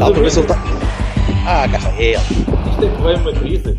Dá 0.00 0.10
para 0.10 0.22
ver 0.22 0.30
se 0.30 0.40
ele 0.40 0.46
ver, 0.46 0.54
está. 0.54 0.70
Ah, 1.46 1.68
cá 1.68 1.76
está 1.76 2.00
ele. 2.00 2.16
isto 2.16 2.84
é 2.84 2.96
que 2.96 3.02
vai 3.02 3.14
uma 3.16 3.32
crise. 3.34 3.78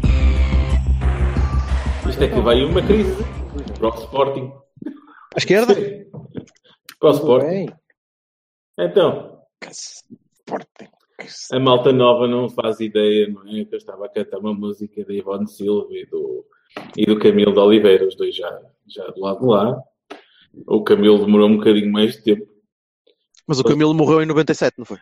Isto 2.07 2.23
é 2.23 2.27
que 2.27 2.41
vai 2.41 2.63
uma 2.63 2.81
crise. 2.83 3.17
Para 3.79 3.87
o 3.87 3.95
Sporting. 3.95 4.53
À 5.33 5.37
esquerda? 5.37 5.73
Para 6.99 7.09
o 7.09 7.13
Sporting. 7.13 7.73
Então, 8.77 9.39
Sporting. 9.71 10.91
a 11.53 11.59
malta 11.59 11.91
nova 11.91 12.27
não 12.27 12.47
faz 12.49 12.79
ideia, 12.79 13.27
não 13.27 13.41
é? 13.47 13.65
Que 13.65 13.73
eu 13.73 13.79
estava 13.79 14.05
a 14.05 14.09
cantar 14.09 14.37
uma 14.37 14.53
música 14.53 15.03
de 15.03 15.17
Ivone 15.17 15.47
Silva 15.47 15.87
e 15.89 16.05
do, 16.05 16.45
e 16.95 17.03
do 17.03 17.17
Camilo 17.17 17.51
de 17.51 17.59
Oliveira, 17.59 18.07
os 18.07 18.15
dois 18.15 18.35
já, 18.35 18.61
já 18.87 19.07
do 19.07 19.21
lado 19.21 19.39
de 19.39 19.47
lá. 19.47 19.83
O 20.67 20.83
Camilo 20.83 21.25
demorou 21.25 21.49
um 21.49 21.57
bocadinho 21.57 21.91
mais 21.91 22.13
de 22.13 22.21
tempo. 22.21 22.47
Mas 23.47 23.59
o 23.59 23.63
Camilo 23.63 23.95
morreu 23.95 24.21
em 24.21 24.27
97, 24.27 24.75
não 24.77 24.85
foi? 24.85 24.99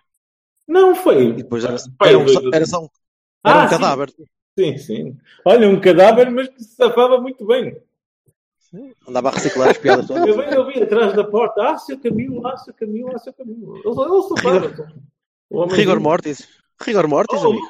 Não, 0.69 0.95
foi. 0.95 1.29
E 1.29 1.33
depois 1.33 1.63
era, 1.65 1.77
Foi, 1.79 2.09
era, 2.09 2.17
um, 2.19 2.25
era 2.53 2.65
só 2.65 2.83
um, 2.83 2.87
era 3.45 3.61
Ah, 3.61 3.65
um 3.65 3.67
sim. 3.67 3.73
cadáver. 3.75 4.13
Sim, 4.57 4.77
sim. 4.77 5.17
Olha, 5.45 5.67
um 5.67 5.79
cadáver, 5.81 6.29
mas 6.29 6.47
que 6.49 6.63
se 6.63 6.75
safava 6.75 7.19
muito 7.19 7.45
bem. 7.47 7.81
Andava 9.07 9.29
a 9.29 9.31
reciclar 9.31 9.69
as 9.69 9.77
piadas 9.79 10.05
todas. 10.07 10.27
Eu 10.27 10.37
bem 10.37 10.55
ouvi 10.57 10.83
atrás 10.83 11.13
da 11.15 11.23
porta, 11.23 11.71
ah, 11.71 11.77
seu 11.77 11.99
Camilo, 11.99 12.45
ah, 12.45 12.55
seu 12.57 12.73
Camilo, 12.73 13.09
ah, 13.15 13.17
seu 13.17 13.33
Camilo. 13.33 13.77
Ele, 13.77 13.87
ele 13.87 14.21
safava. 14.27 14.93
O 15.49 15.57
homem- 15.59 15.75
Rigor 15.75 15.99
mortis. 15.99 16.47
Rigor 16.79 17.07
mortis, 17.07 17.41
Oh. 17.43 17.47
amigo. 17.49 17.67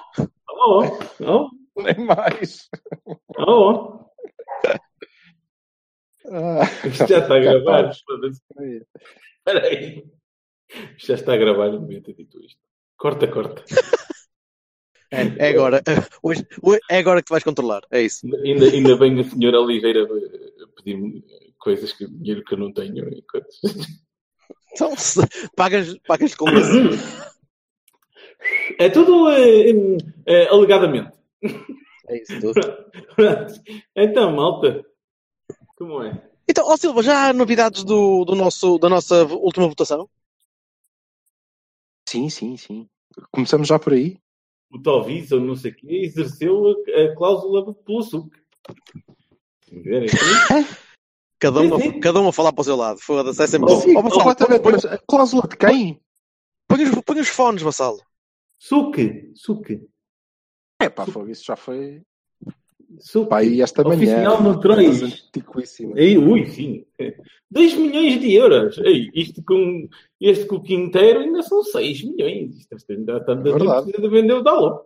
Oh, 0.49 0.83
oh, 1.25 1.81
Nem 1.81 2.05
mais. 2.05 2.67
oh, 3.37 3.45
oh. 3.47 4.09
Ah, 6.31 6.63
Isto 6.85 7.07
já 7.07 7.19
está 7.19 7.35
a 7.35 7.39
gravar. 7.39 7.91
Espera 7.91 9.65
aí. 9.67 10.05
Isto 10.97 11.07
já 11.07 11.13
está 11.15 11.33
a 11.33 11.37
gravar, 11.37 11.69
não 11.71 11.81
devia 11.81 12.01
ter 12.03 12.13
dito 12.13 12.39
isto. 12.43 12.59
Corta, 12.99 13.27
corta. 13.27 13.63
É, 15.11 15.23
é 15.47 15.49
agora. 15.49 15.81
Hoje, 16.21 16.45
é 16.87 16.99
agora 16.99 17.19
que 17.19 17.25
tu 17.25 17.31
vais 17.31 17.43
controlar. 17.43 17.81
É 17.89 17.99
isso. 17.99 18.27
Ainda, 18.45 18.65
ainda 18.67 18.95
bem 18.95 19.19
a 19.19 19.23
senhora 19.23 19.57
Ligeira 19.57 20.07
pedir-me 20.77 21.25
coisas 21.57 21.91
que 21.93 22.05
dinheiro 22.07 22.43
que 22.43 22.53
eu 22.53 22.59
não 22.59 22.71
tenho. 22.71 23.09
e 23.09 23.21
coisas. 23.23 23.55
Então, 24.71 24.95
se- 24.95 25.27
pagas, 25.55 25.97
pagas 26.07 26.35
com 26.35 26.47
isso. 26.51 27.25
É 28.77 28.87
tudo 28.87 29.31
eh, 29.31 29.71
em- 29.71 29.97
eh, 30.27 30.47
alegadamente. 30.47 31.11
É 32.07 32.21
isso 32.21 32.39
tudo. 32.39 32.61
então, 33.95 34.31
malta, 34.35 34.85
como 35.75 36.03
é? 36.03 36.21
Então, 36.47 36.67
ó 36.67 36.77
Silva, 36.77 37.01
já 37.01 37.29
há 37.29 37.33
novidades 37.33 37.83
do, 37.83 38.23
do 38.25 38.35
nosso, 38.35 38.77
da 38.77 38.87
nossa 38.89 39.23
última 39.25 39.67
votação? 39.67 40.07
Sim, 42.09 42.27
sim, 42.27 42.57
sim. 42.57 42.89
Começamos 43.31 43.67
já 43.67 43.77
por 43.77 43.93
aí. 43.93 44.17
O 44.71 44.81
Talvisa, 44.81 45.35
ou 45.35 45.41
não 45.41 45.55
sei 45.55 45.69
o 45.69 45.75
quê, 45.75 45.87
exerceu 46.05 46.69
a, 46.69 46.71
a 47.03 47.15
cláusula 47.15 47.71
pelo 47.71 48.01
suco. 48.01 48.31
Aqui. 48.67 49.77
Cada 51.39 51.61
um, 51.61 51.75
a, 51.75 52.01
cada 52.01 52.19
um 52.19 52.27
a 52.27 52.33
falar 52.33 52.51
para 52.51 52.61
o 52.61 52.65
seu 52.65 52.75
lado. 52.75 52.99
Foda-se, 52.99 53.41
é 53.41 53.47
sempre 53.47 53.69
bom. 53.69 53.79
Sim, 53.79 53.95
Ó, 53.95 54.01
Vassalo, 54.01 54.19
completamente. 54.23 54.61
põe, 54.61 54.71
Mas 54.73 54.85
a 54.85 54.97
cláusula 54.97 55.47
de 55.47 55.55
quem? 55.55 56.01
põe 56.67 56.83
os, 56.83 57.01
põe 57.05 57.19
os 57.19 57.29
fones, 57.29 57.61
Vassalo. 57.61 58.01
Suque, 58.57 59.31
suque, 59.35 59.87
É 60.81 60.89
pá, 60.89 61.05
foi, 61.05 61.31
isso 61.31 61.45
já 61.45 61.55
foi. 61.55 62.01
Suque. 62.99 63.29
Pá, 63.29 63.37
aí 63.39 63.61
esta 63.61 63.83
manhã. 63.83 63.97
Oficial. 63.97 64.37
Antiquíssima. 65.05 65.99
Ei, 65.99 66.17
ui, 66.17 66.45
sim. 66.47 66.85
2 67.51 67.73
milhões 67.75 68.19
de 68.19 68.33
euros. 68.33 68.77
Ei, 68.79 69.09
isto 69.13 69.43
com, 69.43 69.87
este 70.19 70.45
com 70.45 70.55
o 70.57 70.61
Quinteiro 70.63 71.19
ainda 71.19 71.41
são 71.43 71.63
6 71.63 72.03
milhões. 72.03 72.57
Isto 72.57 72.75
ainda 72.91 73.17
está 73.17 73.33
gente 73.35 73.43
Verdade. 73.43 73.83
precisa 73.91 74.01
de 74.01 74.09
vender 74.09 74.33
o 74.33 74.41
Dallo. 74.43 74.85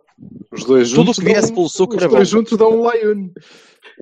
Os 0.52 0.64
dois 0.64 0.90
Tudo 0.90 1.04
juntos. 1.06 1.18
o 1.18 1.20
que 1.20 1.26
viesse 1.26 1.52
pelo 1.52 1.68
suco 1.68 1.94
Os 1.96 2.02
era 2.02 2.10
dois 2.10 2.30
bom. 2.30 2.38
juntos 2.38 2.56
dão 2.58 2.70
um 2.80 2.90
Lion. 2.90 3.30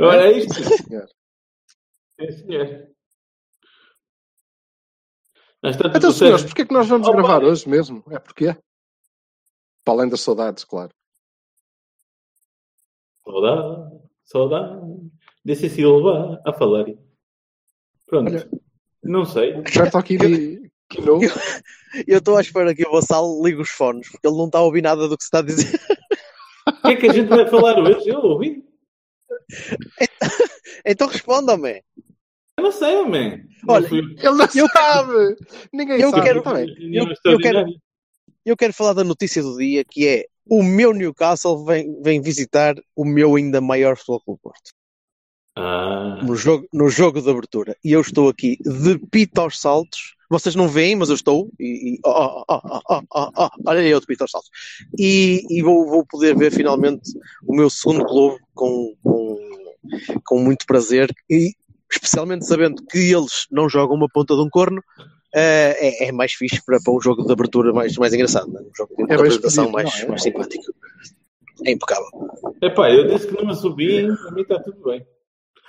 Ora, 0.01 0.27
é 0.31 0.39
isto. 0.39 0.55
Sim, 0.55 0.77
senhor. 0.77 1.07
Sim, 2.21 2.33
senhor. 2.33 2.89
Tanto 5.63 5.97
Então, 5.97 6.11
senhores, 6.13 6.45
porquê 6.45 6.63
é 6.63 6.67
que 6.67 6.75
nós 6.75 6.89
vamos 6.89 7.07
Oh, 7.09 7.13
gravar 7.13 7.41
pá. 7.41 7.47
hoje 7.47 7.69
mesmo? 7.69 8.03
É 8.11 8.19
porque 8.19 8.57
Para 9.85 9.95
além 9.95 10.09
das 10.09 10.21
saudades, 10.21 10.65
claro. 10.65 10.91
Saudade, 13.25 13.92
saudade. 14.33 14.81
Desse 15.45 15.69
Silva 15.69 16.41
a 16.47 16.53
falar. 16.53 16.87
Pronto. 18.07 18.31
Olha. 18.31 18.49
Não 19.03 19.25
sei. 19.25 19.53
Roberto 19.55 19.97
aqui 19.99 20.17
de 20.17 20.71
Quino. 20.89 21.19
Eu 22.07 22.19
estou 22.19 22.37
à 22.37 22.41
espera 22.41 22.75
que 22.75 22.87
o 22.87 22.93
Vassalo 22.93 23.45
ligue 23.45 23.61
os 23.61 23.71
fones, 23.71 24.09
porque 24.11 24.27
ele 24.27 24.37
não 24.37 24.47
está 24.47 24.59
a 24.59 24.63
ouvir 24.63 24.83
nada 24.83 25.09
do 25.09 25.17
que 25.17 25.23
se 25.25 25.27
está 25.29 25.39
a 25.41 25.43
dizer. 25.43 25.79
O 26.69 26.73
que 26.87 26.93
é 26.93 26.97
que 26.97 27.07
a 27.09 27.13
gente 27.13 27.29
vai 27.29 27.49
falar 27.49 27.79
hoje? 27.79 28.09
Eu 28.09 28.21
ouvi. 28.21 28.63
Então 30.85 31.07
responda-me. 31.09 31.83
Eu 32.59 32.65
não 32.65 32.73
sei, 32.73 32.97
homem. 32.97 33.45
Olha, 33.69 33.89
fui- 33.89 33.99
Ele 34.01 34.31
não 34.31 34.47
Eu- 34.55 34.69
sabe! 34.69 35.37
Ninguém 35.73 36.01
eu 36.01 36.11
sabe. 36.11 36.23
quero- 36.23 36.43
eu- 36.81 37.15
eu 37.33 37.39
quero-. 37.39 37.67
Eu 38.45 38.57
quero 38.57 38.73
falar 38.73 38.93
da 38.93 39.05
notícia 39.05 39.43
do 39.43 39.57
dia, 39.57 39.85
que 39.85 40.07
é 40.07 40.27
o 40.49 40.63
meu 40.63 40.93
Newcastle 40.93 41.65
vem, 41.65 42.01
vem 42.03 42.21
visitar 42.21 42.75
o 42.97 43.05
meu 43.05 43.37
ainda 43.37 43.61
maior 43.61 43.97
Futebol 43.97 44.21
Clube 44.21 44.41
Porto. 44.43 44.71
Ah, 45.57 46.21
No 46.23 46.35
jogo, 46.35 46.67
no 46.73 46.89
jogo 46.89 47.21
de 47.21 47.31
abertura. 47.31 47.77
E 47.85 47.93
eu 47.93 48.01
estou 48.01 48.29
aqui 48.29 48.57
de 48.61 48.99
pito 49.11 49.41
aos 49.41 49.61
saltos. 49.61 50.15
Vocês 50.31 50.55
não 50.55 50.67
veem, 50.67 50.97
mas 50.97 51.11
eu 51.11 51.15
estou. 51.15 51.51
E, 51.61 51.95
e- 51.95 52.01
oh, 52.05 52.11
oh, 52.11 52.45
oh, 52.49 52.61
oh, 52.65 52.81
oh, 52.89 53.03
oh, 53.15 53.31
oh, 53.37 53.49
olha 53.67 53.81
eu 53.87 54.01
de 54.01 54.07
pito 54.07 54.25
aos 54.25 54.31
saltos. 54.31 54.51
E, 54.99 55.43
e 55.51 55.63
vou, 55.63 55.87
vou 55.87 56.07
poder 56.07 56.35
ver 56.37 56.51
finalmente 56.51 57.11
o 57.47 57.55
meu 57.55 57.69
segundo 57.69 58.05
clube 58.07 58.39
com, 58.55 58.95
com, 59.03 59.39
com 60.25 60.39
muito 60.39 60.65
prazer. 60.67 61.15
E 61.29 61.53
especialmente 61.91 62.47
sabendo 62.47 62.83
que 62.87 62.99
eles 62.99 63.47
não 63.51 63.69
jogam 63.69 63.95
uma 63.97 64.09
ponta 64.09 64.35
de 64.35 64.41
um 64.41 64.49
corno. 64.49 64.83
Eh, 65.35 66.05
é, 66.05 66.09
é 66.09 66.13
mais 66.13 66.33
fixe 66.33 66.63
para, 66.65 66.79
para 66.83 66.93
um 66.93 67.01
jogo 67.01 67.25
de 67.25 67.33
abertura 67.33 67.73
mais, 67.73 67.97
mais 67.97 68.13
engraçado, 68.13 68.51
né? 68.53 68.61
um 68.61 68.71
jogo 68.75 68.95
de, 68.97 69.03
É 69.03 69.07
bem 69.07 69.17
apresentação 69.17 69.71
mais, 69.71 69.95
não 69.99 70.05
é? 70.05 70.09
mais 70.09 70.23
simpático. 70.23 70.65
É 71.65 71.71
impecável. 71.73 72.09
epá, 72.61 72.91
eu 72.91 73.09
disse 73.09 73.29
que 73.29 73.43
não 73.43 73.51
assobiem, 73.51 74.15
para 74.17 74.31
mim 74.33 74.43
está 74.43 74.59
tudo 74.61 74.83
bem. 74.83 75.07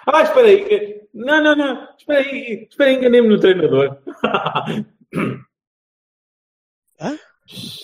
Ah, 0.07 0.23
espera 0.23 0.47
aí. 0.47 0.65
que- 0.65 1.03
Não, 1.13 1.41
não, 1.43 1.55
não. 1.55 1.87
Espera 1.97 2.19
aí. 2.19 2.67
Espera 2.69 2.89
aí, 2.89 2.95
enganei-me 2.97 3.27
no 3.29 3.39
treinador. 3.39 3.97
Hã? 6.99 7.17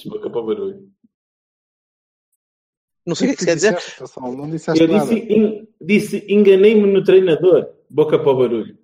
Boca 0.06 0.30
para 0.30 0.40
o 0.40 0.46
barulho. 0.46 0.90
Não 3.06 3.16
sei 3.16 3.28
o 3.28 3.30
que 3.30 3.36
é 3.36 3.38
que 3.38 3.46
quer 3.46 3.56
dizer. 3.56 3.78
Não 4.22 4.50
disseste 4.50 4.82
Eu 4.82 4.88
nada. 4.88 5.06
disse, 5.06 5.34
en- 5.34 5.68
disse 5.82 6.26
enganei-me 6.30 6.88
no 6.92 7.04
treinador. 7.04 7.70
Boca 7.90 8.18
para 8.20 8.32
o 8.32 8.38
barulho. 8.38 8.78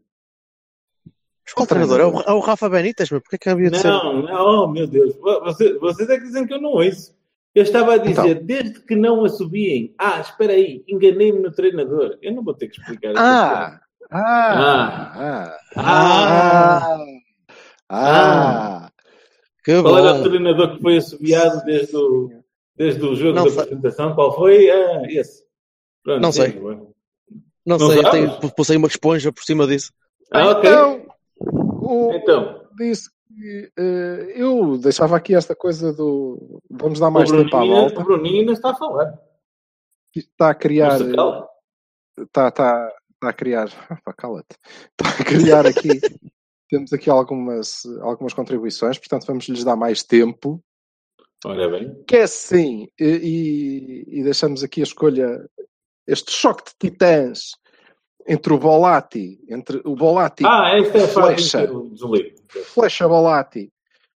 Qual 1.56 1.68
treinador? 1.68 2.00
É 2.00 2.06
o, 2.06 2.22
é 2.22 2.34
o 2.34 2.40
Rafa 2.40 2.70
Benítez, 2.70 3.10
mas 3.10 3.22
porquê 3.22 3.38
que 3.38 3.50
havia 3.50 3.70
de 3.72 3.80
ser? 3.80 3.88
Não, 3.88 4.22
não, 4.22 4.64
oh 4.64 4.68
meu 4.68 4.86
Deus. 4.86 5.16
Vocês, 5.16 5.80
vocês 5.80 6.10
é 6.10 6.18
que 6.18 6.26
dizem 6.26 6.46
que 6.46 6.54
eu 6.54 6.62
não 6.62 6.72
ouço. 6.72 7.16
Eu 7.54 7.64
estava 7.64 7.94
a 7.94 7.98
dizer, 7.98 8.44
desde 8.44 8.82
que 8.82 8.96
não 8.96 9.24
assobiem. 9.24 9.96
Ah, 9.98 10.20
espera 10.20 10.52
aí, 10.52 10.84
enganei-me 10.90 11.40
no 11.40 11.52
treinador. 11.54 12.18
Eu 12.22 12.34
não 12.34 12.44
vou 12.44 12.54
ter 12.54 12.68
que 12.68 12.80
explicar 12.80 13.12
essa 13.12 13.22
Ah! 13.22 13.80
Ah! 14.12 15.14
Ah! 15.16 15.58
Ah. 15.78 16.98
Ah! 16.98 17.08
Ah! 17.90 18.92
Que 19.64 19.82
Qual 19.82 19.98
era 19.98 20.14
o 20.14 20.18
bom. 20.18 20.24
treinador 20.30 20.76
que 20.76 20.82
foi 20.82 20.98
assobiado 20.98 21.64
desde 21.66 21.96
o, 21.96 22.30
desde 22.76 23.04
o 23.04 23.16
jogo 23.16 23.34
Não 23.36 23.46
da 23.46 23.50
sei. 23.52 23.62
apresentação? 23.62 24.14
Qual 24.14 24.36
foi? 24.36 24.70
Ah, 24.70 25.04
esse. 25.08 25.44
Pronto, 26.04 26.22
Não 26.22 26.32
sei. 26.32 26.52
bom. 26.52 26.92
Não, 27.66 27.78
Não 27.80 27.90
sei, 27.90 28.00
eu 28.00 28.10
tenho, 28.12 28.52
pusei 28.52 28.78
uma 28.78 28.88
esponja 28.88 29.32
por 29.32 29.44
cima 29.44 29.66
disso. 29.66 29.92
Ah, 30.32 30.50
ok. 30.50 30.70
Então, 30.70 31.05
o, 31.86 32.14
Então, 32.14 32.68
disse 32.78 33.10
que 33.10 33.72
eh, 33.78 34.34
eu 34.36 34.78
deixava 34.78 35.18
aqui 35.18 35.36
esta 35.36 35.56
coisa 35.56 35.94
do 35.94 36.62
vamos 36.70 37.00
dar 37.00 37.12
mais 37.12 37.30
tempo 37.30 37.56
à 37.56 37.66
volta. 37.66 38.00
o 38.00 38.04
Bruninho 38.04 38.42
ainda 38.42 38.54
está 38.54 38.72
a 38.72 38.76
falar. 38.76 39.20
Está 40.16 40.50
a 40.50 40.56
criar. 40.56 41.00
Está, 41.02 42.48
está, 42.48 42.94
está 43.14 43.30
a 43.30 43.34
criar. 43.34 43.70
Pá, 44.04 44.14
cala-te. 44.14 44.56
Está 44.92 45.22
a 45.22 45.26
criar 45.26 45.66
aqui 45.66 46.00
temos 46.70 46.92
aqui 46.94 47.10
algumas, 47.10 47.86
algumas 48.02 48.34
contribuições, 48.34 48.98
portanto 48.98 49.26
vamos 49.28 49.48
lhes 49.48 49.64
dar 49.64 49.76
mais 49.76 50.04
tempo. 50.04 50.64
Ora 51.46 51.70
bem. 51.70 52.04
Que 52.08 52.18
é 52.18 52.24
assim, 52.24 52.88
e, 53.00 54.06
e, 54.10 54.20
e 54.20 54.24
deixamos 54.24 54.64
aqui 54.64 54.82
a 54.82 54.84
escolha, 54.84 55.48
este 56.08 56.32
choque 56.32 56.64
de 56.64 56.90
titãs 56.90 57.52
entre 58.28 58.54
o 58.54 58.58
Bolatti, 58.58 59.40
entre 59.50 59.82
o 59.86 59.96
Bolatti 59.96 60.44
Ah, 60.46 60.72
esta 60.78 60.98
é 60.98 61.04
a 61.04 61.08
parte 61.08 61.50
Flecha. 61.50 61.70
Flecha 62.74 63.08
Bolatti 63.08 63.72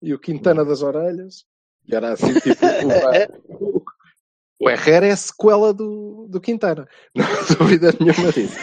e 0.02 0.14
o 0.14 0.18
Quintana 0.18 0.64
das 0.64 0.82
Orelhas. 0.82 1.44
E 1.88 1.94
era 1.94 2.12
assim, 2.12 2.34
tipo, 2.34 2.64
o, 3.48 3.82
o 4.60 4.70
Herrera 4.70 5.06
é 5.06 5.10
a 5.12 5.16
sequela 5.16 5.72
do, 5.72 6.26
do 6.28 6.40
Quintana. 6.40 6.86
Não 7.14 7.24
há 7.24 7.54
dúvida 7.58 7.92
nenhuma 8.00 8.32
disso. 8.32 8.58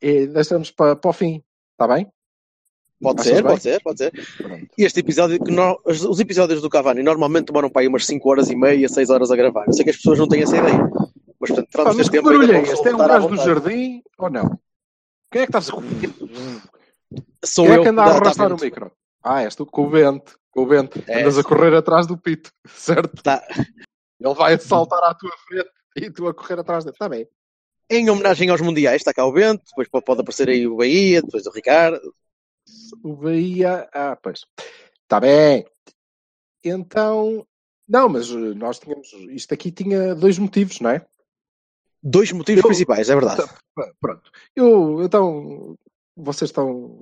E 0.00 0.26
deixamos 0.26 0.70
para, 0.70 0.96
para 0.96 1.10
o 1.10 1.12
fim, 1.12 1.42
está 1.72 1.86
bem? 1.92 2.06
Pode 3.02 3.20
Achas 3.20 3.32
ser, 3.36 3.42
bem? 3.42 3.50
pode 3.50 3.62
ser, 3.62 3.82
pode 3.82 3.98
ser. 3.98 4.12
Pronto. 4.38 4.66
E 4.78 4.84
este 4.84 5.00
episódio, 5.00 5.42
que 5.42 5.50
nó- 5.50 5.76
os 5.84 6.04
os 6.04 6.20
episódios 6.20 6.62
do 6.62 6.70
Cavani 6.70 7.02
normalmente 7.02 7.46
demoram 7.46 7.68
para 7.68 7.82
aí 7.82 7.88
umas 7.88 8.06
5 8.06 8.30
horas 8.30 8.48
e 8.50 8.56
meia, 8.56 8.88
6 8.88 9.10
horas 9.10 9.30
a 9.30 9.36
gravar. 9.36 9.66
Eu 9.66 9.72
sei 9.72 9.84
que 9.84 9.90
as 9.90 9.96
pessoas 9.96 10.18
não 10.18 10.28
têm 10.28 10.42
essa 10.42 10.56
ideia. 10.56 10.78
Mas 11.44 11.50
portanto, 11.50 11.70
terá 11.70 11.84
mas 11.84 11.96
de 11.96 12.02
que 12.04 12.10
ter 12.10 12.16
tempo 12.16 12.28
ainda 12.30 12.46
barulho 12.46 12.56
é 12.56 12.72
este? 12.72 12.88
É 12.88 12.94
um 12.94 12.98
gajo 12.98 13.28
do 13.28 13.36
jardim 13.36 14.02
ou 14.16 14.30
não? 14.30 14.58
Quem 15.30 15.42
é 15.42 15.46
que 15.46 15.56
está 15.56 15.58
a? 15.58 15.62
Sou 17.44 17.66
Quem 17.66 17.74
é 17.74 17.76
eu 17.76 17.82
que 17.82 17.88
anda 17.88 18.02
a 18.02 18.06
arrastar 18.06 18.46
o 18.46 18.56
vento. 18.56 18.64
micro? 18.64 18.92
Ah, 19.22 19.42
és 19.42 19.54
tu 19.54 19.66
com 19.66 19.84
o 19.84 19.90
vento. 19.90 20.38
Com 20.50 20.62
o 20.62 20.66
vento. 20.66 21.02
É. 21.06 21.20
Andas 21.20 21.36
a 21.36 21.44
correr 21.44 21.74
atrás 21.74 22.06
do 22.06 22.16
pito, 22.16 22.50
certo? 22.66 23.22
Tá. 23.22 23.46
Ele 24.18 24.34
vai 24.34 24.58
saltar 24.58 25.02
à 25.02 25.14
tua 25.14 25.32
frente 25.46 25.70
e 25.96 26.10
tu 26.10 26.26
a 26.26 26.34
correr 26.34 26.58
atrás 26.58 26.84
dele. 26.84 26.94
Está 26.94 27.08
bem. 27.08 27.28
Em 27.90 28.08
homenagem 28.08 28.48
aos 28.48 28.62
mundiais, 28.62 29.02
está 29.02 29.12
cá 29.12 29.26
o 29.26 29.32
Bento, 29.32 29.62
depois 29.68 29.88
pode 29.88 30.20
aparecer 30.20 30.48
aí 30.48 30.66
o 30.66 30.76
Bahia, 30.76 31.20
depois 31.20 31.46
o 31.46 31.50
Ricardo. 31.50 32.14
O 33.02 33.14
Bahia. 33.14 33.86
Ah, 33.92 34.16
pois. 34.16 34.40
Está 35.02 35.20
bem. 35.20 35.66
Então. 36.64 37.46
Não, 37.86 38.08
mas 38.08 38.30
eh, 38.30 38.54
nós 38.54 38.78
tínhamos. 38.78 39.12
Isto 39.30 39.52
aqui 39.52 39.70
tinha 39.70 40.14
dois 40.14 40.38
motivos, 40.38 40.80
não 40.80 40.90
é? 40.90 41.06
Dois 42.06 42.30
motivos 42.32 42.62
Eu- 42.62 42.68
principais, 42.68 43.08
é 43.08 43.14
verdade. 43.14 43.42
Pá, 43.74 43.90
Pronto. 44.00 44.30
Eu. 44.54 45.02
Então. 45.02 45.74
Vocês 46.16 46.50
estão. 46.50 46.98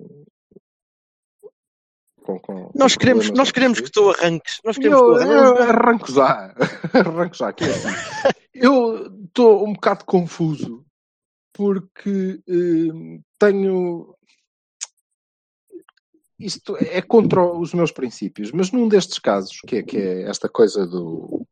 Com, 2.23 2.39
com, 2.39 2.71
Nós 2.75 2.95
com 2.95 3.01
queremos, 3.01 3.31
nós 3.33 3.51
queremos 3.51 3.81
que 3.81 3.91
tu 3.91 4.11
arranques. 4.11 4.61
Nós 4.65 4.79
queremos 4.79 5.01
que 5.01 5.07
tu 5.07 5.23
Eu, 5.23 5.35
arranques. 5.35 5.59
eu 5.61 5.63
arranco 5.69 6.13
já. 6.13 6.55
arranco 6.95 7.35
já. 7.37 7.53
Que 7.53 7.65
é 7.65 7.69
assim. 7.69 7.89
Eu 8.55 9.07
estou 9.25 9.67
um 9.67 9.73
bocado 9.73 10.05
confuso 10.05 10.85
porque 11.53 12.41
eh, 12.49 13.21
tenho. 13.41 14.15
Isto 16.39 16.77
é 16.77 17.01
contra 17.03 17.45
os 17.45 17.73
meus 17.75 17.93
princípios, 17.93 18.51
mas 18.53 18.71
num 18.73 18.89
destes 18.89 19.19
casos, 19.19 19.61
que 19.67 19.77
é, 19.77 19.83
que 19.83 19.97
é 19.97 20.23
esta 20.29 20.49
coisa 20.49 20.87
do 20.87 21.45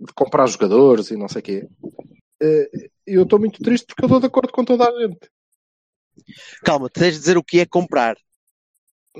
de 0.00 0.12
comprar 0.14 0.46
jogadores 0.46 1.10
e 1.10 1.16
não 1.16 1.28
sei 1.28 1.40
o 1.40 1.42
quê, 1.44 1.68
eu 3.06 3.22
estou 3.22 3.38
muito 3.38 3.62
triste 3.62 3.86
porque 3.86 4.02
eu 4.02 4.06
estou 4.06 4.20
de 4.20 4.26
acordo 4.26 4.52
com 4.52 4.64
toda 4.64 4.88
a 4.88 5.00
gente. 5.00 5.30
Calma, 6.64 6.88
tens 6.90 7.14
de 7.14 7.20
dizer 7.20 7.38
o 7.38 7.44
que 7.44 7.60
é 7.60 7.66
comprar. 7.66 8.16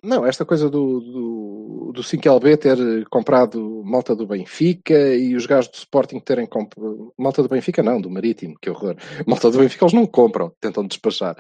Não, 0.03 0.25
esta 0.25 0.45
coisa 0.45 0.71
do, 0.71 1.01
do, 1.01 1.93
do 1.95 2.03
5LB 2.03 2.59
ter 2.59 3.09
comprado 3.09 3.83
malta 3.85 4.15
do 4.15 4.27
Benfica 4.27 5.17
e 5.17 5.35
os 5.35 5.47
gajos 5.47 5.71
do 5.71 5.75
Sporting 5.75 6.21
terem 6.21 6.47
comprado. 6.47 7.13
Malta 7.19 7.43
do 7.43 7.49
Benfica, 7.49 7.83
não, 7.83 8.01
do 8.01 8.11
Marítimo, 8.11 8.57
que 8.61 8.71
horror. 8.71 8.97
Malta 9.27 9.51
do 9.51 9.59
Benfica 9.59 9.85
eles 9.85 9.95
não 9.95 10.07
compram, 10.07 10.55
tentam 10.61 10.87
despachar. 10.87 11.37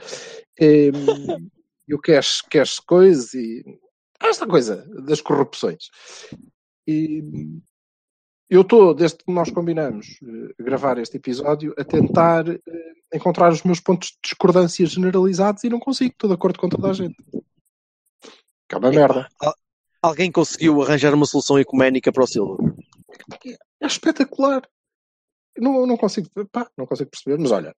E, 0.59 0.91
e 1.87 1.95
o 1.95 1.99
cash, 2.01 2.43
cash 2.43 2.81
coisa 2.81 3.39
e. 3.39 3.65
Esta 4.21 4.47
coisa 4.47 4.85
das 5.07 5.21
corrupções. 5.21 5.91
E 6.85 7.23
eu 8.51 8.63
estou, 8.63 8.95
desde 8.95 9.19
que 9.19 9.33
nós 9.33 9.51
combinamos 9.51 10.19
eh, 10.23 10.63
gravar 10.63 10.99
este 10.99 11.19
episódio, 11.19 11.75
a 11.79 11.85
tentar 11.85 12.49
eh, 12.49 12.59
encontrar 13.13 13.53
os 13.53 13.63
meus 13.63 13.81
pontos 13.81 14.09
de 14.09 14.19
discordância 14.23 14.87
generalizados 14.87 15.65
e 15.65 15.69
não 15.69 15.79
consigo, 15.79 16.13
estou 16.13 16.29
de 16.29 16.35
acordo 16.35 16.59
com 16.59 16.69
toda 16.69 16.91
a 16.91 16.93
gente. 16.93 17.17
Que 18.69 18.75
é 18.75 18.79
uma 18.79 18.91
merda. 18.91 19.29
Alguém 20.01 20.33
conseguiu 20.33 20.81
arranjar 20.81 21.13
uma 21.13 21.27
solução 21.27 21.59
ecuménica 21.59 22.13
para 22.13 22.25
o 22.25 22.27
Silva. 22.27 22.57
É 23.81 23.87
espetacular. 23.87 24.63
Não, 25.57 25.87
não 25.87 25.97
consigo, 25.97 26.29
pá, 26.51 26.71
não 26.77 26.87
consigo 26.87 27.11
perceber, 27.11 27.39
mas 27.39 27.51
olha, 27.51 27.75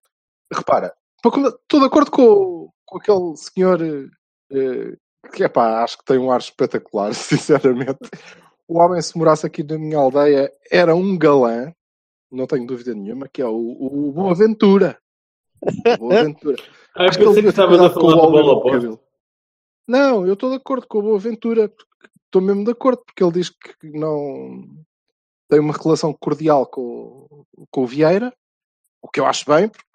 repara, 0.52 0.94
estou 1.16 1.80
de 1.80 1.86
acordo 1.86 2.10
com, 2.10 2.70
com 2.84 2.98
aquele 2.98 3.36
senhor 3.36 3.80
eh, 3.82 4.96
que 5.32 5.44
é 5.44 5.48
pá, 5.48 5.82
acho 5.82 5.98
que 5.98 6.04
tem 6.04 6.18
um 6.18 6.30
ar 6.30 6.40
espetacular, 6.40 7.12
sinceramente. 7.14 7.98
O 8.70 8.78
homem, 8.78 9.02
se 9.02 9.18
morasse 9.18 9.44
aqui 9.44 9.64
na 9.64 9.76
minha 9.76 9.98
aldeia, 9.98 10.48
era 10.70 10.94
um 10.94 11.18
galã, 11.18 11.74
não 12.30 12.46
tenho 12.46 12.64
dúvida 12.64 12.94
nenhuma, 12.94 13.26
que 13.26 13.42
é 13.42 13.44
o, 13.44 13.52
o 13.52 14.12
Boaventura. 14.12 14.96
O 15.98 16.08
Boaventura. 16.08 16.62
Ah, 16.92 17.04
Acho 17.04 17.18
que 17.18 17.24
ele 17.24 17.34
devia 17.34 17.52
ter 17.52 17.68
cuidado 17.68 17.94
com 17.94 18.08
o 18.08 18.64
cabelo. 18.64 19.00
Não, 19.86 20.26
eu 20.26 20.34
estou 20.34 20.50
de 20.50 20.56
acordo 20.56 20.88
com 20.88 20.98
o 20.98 21.02
Boaventura. 21.02 21.72
Estou 22.24 22.42
mesmo 22.42 22.64
de 22.64 22.72
acordo, 22.72 23.00
porque 23.06 23.22
ele 23.22 23.30
diz 23.30 23.48
que 23.48 23.90
não 23.92 24.64
tem 25.48 25.60
uma 25.60 25.72
relação 25.72 26.12
cordial 26.12 26.66
com, 26.66 27.44
com 27.70 27.82
o 27.82 27.86
Vieira, 27.86 28.34
o 29.00 29.08
que 29.08 29.20
eu 29.20 29.26
acho 29.26 29.46
bem, 29.46 29.68
porque 29.68 29.86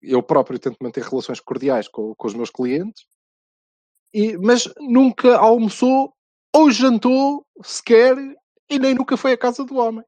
eu 0.00 0.22
próprio 0.22 0.60
tento 0.60 0.76
manter 0.80 1.02
relações 1.02 1.40
cordiais 1.40 1.88
com, 1.88 2.14
com 2.14 2.26
os 2.28 2.34
meus 2.34 2.50
clientes, 2.50 3.04
e, 4.12 4.38
mas 4.38 4.72
nunca 4.78 5.36
almoçou 5.36 6.14
ou 6.54 6.70
jantou 6.70 7.44
sequer 7.62 8.16
e 8.70 8.78
nem 8.78 8.94
nunca 8.94 9.16
foi 9.16 9.32
à 9.32 9.36
casa 9.36 9.64
do 9.64 9.76
homem. 9.76 10.04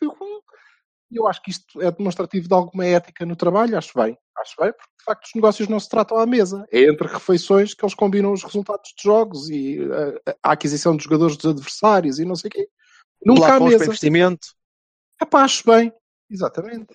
Eu, 0.00 0.16
eu 1.12 1.26
acho 1.26 1.42
que 1.42 1.50
isto 1.50 1.80
é 1.82 1.90
demonstrativo 1.90 2.48
de 2.48 2.54
alguma 2.54 2.84
ética 2.84 3.26
no 3.26 3.36
trabalho, 3.36 3.76
acho 3.76 3.92
bem. 3.94 4.16
Acho 4.38 4.54
bem, 4.58 4.72
porque 4.72 4.92
de 4.98 5.04
facto 5.04 5.24
os 5.26 5.34
negócios 5.34 5.68
não 5.68 5.80
se 5.80 5.88
tratam 5.88 6.18
à 6.18 6.26
mesa. 6.26 6.66
É 6.70 6.82
entre 6.82 7.08
refeições 7.08 7.74
que 7.74 7.84
eles 7.84 7.94
combinam 7.94 8.32
os 8.32 8.42
resultados 8.42 8.94
de 8.96 9.02
jogos 9.02 9.50
e 9.50 9.78
a, 10.24 10.50
a 10.50 10.52
aquisição 10.52 10.96
de 10.96 11.04
jogadores 11.04 11.36
dos 11.36 11.50
adversários 11.50 12.18
e 12.18 12.24
não 12.24 12.36
sei 12.36 12.48
o 12.48 12.50
quê. 12.52 12.68
Nunca 13.24 13.40
à 13.40 13.46
Plafons 13.46 13.58
para 13.58 13.70
mesa. 13.70 13.84
investimento. 13.86 14.48
Epá, 15.20 15.42
acho 15.42 15.64
bem. 15.66 15.92
Exatamente. 16.30 16.94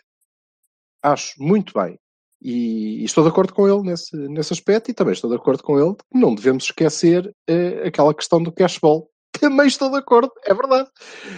Acho 1.01 1.33
muito 1.38 1.74
bem. 1.74 2.00
E, 2.44 3.01
e 3.01 3.04
estou 3.06 3.24
de 3.24 3.30
acordo 3.30 3.54
com 3.54 3.66
ele 3.69 3.84
nesse, 3.84 4.16
nesse 4.28 4.51
aspecto 4.51 4.92
e 4.92 4.94
também 4.94 5.13
estou 5.13 5.30
de 5.30 5.38
acordo 5.38 5.63
com 5.63 5.80
ele 5.80 5.95
que 5.95 6.19
não 6.19 6.36
devemos 6.36 6.66
esquecer 6.66 7.34
eh, 7.48 7.88
aquela 7.88 8.13
questão 8.13 8.44
do 8.44 8.51
cashball. 8.51 9.10
Também 9.40 9.66
estou 9.66 9.90
de 9.90 9.98
acordo, 9.98 10.31
é 10.45 10.54
verdade. 10.54 10.90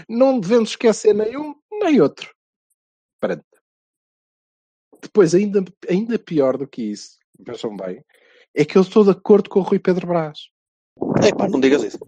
Não 0.09 0.39
devemos 0.39 0.71
esquecer 0.71 1.13
nenhum 1.13 1.55
nem 1.71 2.01
outro. 2.01 2.33
Pronto. 3.19 3.45
Depois, 5.01 5.35
ainda, 5.35 5.63
ainda 5.87 6.17
pior 6.17 6.57
do 6.57 6.67
que 6.67 6.81
isso, 6.81 7.19
vejam 7.39 7.77
bem, 7.77 8.03
é 8.55 8.65
que 8.65 8.75
eu 8.75 8.81
estou 8.81 9.03
de 9.03 9.11
acordo 9.11 9.49
com 9.49 9.59
o 9.59 9.63
Rui 9.63 9.77
Pedro 9.77 10.07
Brás. 10.07 10.39
Epá, 11.23 11.47
não 11.47 11.59
digas 11.59 11.83
isso. 11.83 11.99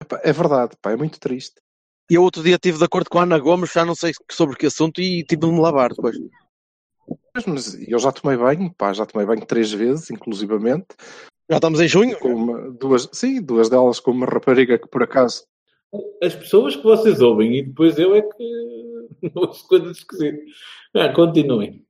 Epá, 0.00 0.20
é 0.22 0.32
verdade, 0.32 0.76
pá, 0.80 0.92
é 0.92 0.96
muito 0.96 1.18
triste. 1.18 1.60
E 2.08 2.14
eu 2.14 2.22
outro 2.22 2.42
dia 2.42 2.54
estive 2.54 2.78
de 2.78 2.84
acordo 2.84 3.10
com 3.10 3.18
a 3.18 3.22
Ana 3.24 3.38
Gomes, 3.38 3.72
já 3.72 3.84
não 3.84 3.94
sei 3.94 4.12
sobre 4.30 4.56
que 4.56 4.66
assunto, 4.66 5.00
e 5.00 5.24
tive 5.24 5.42
de 5.42 5.52
me 5.52 5.60
lavar 5.60 5.90
depois. 5.90 6.16
Mas, 7.46 7.76
eu 7.88 7.98
já 7.98 8.10
tomei 8.12 8.36
banho, 8.36 8.72
pá, 8.76 8.92
já 8.92 9.06
tomei 9.06 9.26
banho 9.26 9.44
três 9.46 9.72
vezes, 9.72 10.10
inclusivamente. 10.10 10.86
Já 11.48 11.56
estamos 11.56 11.80
em 11.80 11.88
junho. 11.88 12.18
com 12.18 12.28
uma- 12.34 12.70
duas, 12.70 13.08
sim, 13.12 13.40
duas 13.42 13.68
delas 13.68 13.98
com 14.00 14.10
uma 14.12 14.26
rapariga 14.26 14.78
que 14.78 14.86
por 14.88 15.02
acaso 15.02 15.44
As 16.22 16.34
pessoas 16.36 16.76
que 16.76 16.82
vocês 16.84 17.20
ouvem 17.20 17.56
e 17.58 17.62
depois 17.62 17.98
eu 17.98 18.14
é 18.14 18.22
que 18.22 19.00
ouço 19.34 19.66
coisas 19.66 19.98
esquisitas. 19.98 20.40
Ah, 20.94 21.08
continuem. 21.12 21.84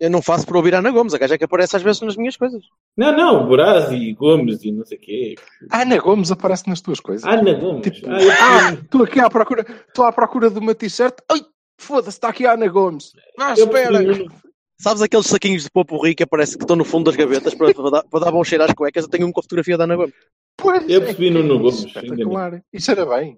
Eu 0.00 0.10
não 0.10 0.22
faço 0.22 0.46
por 0.46 0.56
ouvir 0.56 0.74
a 0.74 0.78
Ana 0.78 0.90
Gomes, 0.92 1.12
a 1.14 1.18
gaja 1.18 1.34
é 1.34 1.38
que 1.38 1.44
aparece 1.44 1.74
às 1.76 1.82
vezes 1.82 2.00
nas 2.02 2.16
minhas 2.16 2.36
coisas. 2.36 2.62
Não, 2.96 3.16
não, 3.16 3.46
Boraz 3.48 3.90
e 3.92 4.12
Gomes 4.14 4.62
e 4.64 4.70
não 4.72 4.84
sei 4.84 4.96
o 4.98 5.00
quê. 5.00 5.34
a 5.70 5.82
Ana 5.82 5.98
Gomes 5.98 6.30
aparece 6.32 6.68
nas 6.68 6.80
tuas 6.80 7.00
coisas. 7.00 7.24
Ana 7.24 7.52
Gomes. 7.54 7.82
Tipo, 7.82 8.08
Ah, 8.10 8.22
eu 8.22 8.30
ah, 8.32 8.72
estou 8.74 9.02
aqui 9.04 9.18
à 9.20 9.28
procura, 9.30 9.64
estou 9.88 10.04
à 10.04 10.12
procura 10.12 10.50
de 10.50 10.58
uma 10.58 10.74
t-shirt. 10.74 11.14
Ai, 11.30 11.40
foda-se, 11.80 12.10
está 12.16 12.28
aqui 12.28 12.46
a 12.46 12.52
Ana 12.54 12.68
Gomes. 12.68 13.12
Ah, 13.38 13.54
eu 13.56 13.64
espera. 13.66 13.98
preferi 13.98 14.24
no- 14.24 14.47
Sabes 14.80 15.02
aqueles 15.02 15.26
saquinhos 15.26 15.64
de 15.64 15.70
popo 15.70 16.00
rico 16.02 16.18
que 16.18 16.22
aparece 16.22 16.56
que 16.56 16.62
estão 16.62 16.76
no 16.76 16.84
fundo 16.84 17.06
das 17.06 17.16
gavetas 17.16 17.52
para, 17.54 17.74
para 17.74 17.90
dar, 17.90 18.02
para 18.04 18.20
dar 18.20 18.30
bom 18.30 18.44
cheiro 18.44 18.62
às 18.62 18.72
cuecas? 18.72 19.04
Eu 19.04 19.10
tenho 19.10 19.26
um 19.26 19.32
com 19.32 19.40
a 19.40 19.42
fotografia 19.42 19.76
da 19.76 19.84
Ana 19.84 19.96
Gomes. 19.96 20.14
Pois, 20.56 20.88
Eu 20.88 21.02
é 21.02 21.04
percebi 21.04 21.26
que 21.26 21.30
no 21.30 21.42
Nuno 21.42 21.54
é 21.54 21.62
Gomes, 21.62 21.84
Espetacular. 21.84 22.62
Isso 22.72 22.90
era 22.92 23.04
bem. 23.06 23.36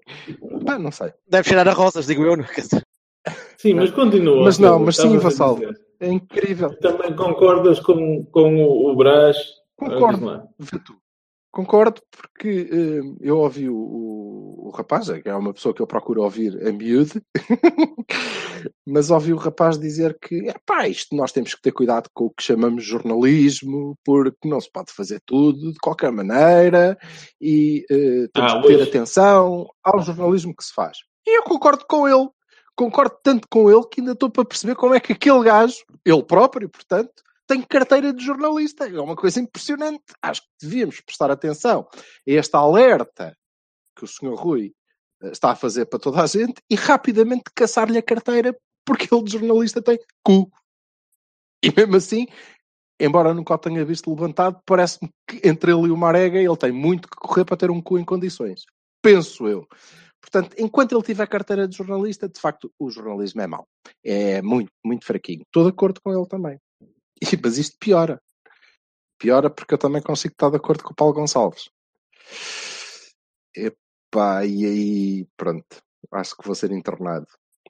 Pá, 0.65 0.77
não 0.77 0.91
sei. 0.91 1.13
Deve 1.27 1.47
cheirar 1.47 1.67
a 1.67 1.73
rosas, 1.73 2.05
digo 2.05 2.23
eu. 2.23 2.35
dizer, 2.37 2.83
Sim, 3.57 3.73
mas 3.73 3.91
continua. 3.91 4.43
Mas 4.43 4.59
não, 4.59 4.79
mas 4.79 4.97
sim, 4.97 5.17
Vassal. 5.17 5.59
É 5.99 6.07
incrível. 6.07 6.75
Também 6.79 7.15
concordas 7.15 7.79
com, 7.79 8.23
com 8.25 8.63
o, 8.63 8.91
o 8.91 8.95
Brás? 8.95 9.37
Concordo. 9.75 10.47
Vê 10.59 10.79
tu. 10.79 11.00
Concordo, 11.51 12.01
porque 12.09 12.69
eh, 12.71 13.15
eu 13.19 13.37
ouvi 13.39 13.67
o, 13.67 13.75
o, 13.75 14.67
o 14.67 14.69
rapaz, 14.69 15.09
é 15.09 15.21
que 15.21 15.27
é 15.27 15.35
uma 15.35 15.53
pessoa 15.53 15.73
que 15.75 15.81
eu 15.81 15.87
procuro 15.87 16.23
ouvir 16.23 16.57
a 16.65 16.71
miúde, 16.71 17.21
mas 18.87 19.11
ouvi 19.11 19.33
o 19.33 19.37
rapaz 19.37 19.77
dizer 19.77 20.17
que, 20.21 20.53
pá, 20.65 20.87
isto 20.87 21.15
nós 21.15 21.31
temos 21.31 21.53
que 21.53 21.61
ter 21.61 21.71
cuidado 21.71 22.09
com 22.13 22.25
o 22.25 22.29
que 22.29 22.43
chamamos 22.43 22.85
jornalismo, 22.85 23.97
porque 24.05 24.47
não 24.47 24.61
se 24.61 24.71
pode 24.71 24.91
fazer 24.93 25.21
tudo 25.25 25.73
de 25.73 25.79
qualquer 25.79 26.11
maneira 26.11 26.97
e 27.39 27.85
uh, 27.91 28.29
temos 28.33 28.53
Ah, 28.53 28.61
que 28.61 28.67
ter 28.67 28.75
hoje. 28.75 28.83
atenção 28.89 29.67
ao 29.83 30.01
jornalismo 30.01 30.55
que 30.55 30.63
se 30.63 30.73
faz. 30.73 30.99
E 31.27 31.37
eu 31.37 31.43
concordo 31.43 31.85
com 31.87 32.07
ele. 32.07 32.29
Concordo 32.75 33.15
tanto 33.21 33.47
com 33.49 33.69
ele 33.69 33.85
que 33.91 33.99
ainda 33.99 34.13
estou 34.13 34.29
para 34.29 34.45
perceber 34.45 34.75
como 34.75 34.93
é 34.95 34.99
que 34.99 35.11
aquele 35.11 35.43
gajo, 35.43 35.75
ele 36.05 36.23
próprio, 36.23 36.69
portanto, 36.69 37.11
tem 37.47 37.61
carteira 37.61 38.13
de 38.13 38.23
jornalista. 38.23 38.87
É 38.87 38.99
uma 38.99 39.15
coisa 39.15 39.39
impressionante. 39.39 40.03
Acho 40.21 40.41
que 40.41 40.47
devíamos 40.61 41.01
prestar 41.01 41.31
atenção 41.31 41.87
a 41.93 41.97
este 42.25 42.55
alerta 42.55 43.35
que 43.95 44.05
o 44.05 44.07
Sr. 44.07 44.35
Rui 44.35 44.73
eh, 45.21 45.31
está 45.31 45.51
a 45.51 45.55
fazer 45.55 45.85
para 45.85 45.99
toda 45.99 46.21
a 46.21 46.27
gente 46.27 46.61
e 46.69 46.75
rapidamente 46.75 47.43
caçar-lhe 47.55 47.97
a 47.97 48.03
carteira 48.03 48.57
porque 48.85 49.13
ele 49.13 49.23
de 49.23 49.31
jornalista 49.33 49.81
tem 49.81 49.99
cu. 50.23 50.51
E 51.63 51.71
mesmo 51.75 51.95
assim, 51.95 52.25
embora 52.99 53.33
nunca 53.33 53.53
o 53.53 53.57
tenha 53.57 53.85
visto 53.85 54.09
levantado, 54.09 54.59
parece-me 54.65 55.09
que 55.27 55.47
entre 55.47 55.71
ele 55.71 55.87
e 55.87 55.91
o 55.91 55.97
Marega 55.97 56.39
ele 56.39 56.57
tem 56.57 56.71
muito 56.71 57.07
que 57.07 57.15
correr 57.15 57.45
para 57.45 57.57
ter 57.57 57.69
um 57.69 57.81
cu 57.81 57.99
em 57.99 58.05
condições. 58.05 58.63
Penso 59.01 59.47
eu. 59.47 59.67
Portanto, 60.21 60.55
enquanto 60.59 60.93
ele 60.93 61.03
tiver 61.03 61.27
carteira 61.27 61.67
de 61.67 61.75
jornalista, 61.75 62.29
de 62.29 62.39
facto, 62.39 62.71
o 62.79 62.91
jornalismo 62.91 63.41
é 63.41 63.47
mau. 63.47 63.67
É 64.03 64.41
muito, 64.41 64.71
muito 64.85 65.05
fraquinho. 65.05 65.41
Estou 65.41 65.63
de 65.63 65.69
acordo 65.69 65.99
com 66.03 66.13
ele 66.13 66.27
também. 66.27 66.59
E, 67.33 67.39
mas 67.41 67.57
isto 67.57 67.77
piora. 67.79 68.19
Piora 69.19 69.49
porque 69.49 69.75
eu 69.75 69.77
também 69.77 70.01
consigo 70.01 70.33
estar 70.33 70.49
de 70.49 70.57
acordo 70.57 70.83
com 70.83 70.91
o 70.91 70.95
Paulo 70.95 71.13
Gonçalves. 71.13 71.69
Epá, 73.55 74.43
e 74.45 74.65
aí, 74.65 75.27
pronto, 75.37 75.77
acho 76.11 76.35
que 76.35 76.45
vou 76.45 76.55
ser 76.55 76.71
internado. 76.71 77.27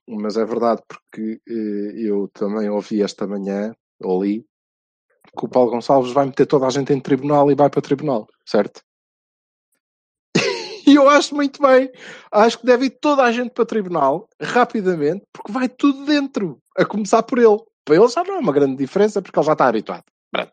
Mas 0.08 0.38
é 0.38 0.46
verdade 0.46 0.81
porque 0.88 1.41
eh, 1.48 1.93
eu 1.96 2.29
também 2.29 2.70
ouvi 2.70 3.01
esta 3.01 3.27
manhã, 3.27 3.75
ou 4.01 4.24
li, 4.24 4.46
que 5.38 5.46
o 5.46 5.50
Paulo 5.50 5.72
Gonçalves 5.72 6.12
vai 6.12 6.25
meter 6.25 6.46
toda 6.46 6.67
a 6.67 6.70
gente 6.70 6.93
em 6.93 7.00
tribunal 7.00 7.51
e 7.51 7.55
vai 7.55 7.70
para 7.70 7.81
tribunal, 7.81 8.27
certo? 8.46 8.81
E 10.88 10.96
eu 10.96 11.08
acho 11.08 11.36
muito 11.36 11.62
bem. 11.62 11.89
Acho 12.31 12.60
que 12.60 12.65
deve 12.65 12.88
ir 12.88 12.89
toda 12.89 13.24
a 13.24 13.31
gente 13.31 13.51
para 13.51 13.65
tribunal 13.65 14.27
rapidamente, 14.41 15.24
porque 15.31 15.51
vai 15.51 15.70
tudo 15.70 16.05
dentro, 16.05 16.60
a 16.75 16.84
começar 16.84 17.24
por 17.24 17.38
ele. 17.38 17.60
Para 17.85 17.95
ele 17.95 18.07
já 18.07 18.23
não 18.23 18.35
é 18.35 18.39
uma 18.39 18.53
grande 18.53 18.77
diferença, 18.77 19.21
porque 19.21 19.38
ele 19.38 19.45
já 19.45 19.53
está 19.53 19.67
habituado. 19.67 20.03
Pronto. 20.31 20.51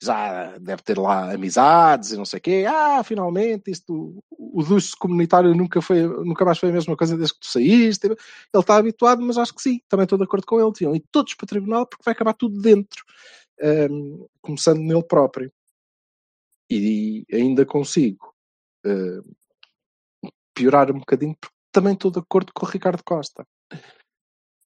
Já 0.00 0.56
deve 0.58 0.82
ter 0.82 0.98
lá 0.98 1.32
amizades 1.32 2.12
e 2.12 2.16
não 2.16 2.24
sei 2.24 2.38
o 2.38 2.42
quê. 2.42 2.64
Ah, 2.68 3.02
finalmente, 3.02 3.70
isto, 3.70 4.22
o 4.30 4.62
duche 4.62 4.92
comunitário 4.96 5.52
nunca, 5.54 5.82
foi, 5.82 6.02
nunca 6.02 6.44
mais 6.44 6.58
foi 6.58 6.68
a 6.68 6.72
mesma 6.72 6.96
coisa 6.96 7.16
desde 7.16 7.34
que 7.34 7.40
tu 7.40 7.46
saíste. 7.46 8.06
Ele 8.06 8.16
está 8.54 8.76
habituado, 8.76 9.20
mas 9.22 9.36
acho 9.36 9.54
que 9.54 9.62
sim, 9.62 9.80
também 9.88 10.04
estou 10.04 10.18
de 10.18 10.24
acordo 10.24 10.46
com 10.46 10.60
ele. 10.60 10.70
Deviam 10.72 10.94
ir 10.94 11.04
todos 11.10 11.34
para 11.34 11.46
tribunal 11.48 11.86
porque 11.86 12.04
vai 12.04 12.12
acabar 12.12 12.34
tudo 12.34 12.60
dentro, 12.60 13.04
Ahm, 13.60 14.26
começando 14.42 14.80
nele 14.80 15.02
próprio. 15.02 15.50
E 16.70 17.24
ainda 17.32 17.64
consigo 17.64 18.34
ah, 18.84 19.22
piorar 20.54 20.90
um 20.90 20.98
bocadinho, 20.98 21.36
porque 21.40 21.54
também 21.72 21.94
estou 21.94 22.10
de 22.10 22.18
acordo 22.18 22.52
com 22.54 22.66
o 22.66 22.68
Ricardo 22.68 23.02
Costa, 23.04 23.46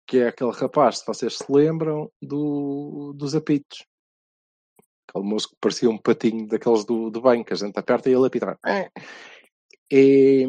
que 0.07 0.19
é 0.19 0.29
aquele 0.29 0.51
rapaz, 0.51 0.99
se 0.99 1.05
vocês 1.05 1.37
se 1.37 1.51
lembram, 1.51 2.09
do, 2.21 3.13
dos 3.13 3.35
apitos. 3.35 3.85
Aquele 5.09 5.25
moço 5.25 5.49
que 5.49 5.55
parecia 5.59 5.89
um 5.89 5.97
patinho 5.97 6.47
daqueles 6.47 6.85
do, 6.85 7.09
do 7.09 7.21
bem, 7.21 7.43
que 7.43 7.53
a 7.53 7.55
gente 7.55 7.77
aperta 7.77 8.09
e 8.09 8.13
ele 8.13 8.25
apita. 8.25 8.57
É. 8.65 8.89
E, 9.91 10.45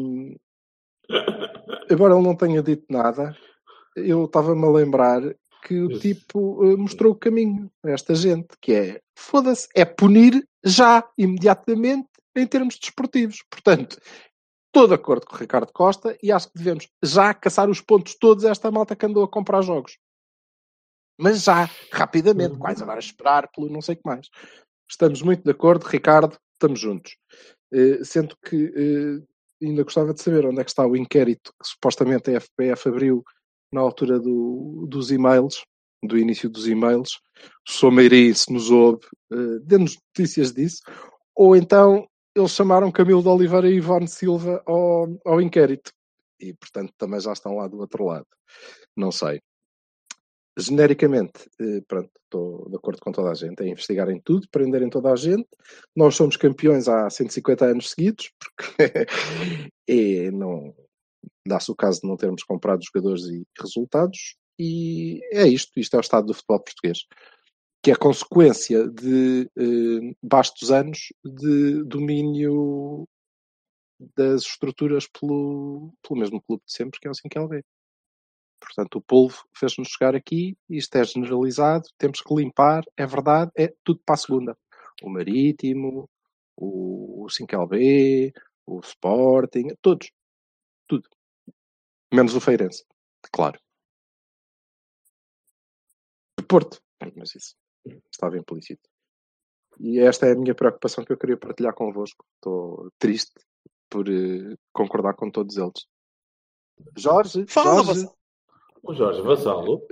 embora 1.91 2.13
ele 2.13 2.23
não 2.23 2.35
tenha 2.35 2.63
dito 2.63 2.85
nada, 2.89 3.35
eu 3.95 4.25
estava-me 4.25 4.65
a 4.65 4.69
lembrar 4.69 5.21
que 5.63 5.79
o 5.79 5.99
tipo 5.99 6.63
eh, 6.65 6.75
mostrou 6.77 7.13
o 7.13 7.15
caminho 7.15 7.69
a 7.83 7.91
esta 7.91 8.15
gente, 8.15 8.47
que 8.61 8.73
é, 8.73 9.01
foda-se, 9.15 9.67
é 9.75 9.83
punir 9.83 10.47
já, 10.63 11.03
imediatamente, 11.17 12.07
em 12.35 12.47
termos 12.47 12.77
desportivos. 12.77 13.43
Portanto, 13.49 13.99
estou 14.69 14.87
de 14.87 14.93
acordo 14.93 15.25
com 15.25 15.35
o 15.35 15.39
Ricardo 15.39 15.71
Costa 15.73 16.17
e 16.23 16.31
acho 16.31 16.47
que 16.51 16.57
devemos 16.57 16.87
já 17.03 17.33
caçar 17.33 17.69
os 17.69 17.81
pontos 17.81 18.15
todos 18.15 18.43
esta 18.43 18.71
malta 18.71 18.95
que 18.95 19.05
andou 19.05 19.23
a 19.23 19.27
comprar 19.27 19.61
jogos. 19.61 19.97
Mas 21.19 21.43
já, 21.43 21.69
rapidamente, 21.91 22.57
quase 22.57 22.81
agora 22.81 22.99
esperar 22.99 23.49
pelo 23.51 23.69
não 23.69 23.81
sei 23.81 23.95
o 23.95 23.97
que 23.97 24.05
mais. 24.05 24.27
Estamos 24.89 25.21
muito 25.21 25.43
de 25.43 25.51
acordo, 25.51 25.83
Ricardo, 25.85 26.37
estamos 26.53 26.79
juntos. 26.79 27.17
Eh, 27.73 28.03
sendo 28.03 28.35
que 28.37 28.73
eh, 28.75 29.65
ainda 29.65 29.83
gostava 29.83 30.13
de 30.13 30.21
saber 30.21 30.45
onde 30.45 30.61
é 30.61 30.63
que 30.63 30.69
está 30.71 30.85
o 30.87 30.95
inquérito 30.95 31.51
que 31.61 31.67
supostamente 31.67 32.29
a 32.31 32.39
FPF 32.39 32.87
abriu 32.89 33.23
na 33.71 33.81
altura 33.81 34.19
do- 34.19 34.85
dos 34.89 35.11
e-mails, 35.11 35.61
do 36.03 36.17
início 36.17 36.49
dos 36.49 36.67
e-mails. 36.67 37.19
Someiri, 37.67 38.33
se 38.33 38.51
nos 38.53 38.71
ouve, 38.71 39.05
eh, 39.31 39.59
dê-nos 39.63 39.97
notícias 40.15 40.53
disso. 40.53 40.81
Ou 41.35 41.55
então 41.55 42.07
eles 42.39 42.51
chamaram 42.51 42.91
Camilo 42.91 43.21
de 43.21 43.27
Oliveira 43.27 43.69
e 43.69 43.75
Ivone 43.75 44.07
Silva 44.07 44.61
ao, 44.65 45.07
ao 45.25 45.41
inquérito. 45.41 45.91
E, 46.39 46.53
portanto, 46.53 46.93
também 46.97 47.19
já 47.19 47.33
estão 47.33 47.55
lá 47.55 47.67
do 47.67 47.79
outro 47.79 48.05
lado. 48.05 48.27
Não 48.95 49.11
sei. 49.11 49.41
Genericamente, 50.57 51.49
eh, 51.59 51.81
pronto, 51.87 52.09
estou 52.23 52.69
de 52.69 52.75
acordo 52.75 52.99
com 53.01 53.11
toda 53.11 53.31
a 53.31 53.33
gente, 53.33 53.61
é 53.63 53.67
investigarem 53.67 54.19
tudo, 54.19 54.47
prenderem 54.51 54.89
toda 54.89 55.11
a 55.11 55.15
gente. 55.15 55.47
Nós 55.95 56.15
somos 56.15 56.37
campeões 56.37 56.87
há 56.87 57.09
150 57.09 57.65
anos 57.65 57.91
seguidos, 57.91 58.31
porque 58.39 58.75
é, 59.87 60.31
não 60.31 60.73
dá-se 61.45 61.71
o 61.71 61.75
caso 61.75 62.01
de 62.01 62.07
não 62.07 62.17
termos 62.17 62.43
comprado 62.43 62.83
jogadores 62.83 63.23
e 63.25 63.43
resultados, 63.59 64.35
e 64.57 65.21
é 65.31 65.47
isto, 65.47 65.79
isto 65.79 65.95
é 65.95 65.97
o 65.97 66.01
estado 66.01 66.27
do 66.27 66.33
futebol 66.33 66.59
português, 66.59 67.05
que 67.81 67.91
é 67.91 67.95
consequência 67.95 68.87
de 68.89 69.49
eh, 69.57 70.15
bastos 70.21 70.71
anos 70.71 71.13
de 71.23 71.83
domínio 71.85 73.07
das 74.15 74.41
estruturas 74.43 75.07
pelo, 75.07 75.93
pelo 76.01 76.19
mesmo 76.19 76.41
clube 76.41 76.63
de 76.65 76.73
sempre, 76.73 76.99
que 76.99 77.07
é 77.07 77.11
o 77.11 77.13
5LB. 77.13 77.63
Portanto, 78.59 78.95
o 78.97 79.01
polvo 79.01 79.45
fez-nos 79.55 79.89
chegar 79.89 80.15
aqui, 80.15 80.57
isto 80.69 80.95
é 80.95 81.03
generalizado, 81.03 81.87
temos 81.97 82.21
que 82.21 82.33
limpar, 82.35 82.83
é 82.97 83.05
verdade, 83.05 83.51
é 83.55 83.73
tudo 83.83 84.01
para 84.05 84.15
a 84.15 84.17
segunda. 84.17 84.57
O 85.01 85.09
Marítimo, 85.09 86.09
o, 86.57 87.23
o 87.23 87.27
5LB, 87.27 88.33
o 88.65 88.79
Sporting, 88.81 89.69
todos. 89.81 90.11
Tudo. 90.87 91.07
Menos 92.13 92.35
o 92.35 92.41
Feirense, 92.41 92.83
claro. 93.31 93.59
O 96.37 96.43
Porto, 96.43 96.81
mas 97.15 97.35
isso 97.35 97.55
estava 98.11 98.37
implícito. 98.37 98.89
E 99.79 99.99
esta 99.99 100.27
é 100.27 100.33
a 100.33 100.35
minha 100.35 100.53
preocupação 100.53 101.05
que 101.05 101.13
eu 101.13 101.17
queria 101.17 101.37
partilhar 101.37 101.73
convosco. 101.73 102.25
Estou 102.35 102.91
triste 102.99 103.33
por 103.89 104.07
eh, 104.09 104.55
concordar 104.73 105.13
com 105.15 105.31
todos 105.31 105.57
eles. 105.57 105.87
Jorge, 106.97 107.45
Fala, 107.47 107.83
Jorge. 107.83 108.09
O 108.83 108.93
Jorge 108.93 109.21
Vassalo 109.21 109.87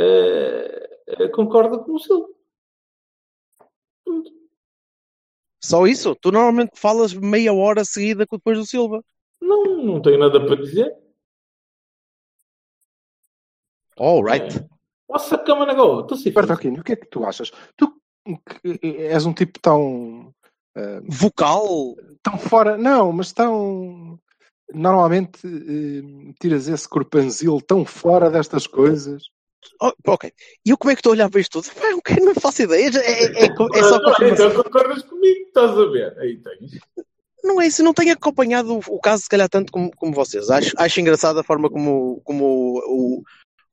eh, 0.00 1.28
concorda 1.34 1.78
com 1.78 1.92
o 1.92 1.98
Silva. 1.98 2.28
Pronto. 4.04 4.30
Só 5.62 5.86
isso? 5.86 6.14
Tu 6.16 6.30
normalmente 6.30 6.78
falas 6.78 7.14
meia 7.14 7.52
hora 7.52 7.84
seguida 7.84 8.26
com 8.26 8.36
depois 8.36 8.58
do 8.58 8.66
Silva. 8.66 9.02
Não, 9.40 9.64
não 9.82 10.02
tenho 10.02 10.18
nada 10.18 10.44
para 10.44 10.56
dizer. 10.56 10.94
All 13.96 14.22
right. 14.22 14.58
É. 14.58 14.73
Nossa, 15.08 15.38
cama 15.38 15.66
na 15.66 15.74
goa. 15.74 16.02
Estou 16.02 16.16
sem 16.16 16.32
Bertolini, 16.32 16.80
o 16.80 16.84
que 16.84 16.92
é 16.92 16.96
que 16.96 17.06
tu 17.06 17.24
achas? 17.24 17.50
Tu 17.76 17.92
que 18.26 18.80
és 18.84 19.26
um 19.26 19.34
tipo 19.34 19.60
tão, 19.60 20.32
eh, 20.76 21.00
Vocal. 21.06 21.94
tão 22.22 22.38
fora, 22.38 22.78
não, 22.78 23.12
mas 23.12 23.32
tão 23.32 24.18
normalmente 24.72 25.46
eh, 25.46 26.32
tiras 26.40 26.68
esse 26.68 26.88
corpanzil 26.88 27.60
tão 27.60 27.84
fora 27.84 28.30
destas 28.30 28.66
coisas. 28.66 29.24
Oh, 29.80 29.92
ok. 30.06 30.32
E 30.64 30.70
eu 30.70 30.78
como 30.78 30.90
é 30.90 30.94
que 30.94 31.00
estou 31.00 31.12
a 31.12 31.14
olhar 31.14 31.30
para 31.30 31.40
isto 31.40 31.62
tudo? 31.62 31.74
Pá, 31.74 31.88
eu 32.18 32.26
não 32.26 32.34
faço 32.34 32.62
ideia. 32.62 32.90
É, 32.98 33.24
é, 33.24 33.44
é, 33.44 33.46
é 33.46 33.82
só 33.82 33.96
Ah, 33.96 34.28
então 34.28 34.62
concordas 34.62 35.02
comigo, 35.02 35.46
estás 35.46 35.70
a 35.70 35.84
ver? 35.86 36.18
Aí 36.18 36.38
tens. 36.38 36.78
Não 37.42 37.60
é 37.60 37.66
isso, 37.66 37.82
não 37.82 37.92
tenho 37.92 38.14
acompanhado 38.14 38.74
o, 38.74 38.80
o 38.88 39.00
caso, 39.00 39.22
se 39.22 39.28
calhar, 39.28 39.48
tanto 39.50 39.70
como, 39.70 39.90
como 39.96 40.14
vocês. 40.14 40.48
Acho, 40.48 40.72
acho 40.78 41.00
engraçado 41.00 41.38
a 41.38 41.44
forma 41.44 41.68
como, 41.68 42.22
como 42.24 42.44
o, 42.44 43.18
o, 43.18 43.22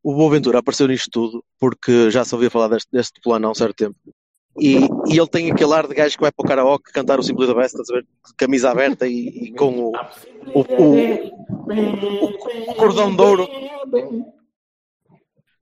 o 0.03 0.15
Boaventura 0.15 0.59
apareceu 0.59 0.87
nisto 0.87 1.09
tudo, 1.11 1.43
porque 1.59 2.09
já 2.09 2.25
se 2.25 2.33
ouvia 2.33 2.49
falar 2.49 2.69
deste, 2.69 2.89
deste 2.91 3.21
plano 3.21 3.47
há 3.47 3.51
um 3.51 3.55
certo 3.55 3.75
tempo. 3.75 3.95
E, 4.59 4.79
e 5.07 5.17
ele 5.17 5.27
tem 5.27 5.49
aquele 5.49 5.73
ar 5.73 5.87
de 5.87 5.93
gajo 5.93 6.15
que 6.15 6.21
vai 6.21 6.31
para 6.31 6.43
o 6.43 6.47
karaoke 6.47 6.91
cantar 6.91 7.19
o 7.19 7.23
Simply 7.23 7.47
the 7.47 7.53
Best? 7.53 7.77
Camisa 8.37 8.71
aberta 8.71 9.07
e, 9.07 9.27
e 9.27 9.53
com 9.53 9.79
o, 9.79 9.91
o, 10.53 10.59
o, 10.59 12.71
o 12.71 12.75
cordão 12.75 13.15
de 13.15 13.21
ouro 13.21 13.47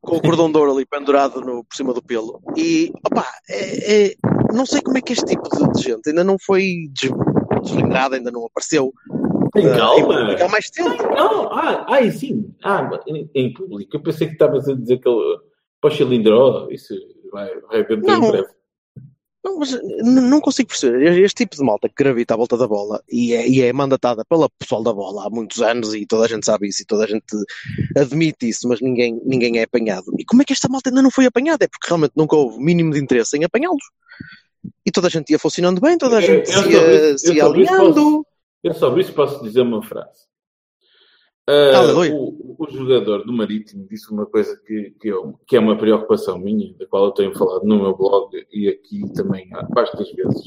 com 0.02 0.16
o 0.16 0.22
cordão 0.22 0.52
de 0.52 0.58
ouro 0.58 0.72
ali 0.72 0.86
pendurado 0.86 1.42
no, 1.42 1.64
por 1.64 1.76
cima 1.76 1.94
do 1.94 2.02
pelo. 2.02 2.42
E, 2.56 2.92
opá, 3.06 3.28
é, 3.50 4.08
é- 4.08 4.16
não 4.54 4.66
sei 4.66 4.82
como 4.82 4.98
é 4.98 5.02
que 5.02 5.14
este 5.14 5.26
tipo 5.26 5.48
de, 5.50 5.72
de 5.74 5.84
gente 5.84 6.10
ainda 6.10 6.24
não 6.24 6.38
foi 6.40 6.90
des, 6.92 7.12
deslingrado, 7.62 8.16
ainda 8.16 8.32
não 8.32 8.46
apareceu. 8.46 8.92
Tem 9.62 9.74
calma. 9.74 10.36
Há 10.36 10.48
mais 10.48 10.70
tempo. 10.70 11.04
Não, 11.04 11.52
ah, 11.52 11.86
ai, 11.90 12.12
sim. 12.12 12.54
Ah, 12.64 12.90
em, 13.08 13.30
em 13.34 13.54
público. 13.54 13.96
Eu 13.96 14.02
pensei 14.02 14.28
que 14.28 14.34
estavas 14.34 14.68
a 14.68 14.76
dizer 14.76 15.00
que 15.00 15.08
ele. 15.08 15.40
Para 15.82 15.94
o 15.94 15.96
cilindro, 15.96 16.68
isso 16.72 16.94
vai, 17.32 17.50
vai 17.62 17.86
dentro 17.86 18.06
Não. 18.06 18.28
em 18.28 18.32
breve. 18.32 18.60
Não, 19.44 19.58
mas 19.58 19.72
não 20.04 20.42
consigo 20.42 20.68
perceber. 20.68 21.24
Este 21.24 21.46
tipo 21.46 21.56
de 21.56 21.64
malta 21.64 21.88
que 21.88 21.96
gravita 21.96 22.34
à 22.34 22.38
volta 22.38 22.58
da 22.58 22.68
bola 22.68 23.02
e 23.10 23.34
é, 23.34 23.48
e 23.48 23.62
é 23.62 23.72
mandatada 23.72 24.26
pela 24.26 24.50
pessoal 24.60 24.84
da 24.84 24.94
bola 24.94 25.26
há 25.26 25.30
muitos 25.30 25.62
anos 25.62 25.94
e 25.96 26.06
toda 26.06 26.26
a 26.26 26.28
gente 26.28 26.46
sabe 26.46 26.68
isso 26.68 26.82
e 26.82 26.86
toda 26.86 27.06
a 27.06 27.08
gente 27.08 27.24
admite 27.96 28.50
isso, 28.50 28.68
mas 28.68 28.82
ninguém, 28.82 29.20
ninguém 29.24 29.60
é 29.60 29.64
apanhado. 29.64 30.12
E 30.18 30.26
como 30.26 30.42
é 30.42 30.46
que 30.46 30.52
esta 30.52 30.68
malta 30.68 30.90
ainda 30.90 31.02
não 31.02 31.10
foi 31.10 31.26
apanhada? 31.26 31.64
É 31.64 31.68
porque 31.70 31.88
realmente 31.88 32.14
nunca 32.16 32.36
houve 32.36 32.60
mínimo 32.60 32.92
de 32.92 33.00
interesse 33.00 33.38
em 33.38 33.46
apanhá-los. 33.46 33.84
E 34.86 34.92
toda 34.92 35.08
a 35.08 35.10
gente 35.10 35.32
ia 35.32 35.40
funcionando 35.40 35.80
bem, 35.80 35.98
toda 35.98 36.18
a 36.18 36.22
gente 36.22 36.52
eu 36.52 36.64
se 36.64 36.70
ia, 36.70 37.18
se 37.18 37.28
eu 37.28 37.34
ia 37.34 37.44
isso 37.44 37.46
alinhando. 37.46 38.26
Eu 38.64 38.74
sobre 38.74 39.02
isso 39.02 39.14
posso 39.14 39.42
dizer 39.44 39.62
uma 39.62 39.82
frase. 39.82 40.28
Aleluia. 41.76 42.14
o, 42.14 42.56
o 42.60 42.70
jogador 42.70 43.26
do 43.26 43.34
Marítimo 43.34 43.88
disse 43.90 44.12
uma 44.14 44.26
coisa 44.26 44.56
que, 44.68 44.92
que, 45.02 45.08
eu- 45.08 45.40
que 45.48 45.56
é 45.56 45.60
uma 45.60 45.78
preocupação 45.78 46.38
minha, 46.38 46.74
da 46.76 46.86
qual 46.86 47.06
eu 47.06 47.12
tenho 47.12 47.36
falado 47.36 47.64
no 47.66 47.82
meu 47.82 47.96
blog 47.98 48.30
e 48.52 48.68
aqui 48.70 49.02
também 49.14 49.50
há 49.54 49.64
bastas 49.64 50.12
vezes, 50.12 50.44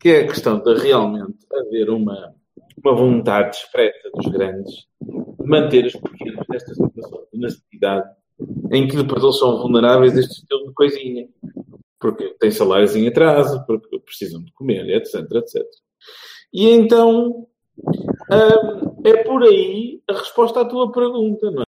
que 0.00 0.08
é 0.08 0.20
a 0.22 0.26
questão 0.26 0.58
de 0.60 0.74
realmente 0.74 1.38
haver 1.52 1.90
uma, 1.90 2.34
uma 2.82 2.94
vontade 2.96 3.56
expressa 3.56 4.10
dos 4.12 4.26
grandes 4.32 4.72
de 5.00 5.46
manter 5.46 5.86
os 5.86 5.92
pequenos 5.94 6.44
nesta 6.48 6.74
situação 6.74 7.26
de 7.32 7.38
necessidade 7.38 8.10
em 8.72 8.88
que 8.88 8.96
depois 8.96 9.22
eles 9.22 9.38
são 9.38 9.58
vulneráveis 9.58 10.16
a 10.16 10.20
este 10.20 10.40
estilo 10.40 10.66
de 10.68 10.74
coisinha. 10.74 11.28
Porque 12.00 12.30
têm 12.40 12.50
salários 12.50 12.96
em 12.96 13.06
atraso, 13.06 13.62
porque 13.66 13.98
precisam 14.00 14.42
de 14.42 14.50
comer, 14.54 14.88
etc, 14.88 15.16
etc. 15.34 15.62
E 16.52 16.68
então 16.70 17.46
hum, 17.78 18.96
é 19.04 19.22
por 19.24 19.42
aí 19.42 20.02
a 20.08 20.12
resposta 20.14 20.60
à 20.60 20.64
tua 20.64 20.90
pergunta, 20.92 21.50
não 21.50 21.62
é? 21.62 21.64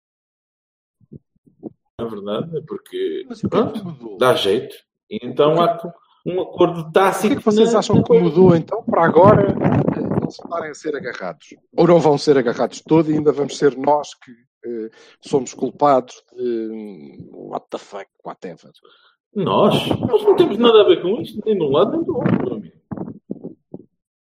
Na 1.99 2.07
verdade, 2.07 2.57
é 2.57 2.61
porque 2.61 3.27
o 3.29 3.33
é 3.33 3.49
pronto, 3.49 4.17
dá 4.17 4.33
jeito. 4.33 4.75
E 5.09 5.19
então 5.23 5.61
há 5.61 5.79
um 6.25 6.41
acordo 6.41 6.81
O 6.81 6.91
tácito. 6.91 7.27
que 7.27 7.33
é 7.33 7.35
que 7.37 7.45
vocês 7.45 7.73
na- 7.73 7.79
acham 7.79 8.01
que 8.03 8.19
mudou 8.19 8.55
então 8.55 8.83
para 8.83 9.03
agora 9.05 9.49
eh, 9.51 10.21
eles 10.23 10.33
estarem 10.39 10.71
a 10.71 10.73
ser 10.73 10.95
agarrados? 10.95 11.47
Ou 11.77 11.87
não 11.87 11.99
vão 11.99 12.17
ser 12.17 12.37
agarrados 12.37 12.81
todo 12.81 13.11
e 13.11 13.15
ainda 13.15 13.31
vamos 13.31 13.57
ser 13.57 13.77
nós 13.77 14.15
que 14.15 14.31
eh, 14.65 14.89
somos 15.21 15.53
culpados 15.53 16.23
de 16.35 16.41
hum, 16.71 17.29
what 17.49 17.65
the 17.69 17.77
fuck, 17.77 18.07
whatever. 18.25 18.71
Nós? 19.35 19.75
Nós 19.99 20.23
não 20.23 20.35
temos 20.35 20.57
nada 20.57 20.81
a 20.81 20.85
ver 20.85 21.01
com 21.01 21.21
isto, 21.21 21.39
nem 21.45 21.55
de 21.55 21.63
um 21.63 21.69
lado 21.71 21.91
nem 21.91 22.03
do 22.03 22.15
outro, 22.17 22.43
meu 22.45 22.53
amigo. 22.55 22.80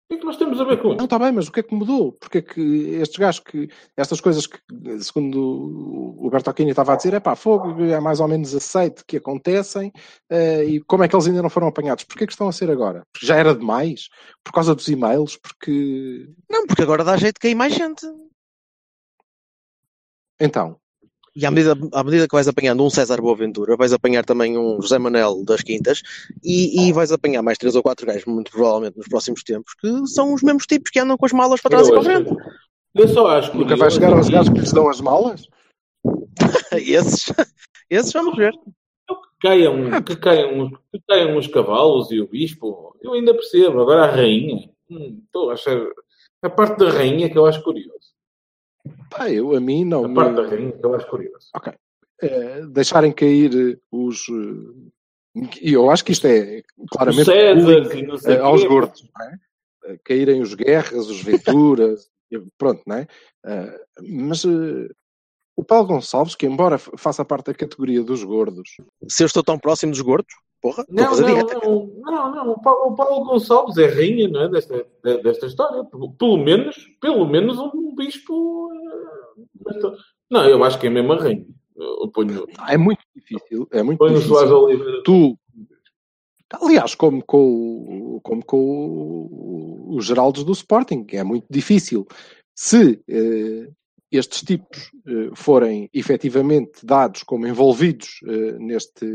O 0.10 0.14
que 0.14 0.16
é 0.16 0.20
que 0.20 0.26
nós 0.26 0.38
temos 0.38 0.62
a 0.62 0.64
ver 0.64 0.78
com 0.78 0.88
Não, 0.88 0.92
isto? 0.94 1.04
está 1.04 1.20
bem, 1.20 1.34
mas 1.34 1.50
o 1.50 1.52
que 1.52 1.60
é 1.60 1.64
que 1.64 1.76
mudou? 1.76 2.14
Porque 2.14 2.38
é 2.38 2.42
que 2.42 2.62
estes 2.96 3.18
gajos 3.18 3.42
que, 3.42 3.68
estas 3.98 4.22
coisas 4.22 4.48
que, 4.48 4.58
segundo 5.02 6.16
o 6.18 6.30
Bertolini 6.30 6.72
estava 6.72 6.94
a 6.94 6.96
dizer, 6.96 7.14
é 7.14 7.20
pá, 7.20 7.36
fogo, 7.36 7.84
é 7.84 8.00
mais 8.00 8.22
ou 8.22 8.28
menos 8.30 8.56
aceite 8.56 9.04
que 9.06 9.18
acontecem, 9.18 9.92
eh, 10.30 10.64
e 10.64 10.80
como 10.80 11.04
é 11.04 11.10
que 11.10 11.16
eles 11.16 11.28
ainda 11.28 11.42
não 11.42 11.50
foram 11.50 11.68
apanhados? 11.68 12.06
Porquê 12.06 12.24
é 12.24 12.28
que 12.28 12.32
estão 12.32 12.48
a 12.48 12.54
ser 12.54 12.72
agora? 12.72 13.04
Porque 13.12 13.28
já 13.28 13.36
era 13.36 13.54
demais? 13.54 14.08
Por 14.46 14.54
causa 14.54 14.74
dos 14.74 14.88
e-mails? 14.88 15.36
Porque. 15.36 16.30
Não, 16.50 16.66
porque 16.66 16.84
agora 16.84 17.04
dá 17.04 17.18
jeito 17.18 17.36
de 17.36 17.42
cair 17.42 17.56
mais 17.56 17.74
gente. 17.74 18.08
Então, 20.40 20.80
E 21.38 21.46
à 21.46 21.52
medida, 21.52 21.78
à 21.94 22.04
medida 22.04 22.28
que 22.28 22.34
vais 22.34 22.48
apanhando 22.48 22.84
um 22.84 22.90
César 22.90 23.22
Boaventura, 23.22 23.78
vais 23.78 23.94
apanhar 23.94 24.26
também 24.26 24.58
um 24.58 24.82
José 24.82 24.98
Manel 24.98 25.46
das 25.46 25.62
Quintas 25.62 26.02
e, 26.44 26.88
e 26.88 26.92
vais 26.92 27.12
apanhar 27.12 27.44
mais 27.44 27.60
três 27.60 27.76
ou 27.76 27.84
quatro 27.84 28.08
gajos, 28.08 28.26
muito 28.26 28.50
provavelmente 28.50 28.98
nos 28.98 29.08
próximos 29.08 29.44
tempos, 29.44 29.76
que 29.80 30.08
são 30.08 30.34
os 30.34 30.42
mesmos 30.42 30.66
tipos 30.66 30.90
que 30.90 31.00
andam 31.00 31.16
com 31.16 31.28
as 31.28 31.34
malas 31.34 31.62
para 31.62 31.78
trás 31.78 31.88
Eu 31.88 31.94
e 31.94 32.00
para 32.00 32.12
frente. 32.12 32.36
Eu 32.96 33.08
só 33.10 33.28
acho 33.28 33.52
que. 33.52 33.58
nunca 33.60 33.76
vai 33.76 33.92
chegar 33.92 34.14
aos 34.14 34.28
gajos 34.28 34.52
que 34.52 34.60
lhes 34.60 34.74
dão 34.74 34.90
as 34.90 35.00
malas? 35.00 35.48
Esses, 36.74 37.32
esses 37.88 38.12
vamos 38.12 38.36
ver. 38.36 38.54
que 38.54 39.16
caiam, 39.40 40.02
que, 40.02 40.16
caiam, 40.16 40.72
que 40.92 41.00
caiam 41.08 41.38
os 41.38 41.46
cavalos 41.46 42.10
e 42.12 42.20
o 42.20 42.28
bispo, 42.28 42.98
eu 43.00 43.14
ainda 43.14 43.36
percebo. 43.36 43.80
Agora 43.80 44.06
a 44.06 44.12
rainha, 44.12 44.68
hum, 44.90 45.22
estou 45.24 45.52
a 45.52 45.54
achar. 45.54 45.78
A 46.42 46.50
parte 46.50 46.80
da 46.80 46.90
rainha 46.90 47.30
que 47.30 47.38
eu 47.38 47.46
acho 47.46 47.62
curioso. 47.62 48.07
Pá, 49.10 49.30
eu, 49.30 49.56
a 49.56 49.60
mim 49.60 49.86
não 49.86 50.06
A 50.06 50.14
parte 50.14 50.36
da 50.36 50.48
rainha 50.48 50.74
eu 50.82 50.96
acho 50.96 51.08
curioso. 51.10 51.48
eh, 52.22 52.66
deixarem 52.68 53.12
cair 53.12 53.52
eh, 53.76 53.80
os. 53.92 54.26
eh, 54.30 55.42
E 55.62 55.74
eu 55.74 55.90
acho 55.92 56.04
que 56.04 56.12
isto 56.12 56.26
é 56.28 56.64
claramente 56.92 57.26
César 57.26 57.56
eh, 58.34 58.40
aos 58.40 58.64
gordos, 58.64 59.04
não 59.16 59.26
é? 59.26 59.98
Caírem 60.04 60.42
os 60.42 60.54
guerras, 60.54 61.08
os 61.08 61.22
Venturas, 61.22 62.10
pronto, 62.58 62.82
não 62.86 62.98
é? 62.98 63.08
Mas 64.02 64.44
o 65.56 65.64
Paulo 65.64 65.88
Gonçalves, 65.88 66.36
que 66.36 66.46
embora 66.46 66.78
fa- 66.78 66.92
faça 66.98 67.24
parte 67.26 67.48
da 67.48 67.54
categoria 67.54 68.04
dos 68.04 68.24
gordos, 68.24 68.70
Se 69.08 69.24
eu 69.24 69.28
estou 69.28 69.44
tão 69.44 69.58
próximo 69.58 69.92
dos 69.92 70.02
gordos, 70.02 70.34
porra, 70.62 70.86
Não, 70.90 71.16
não, 71.16 71.90
não, 72.06 72.36
não. 72.36 72.52
O 72.52 72.96
Paulo, 72.96 73.26
Gonçalves 73.26 73.78
é 73.78 73.86
rainha, 73.88 74.28
não 74.28 74.42
é? 74.44 74.50
Desta, 74.50 74.86
de- 75.04 75.22
desta 75.24 75.46
história. 75.46 75.84
Pelo 76.18 76.38
menos, 76.38 76.76
pelo 77.00 77.26
menos 77.28 77.58
um 77.60 77.96
bispo. 77.96 78.70
eh, 78.74 79.92
Não, 80.30 80.46
eu 80.46 80.64
acho 80.64 80.80
que 80.80 80.88
é 80.88 80.90
mesmo 80.90 81.14
a 81.14 81.18
rainha. 81.18 81.46
Ponho, 82.14 82.46
é 82.68 82.78
muito 82.78 83.02
difícil. 83.16 83.68
É 83.72 83.84
muito 83.84 84.00
ponho 84.00 84.16
difícil. 84.16 85.04
Tu, 85.04 85.38
aliás, 86.62 86.96
como 86.96 87.24
com, 87.24 88.16
o- 88.16 88.22
como 88.22 88.44
com 88.44 88.58
o- 88.58 89.96
os 89.96 90.06
Geraldos 90.06 90.44
do 90.44 90.52
Sporting, 90.54 91.04
que 91.04 91.18
é 91.18 91.24
muito 91.24 91.46
difícil. 91.50 92.08
Se 92.56 93.00
eh, 93.08 93.70
estes 94.12 94.42
tipos 94.42 94.90
eh, 95.06 95.30
forem 95.36 95.90
efetivamente 95.94 96.86
dados 96.86 97.24
como 97.24 97.48
envolvidos 97.48 98.20
eh, 98.26 98.58
neste, 98.60 99.06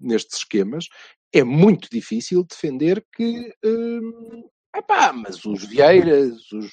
nestes 0.00 0.38
esquemas, 0.38 0.86
é 1.32 1.42
muito 1.42 1.88
difícil 1.90 2.44
defender 2.44 3.04
que, 3.14 3.52
eh, 3.64 4.78
epá, 4.78 5.12
mas 5.12 5.44
os 5.44 5.64
Vieiras, 5.64 6.50
os, 6.52 6.72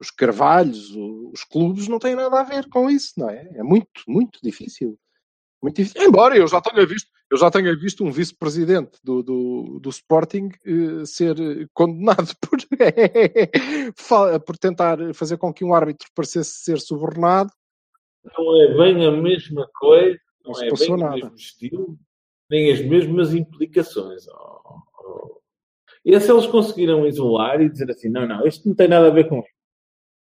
os 0.00 0.10
Carvalhos, 0.10 0.90
os 1.32 1.44
clubes 1.44 1.88
não 1.88 1.98
têm 1.98 2.14
nada 2.14 2.40
a 2.40 2.44
ver 2.44 2.68
com 2.68 2.88
isso, 2.88 3.12
não 3.16 3.28
é? 3.28 3.48
É 3.54 3.62
muito, 3.62 4.02
muito 4.06 4.38
difícil. 4.42 4.98
Muito 5.64 5.76
difícil. 5.76 6.06
Embora 6.06 6.36
eu 6.36 6.46
já 6.46 6.60
tenha 6.60 6.84
visto, 6.84 7.08
eu 7.30 7.38
já 7.38 7.50
tenha 7.50 7.74
visto 7.74 8.04
um 8.04 8.10
vice-presidente 8.10 8.98
do, 9.02 9.22
do, 9.22 9.78
do 9.80 9.88
Sporting 9.88 10.50
eh, 10.62 11.06
ser 11.06 11.34
condenado 11.72 12.34
por, 12.36 12.58
por 14.40 14.58
tentar 14.58 14.98
fazer 15.14 15.38
com 15.38 15.54
que 15.54 15.64
um 15.64 15.72
árbitro 15.72 16.06
parecesse 16.14 16.62
ser 16.62 16.78
subornado. 16.78 17.50
Não 18.36 18.60
é 18.60 18.74
bem 18.76 19.06
a 19.06 19.10
mesma 19.10 19.66
coisa, 19.74 20.18
não, 20.44 20.52
Não 20.52 20.62
é 20.62 20.70
bem 20.70 20.92
o 20.92 20.96
nada. 20.98 21.14
mesmo 21.14 21.34
estilo, 21.34 21.98
nem 22.50 22.70
as 22.70 22.82
mesmas 22.82 23.32
implicações. 23.32 24.28
Oh, 24.28 24.80
oh. 24.98 25.40
E 26.04 26.20
se 26.20 26.30
eles 26.30 26.44
conseguiram 26.46 27.06
isolar 27.06 27.62
e 27.62 27.70
dizer 27.70 27.90
assim, 27.90 28.10
não, 28.10 28.28
não, 28.28 28.46
isto 28.46 28.68
não 28.68 28.76
tem 28.76 28.88
nada 28.88 29.06
a 29.06 29.10
ver 29.10 29.30
com 29.30 29.38
isto. 29.38 29.54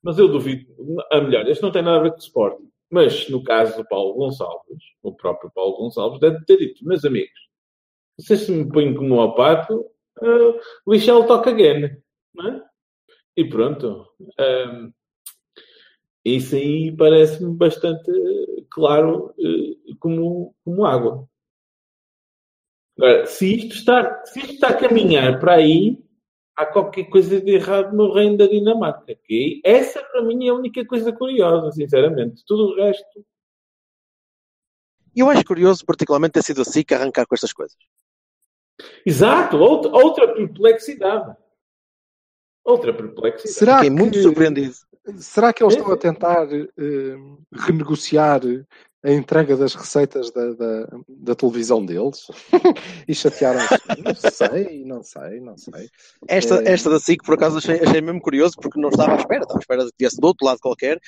Mas 0.04 0.19
eu 0.19 0.28
duvido, 0.28 0.65
a 1.10 1.21
melhor, 1.21 1.47
isto 1.47 1.62
não 1.62 1.71
tem 1.71 1.82
nada 1.82 1.97
a 1.99 2.04
ver 2.04 2.12
com 2.12 2.17
o 2.17 2.19
Sporting. 2.19 2.69
Mas 2.89 3.30
no 3.30 3.43
caso 3.43 3.78
do 3.78 3.88
Paulo 3.88 4.15
Gonçalves, 4.15 4.84
o 5.04 5.13
próprio 5.13 5.52
Paulo 5.52 5.78
Gonçalves 5.78 6.19
deve 6.19 6.43
ter 6.45 6.58
dito, 6.58 6.86
meus 6.86 7.06
amigos, 7.06 7.39
vocês 8.17 8.41
se 8.41 8.52
me 8.52 8.67
põem 8.69 8.93
como 8.93 9.19
ao 9.19 9.36
pato, 9.36 9.86
uh, 10.21 10.99
shall 10.99 11.25
talk 11.25 11.47
again. 11.47 12.02
Não 12.34 12.49
é? 12.49 12.63
E 13.38 13.45
pronto. 13.45 14.06
Isso 16.25 16.56
aí 16.56 16.95
parece-me 16.95 17.56
bastante 17.56 18.12
eh, 18.12 18.63
claro 18.69 19.34
eh, 19.39 19.93
como, 19.99 20.54
como 20.63 20.86
água. 20.86 21.28
Agora, 22.97 23.25
se 23.25 23.56
isto, 23.56 23.75
está, 23.75 24.25
se 24.25 24.39
isto 24.39 24.54
está 24.56 24.69
a 24.69 24.78
caminhar 24.78 25.39
para 25.39 25.54
aí, 25.56 25.97
há 26.60 26.65
qualquer 26.65 27.06
coisa 27.06 27.39
de 27.39 27.52
errado 27.52 27.95
no 27.95 28.13
reino 28.13 28.38
da 28.38 28.45
Dinamarca. 28.45 29.15
Que 29.24 29.62
essa, 29.63 30.04
para 30.04 30.22
mim, 30.24 30.45
é 30.45 30.50
a 30.50 30.54
única 30.54 30.86
coisa 30.86 31.12
curiosa, 31.13 31.72
sinceramente. 31.72 32.43
Tudo 32.45 32.74
o 32.74 32.76
resto. 32.76 33.26
E 35.15 35.22
eu 35.22 35.30
acho 35.30 35.45
curioso, 35.45 35.86
particularmente, 35.86 36.34
ter 36.34 36.43
sido 36.43 36.62
assim 36.62 36.84
que 36.84 36.93
arrancar 36.93 37.26
com 37.26 37.34
estas 37.34 37.54
coisas. 37.54 37.78
Exato, 39.06 39.58
outra, 39.58 39.91
outra 39.91 40.34
perplexidade. 40.34 41.36
Outra 42.63 42.93
perplexidade. 42.93 43.54
Será 43.58 43.76
Fiquei 43.76 43.89
muito 43.89 44.13
que, 44.13 44.22
surpreendido. 44.22 44.76
será 45.17 45.54
que 45.54 45.63
eles 45.63 45.74
Sim, 45.74 45.80
estão 45.80 45.93
a 45.93 45.98
tentar 45.98 46.48
eh, 46.54 47.15
renegociar 47.54 48.41
a 49.03 49.12
entrega 49.12 49.55
das 49.55 49.73
receitas 49.75 50.29
da, 50.31 50.53
da, 50.53 50.88
da 51.07 51.35
televisão 51.35 51.85
deles? 51.85 52.27
e 53.07 53.15
chatearam-se? 53.15 53.75
Não 54.03 54.15
sei, 54.31 54.85
não 54.85 55.03
sei, 55.03 55.39
não 55.39 55.57
sei. 55.57 55.89
Esta, 56.27 56.62
É. 56.63 56.73
esta 56.73 56.89
da 56.89 56.99
SIC, 56.99 57.23
por 57.23 57.35
acaso, 57.35 57.57
achei, 57.59 57.79
achei 57.79 58.01
mesmo 58.01 58.21
curioso, 58.21 58.55
porque 58.62 58.79
não 58.79 58.89
estava 58.89 59.13
à 59.13 59.15
espera. 59.15 59.41
Estava 59.41 59.59
à 59.59 59.62
espera 59.62 59.85
de 59.85 59.91
que 59.91 59.97
viesse 59.99 60.19
do 60.19 60.27
outro 60.27 60.45
lado 60.45 60.59
qualquer. 60.59 60.99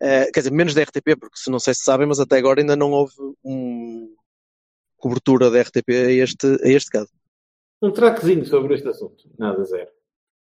Eh, 0.00 0.30
quer 0.32 0.40
dizer, 0.40 0.52
menos 0.52 0.74
da 0.74 0.82
RTP, 0.82 1.16
porque 1.18 1.36
se 1.38 1.50
não 1.50 1.58
sei 1.58 1.74
se 1.74 1.82
sabem, 1.82 2.06
mas 2.06 2.20
até 2.20 2.38
agora 2.38 2.60
ainda 2.60 2.76
não 2.76 2.90
houve 2.92 3.14
um 3.44 4.14
cobertura 4.96 5.50
da 5.50 5.60
RTP 5.60 5.88
a 5.90 6.10
este, 6.12 6.46
a 6.62 6.68
este 6.68 6.90
caso. 6.90 7.10
Um 7.82 7.90
traquezinho 7.90 8.44
sobre 8.46 8.74
este 8.74 8.86
assunto. 8.88 9.28
Nada, 9.38 9.64
zero. 9.64 9.90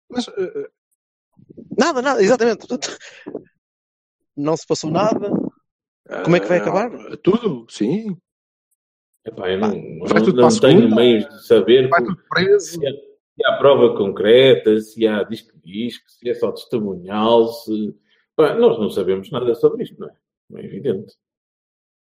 Mas, 0.10 0.28
eh, 0.28 0.69
Nada, 1.78 2.02
nada, 2.02 2.22
exatamente. 2.22 2.67
Portanto, 2.67 2.98
não 4.36 4.56
se 4.58 4.67
passou 4.67 4.91
nada. 4.91 5.32
Como 6.24 6.36
é 6.36 6.39
que 6.39 6.48
vai 6.48 6.58
acabar? 6.58 6.91
Ah, 6.93 7.17
tudo, 7.22 7.65
sim. 7.69 8.17
Epá, 9.26 9.50
eu 9.52 9.60
não, 9.60 9.69
vai 9.69 10.22
não- 10.22 10.34
tenho 10.34 10.50
segunda. 10.52 10.95
meios 10.95 11.28
de 11.30 11.45
saber 11.48 11.88
Vai 11.89 12.04
tudo 12.04 12.17
preso. 12.30 12.65
se, 12.80 12.88
há, 12.88 12.91
se 12.91 13.45
há 13.45 13.58
prova 13.58 13.95
concreta, 13.95 14.80
se 14.80 15.06
há 15.08 15.24
disco-disco, 15.24 16.10
se 16.10 16.30
é 16.30 16.34
só 16.34 16.52
testemunhal, 16.52 17.48
se... 17.50 17.95
Pá, 18.36 18.56
nós 18.56 18.80
não 18.80 18.89
sabemos 18.89 19.30
nada 19.30 19.54
sobre 19.56 19.84
isto, 19.84 20.00
não 20.00 20.08
é? 20.08 20.13
Não 20.50 20.60
é 20.60 20.65
evidente. 20.65 21.13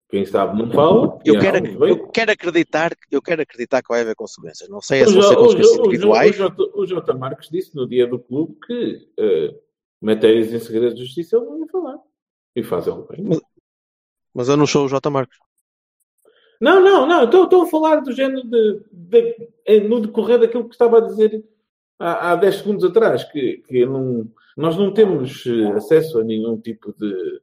Quem 0.10 0.26
sabe 0.26 0.60
não 0.62 0.72
fala. 0.72 1.20
Eu 1.24 1.40
quero, 1.40 1.66
eu 1.86 2.08
quero 2.10 2.32
acreditar, 2.32 2.92
eu 3.12 3.22
quero 3.22 3.42
acreditar 3.44 3.82
que 3.84 3.90
vai 3.90 4.02
haver 4.02 4.16
consequências. 4.16 4.68
Não 4.68 4.82
sei 4.82 5.06
se 5.06 5.14
vão 5.14 5.22
ser 5.22 5.36
consequências 5.36 5.78
individuais. 5.78 6.40
o 6.40 6.50
J- 6.50 6.72
O 6.74 6.86
J. 6.86 7.14
Marques 7.14 7.50
disse 7.50 7.76
no 7.76 7.88
dia 7.88 8.08
do 8.08 8.18
clube 8.20 8.56
que 8.66 9.08
eh, 9.20 9.56
matérias 10.02 10.52
em 10.52 10.60
segredo 10.60 10.96
de 10.96 11.04
justiça 11.06 11.38
ele 11.38 11.46
não 11.46 11.60
ia 11.60 11.68
falar. 11.68 11.98
E 12.56 12.64
faz 12.64 12.88
ele 12.88 13.04
bem. 13.08 13.24
Mas- 13.24 13.42
Mas 14.34 14.50
eu 14.50 14.58
não 14.58 14.68
sou 14.68 14.86
o 14.86 14.90
J. 14.90 15.10
Marcos. 15.10 15.38
Não, 16.62 16.82
não, 16.84 17.06
não. 17.08 17.24
Estou, 17.24 17.46
estou 17.46 17.62
a 17.64 17.68
falar 17.68 18.02
do 18.02 18.12
género 18.12 18.44
de, 18.48 18.82
de- 18.92 19.50
eh, 19.66 19.80
no 19.80 20.02
decorrer 20.02 20.40
daquilo 20.40 20.66
que 20.68 20.76
estava 20.76 20.98
a 20.98 21.02
dizer 21.02 21.44
há, 21.98 22.32
há 22.32 22.36
10 22.36 22.56
segundos 22.58 22.84
atrás, 22.84 23.24
que, 23.24 23.64
que 23.68 23.86
não, 23.86 24.30
nós 24.58 24.76
não 24.78 24.94
temos 24.94 25.46
eh, 25.46 25.72
acesso 25.72 26.20
a 26.20 26.24
nenhum 26.24 26.60
tipo 26.60 26.94
de, 26.98 27.42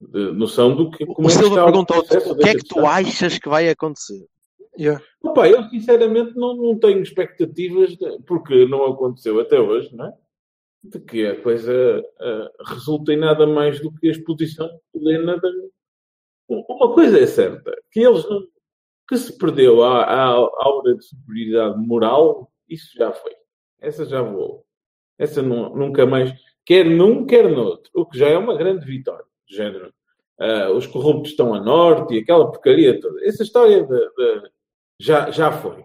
de 0.00 0.32
noção 0.32 0.74
do 0.74 0.90
que 0.90 1.04
como 1.04 1.28
O 1.28 1.30
é 1.30 1.34
que 1.34 1.38
Silva 1.40 1.48
está 1.56 1.64
perguntou 1.64 1.96
processo 2.04 2.32
o 2.32 2.36
que 2.38 2.48
é 2.48 2.54
que 2.54 2.64
tu 2.64 2.86
achas 2.86 3.38
que 3.38 3.48
vai 3.48 3.68
acontecer? 3.68 4.26
Yeah. 4.78 5.04
Opa, 5.22 5.48
eu 5.48 5.62
sinceramente 5.68 6.34
não, 6.36 6.56
não 6.56 6.78
tenho 6.78 7.02
expectativas, 7.02 7.96
de- 7.96 8.18
porque 8.26 8.64
não 8.66 8.84
aconteceu 8.86 9.38
até 9.40 9.58
hoje, 9.60 9.94
não 9.94 10.06
é? 10.06 10.12
De 10.84 11.00
que 11.00 11.26
a 11.26 11.38
coisa 11.42 11.72
eh, 12.20 12.50
resulte 12.64 13.12
em 13.12 13.16
nada 13.18 13.44
mais 13.46 13.80
do 13.80 13.92
que 13.92 14.08
a 14.08 14.12
exposição 14.12 14.70
plena 14.92 15.36
da. 15.36 15.48
Uma 16.48 16.94
coisa 16.94 17.18
é 17.20 17.26
certa, 17.26 17.70
que 17.92 18.00
eles 18.00 18.24
não. 18.28 18.40
que 19.08 19.16
se 19.16 19.36
perdeu 19.36 19.82
a, 19.82 20.02
a, 20.04 20.24
a 20.30 20.64
aura 20.64 20.94
de 20.94 21.04
superioridade 21.04 21.78
moral, 21.78 22.50
isso 22.68 22.90
já 22.96 23.12
foi. 23.12 23.32
Essa 23.80 24.04
já 24.06 24.22
voou. 24.22 24.64
Essa 25.18 25.42
nu- 25.42 25.74
nunca 25.76 26.06
mais. 26.06 26.32
Quer 26.64 26.84
num, 26.84 27.26
quer 27.26 27.50
noutro. 27.50 27.90
O 27.94 28.06
que 28.06 28.18
já 28.18 28.28
é 28.28 28.38
uma 28.38 28.56
grande 28.56 28.84
vitória. 28.86 29.24
De 29.48 29.56
género. 29.56 29.92
ah, 30.40 30.70
os 30.72 30.86
corruptos 30.86 31.30
estão 31.32 31.54
a 31.54 31.60
norte 31.60 32.14
e 32.14 32.18
aquela 32.20 32.50
porcaria 32.50 32.98
toda. 33.00 33.24
Essa 33.26 33.42
história 33.42 33.82
de, 33.84 33.98
de- 33.98 34.50
já, 35.00 35.30
já 35.30 35.50
foi. 35.52 35.84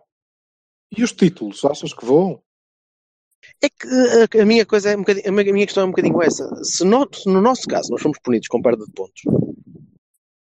E 0.96 1.04
os 1.04 1.12
títulos, 1.12 1.64
achas 1.66 1.94
que 1.94 2.06
voam? 2.06 2.42
É 3.62 3.68
que 3.70 4.38
a, 4.40 4.42
a 4.42 4.46
minha 4.46 4.66
coisa 4.66 4.92
é 4.92 4.96
um 4.96 5.00
bocadinho, 5.00 5.28
a 5.28 5.32
minha 5.32 5.50
a 5.50 5.54
minha 5.54 5.66
questão 5.66 5.84
é 5.84 5.86
um 5.88 5.90
bocadinho 5.90 6.22
essa. 6.22 6.48
Se 6.64 6.84
no, 6.86 7.08
se 7.14 7.28
no 7.30 7.42
nosso 7.42 7.68
caso 7.68 7.90
nós 7.92 8.02
fomos 8.02 8.18
punidos 8.24 8.48
com 8.48 8.62
perda 8.62 8.86
de 8.86 8.92
pontos, 8.94 9.22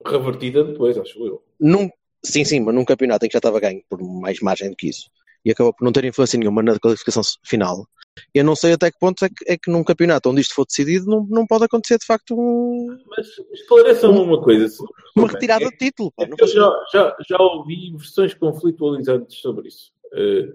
Revertida 0.06 0.64
depois, 0.64 0.98
acho 0.98 1.26
eu. 1.26 1.44
num, 1.60 1.90
sim, 2.24 2.44
sim, 2.46 2.60
mas 2.62 2.74
num 2.74 2.86
campeonato 2.86 3.26
em 3.26 3.30
que 3.30 3.34
já 3.34 3.40
estava 3.40 3.60
ganho 3.60 3.82
por 3.90 4.02
mais 4.02 4.40
margem 4.40 4.70
do 4.70 4.76
que 4.76 4.90
isso 4.90 5.10
e 5.44 5.52
acabou 5.52 5.74
por 5.74 5.84
não 5.86 5.92
ter 5.92 6.06
influência 6.06 6.38
nenhuma 6.40 6.62
na 6.64 6.78
qualificação 6.80 7.22
final, 7.46 7.86
eu 8.34 8.44
não 8.44 8.56
sei 8.56 8.74
até 8.74 8.92
que 8.92 9.00
ponto 9.00 9.24
é 9.24 9.30
que, 9.30 9.52
é 9.52 9.58
que 9.58 9.72
num 9.72 9.84
campeonato 9.84 10.30
onde 10.30 10.42
isto 10.42 10.54
for 10.54 10.66
decidido 10.66 11.06
não, 11.06 11.26
não 11.30 11.48
pode 11.48 11.66
acontecer 11.66 11.98
de 11.98 12.06
facto 12.06 12.36
um- 12.38 12.98
Mas 13.08 13.28
esclareçam-me 13.54 14.20
uma 14.20 14.42
coisa. 14.42 14.68
uma 15.16 15.28
retirada 15.28 15.64
é- 15.66 15.70
de 15.70 15.78
título. 15.78 16.14
é 16.20 16.28
eu 16.38 16.48
já, 16.48 16.86
já, 16.92 17.18
já 17.30 17.38
ouvi 17.42 17.92
versões 17.96 18.34
conflitualizantes 18.34 19.38
sobre 19.38 19.68
isso. 19.70 19.92
Eh, 20.14 20.50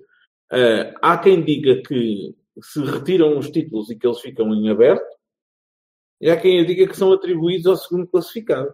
eh, 0.52 0.94
há 1.00 1.16
quem 1.18 1.42
diga 1.42 1.80
que 1.82 2.34
se 2.62 2.80
retiram 2.82 3.38
os 3.38 3.50
títulos 3.50 3.90
e 3.90 3.96
que 3.96 4.06
eles 4.06 4.20
ficam 4.20 4.54
em 4.54 4.68
aberto, 4.68 5.04
e 6.20 6.30
há 6.30 6.36
quem 6.40 6.64
diga 6.64 6.86
que 6.86 6.96
são 6.96 7.12
atribuídos 7.12 7.66
ao 7.66 7.76
segundo 7.76 8.06
classificado. 8.06 8.72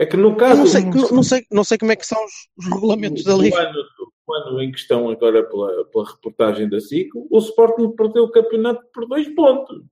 É 0.00 0.06
que 0.06 0.16
no 0.16 0.28
Eu 0.30 0.36
caso. 0.36 0.60
não 0.60 0.66
sei, 0.66 0.84
não, 0.84 1.08
não 1.10 1.22
sei, 1.24 1.46
não 1.50 1.64
sei 1.64 1.76
como 1.78 1.90
é 1.92 1.96
que 1.96 2.06
são 2.06 2.24
os, 2.24 2.32
os 2.56 2.66
regulamentos 2.72 3.24
da 3.24 3.34
Liga. 3.34 3.58
ano, 3.60 3.78
o 4.26 4.32
ano 4.34 4.62
em 4.62 4.70
questão, 4.70 5.10
agora 5.10 5.42
pela, 5.48 5.84
pela 5.86 6.08
reportagem 6.08 6.68
da 6.68 6.80
SICO, 6.80 7.26
o 7.30 7.38
Sporting 7.38 7.90
perdeu 7.96 8.24
o 8.24 8.30
campeonato 8.30 8.86
por 8.94 9.06
dois 9.08 9.28
pontos. 9.34 9.82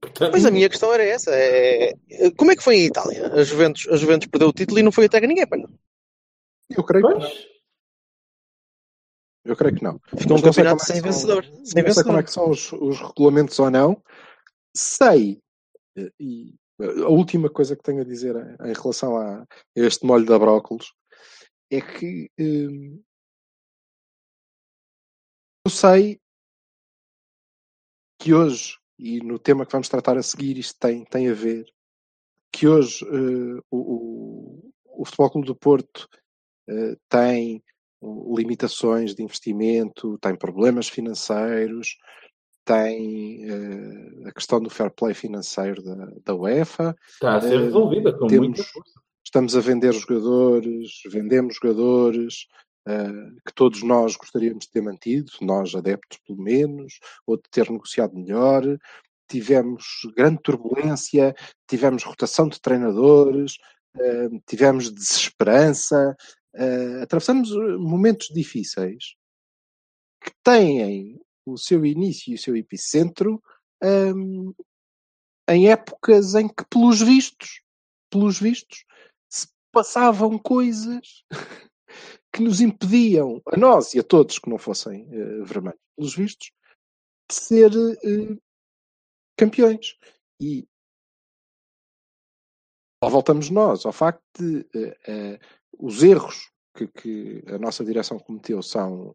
Portanto, 0.00 0.32
Pois 0.32 0.44
a 0.44 0.50
minha 0.50 0.68
questão 0.68 0.92
era 0.92 1.04
essa. 1.04 1.30
É, 1.32 1.92
como 2.36 2.50
é 2.50 2.56
que 2.56 2.62
foi 2.64 2.76
em 2.76 2.86
Itália? 2.86 3.32
A 3.32 3.44
Juventus, 3.44 3.86
a 3.88 3.96
Juventus 3.96 4.26
perdeu 4.26 4.48
o 4.48 4.52
título 4.52 4.80
e 4.80 4.82
não 4.82 4.90
foi 4.90 5.04
até 5.04 5.20
que 5.20 5.26
ninguém. 5.28 5.46
não. 5.52 5.70
Eu 6.76 6.82
creio 6.82 7.06
que 7.06 7.12
não. 7.14 7.20
Pois, 7.20 7.46
Eu 9.44 9.56
creio 9.56 9.74
que 9.76 9.84
não. 9.84 10.00
Ficou 10.16 10.36
um 10.36 10.40
sei 10.40 10.48
campeonato 10.50 10.76
é 10.76 10.80
que 10.80 10.84
sem 10.86 10.96
são- 10.96 11.04
vencedor. 11.04 11.44
Sem 11.44 11.52
não 11.54 11.64
sei 11.66 11.82
vencedor. 11.84 12.04
como 12.06 12.18
é 12.18 12.22
que 12.24 12.30
são 12.32 12.50
os, 12.50 12.72
os 12.72 13.00
regulamentos 13.00 13.58
ou 13.60 13.70
não. 13.70 14.02
Sei, 14.76 15.40
e 16.18 16.54
a 16.80 17.08
última 17.08 17.50
coisa 17.50 17.76
que 17.76 17.82
tenho 17.82 18.00
a 18.00 18.04
dizer 18.04 18.34
em, 18.36 18.72
relação 18.72 19.16
a 19.16 19.46
este 19.76 20.06
molho 20.06 20.24
de 20.24 20.38
brócolos 20.38 20.92
é 21.70 21.80
que 21.80 22.30
hum, 22.38 23.02
eu 25.64 25.70
sei 25.70 26.20
que 28.18 28.34
hoje, 28.34 28.78
e 28.98 29.20
no 29.20 29.38
tema 29.38 29.64
que 29.64 29.72
vamos 29.72 29.88
tratar 29.88 30.16
a 30.16 30.22
seguir, 30.22 30.58
isto 30.58 30.78
tem, 30.78 31.04
tem 31.04 31.28
a 31.28 31.34
ver, 31.34 31.66
que 32.52 32.68
hoje 32.68 33.04
eh, 33.04 33.60
o, 33.70 34.72
o, 34.84 35.04
Futebol 35.04 35.30
Clube 35.30 35.46
do 35.46 35.56
Porto 35.56 36.08
eh, 36.68 36.96
tem 37.08 37.62
uh, 38.00 38.36
limitações 38.36 39.14
de 39.14 39.22
investimento, 39.22 40.18
tem 40.18 40.36
problemas 40.36 40.88
financeiros, 40.88 41.96
tem 42.64 43.44
eh, 43.50 44.28
a 44.28 44.32
questão 44.32 44.60
do 44.60 44.70
fair 44.70 44.90
play 44.90 45.14
financeiro 45.14 45.82
da, 45.82 46.06
da 46.24 46.34
UEFA, 46.34 46.96
está 47.08 47.36
a 47.36 47.40
ser 47.40 47.54
Eh, 47.54 47.64
resolvida 47.64 48.12
com 48.12 48.26
temos- 48.26 48.46
muita 48.48 48.62
força. 48.64 49.00
estamos 49.24 49.56
a 49.56 49.60
vender 49.60 49.92
jogadores, 49.92 50.90
vendemos 51.10 51.56
jogadores 51.56 52.46
eh, 52.86 53.30
que 53.46 53.54
todos 53.54 53.82
nós 53.82 54.16
gostaríamos 54.16 54.64
de 54.66 54.70
ter 54.72 54.82
mantido, 54.82 55.30
nós 55.40 55.74
adeptos 55.74 56.18
pelo 56.26 56.42
menos, 56.42 56.98
ou 57.26 57.36
de 57.36 57.44
ter 57.50 57.70
negociado 57.70 58.14
melhor. 58.16 58.62
Tivemos 59.28 59.84
grande 60.16 60.40
turbulência, 60.42 61.34
tivemos 61.66 62.02
rotação 62.04 62.48
de 62.48 62.60
treinadores, 62.60 63.56
tivemos 64.46 64.90
desesperança, 64.92 66.14
atravessamos 67.02 67.50
momentos 67.78 68.28
difíceis 68.28 69.14
que 70.22 70.32
têm 70.44 71.18
o 71.46 71.56
seu 71.56 71.84
início 71.84 72.30
e 72.30 72.34
o 72.34 72.38
seu 72.38 72.56
epicentro 72.56 73.42
ehm, 73.82 74.52
em 75.48 75.70
épocas 75.70 76.34
em 76.34 76.48
que, 76.48 76.64
pelos 76.70 77.00
vistos, 77.00 77.62
pelos 78.10 78.38
vistos, 78.38 78.84
se 79.28 79.48
passavam 79.72 80.38
coisas 80.38 81.24
que 82.32 82.42
nos 82.42 82.60
impediam, 82.60 83.40
a 83.46 83.56
nós 83.56 83.94
e 83.94 84.00
a 84.00 84.02
todos 84.02 84.38
que 84.38 84.48
não 84.48 84.58
fossem 84.58 85.06
eh, 85.10 85.42
vermelhos, 85.44 85.80
pelos 85.96 86.14
vistos, 86.14 86.50
de 87.28 87.34
ser 87.34 87.70
eh, 87.74 88.36
campeões. 89.36 89.98
E 90.40 90.66
lá 93.02 93.10
voltamos 93.10 93.50
nós 93.50 93.84
ao 93.84 93.92
facto 93.92 94.22
de 94.38 94.66
eh, 95.06 95.38
os 95.78 96.02
erros 96.02 96.50
que, 96.74 96.86
que 96.88 97.44
a 97.48 97.58
nossa 97.58 97.84
direção 97.84 98.18
cometeu 98.18 98.62
são, 98.62 99.14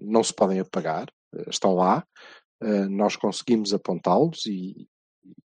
não 0.00 0.22
se 0.22 0.32
podem 0.32 0.60
apagar, 0.60 1.12
estão 1.48 1.74
lá, 1.74 2.06
eh, 2.62 2.86
nós 2.88 3.16
conseguimos 3.16 3.72
apontá-los 3.74 4.46
e, 4.46 4.88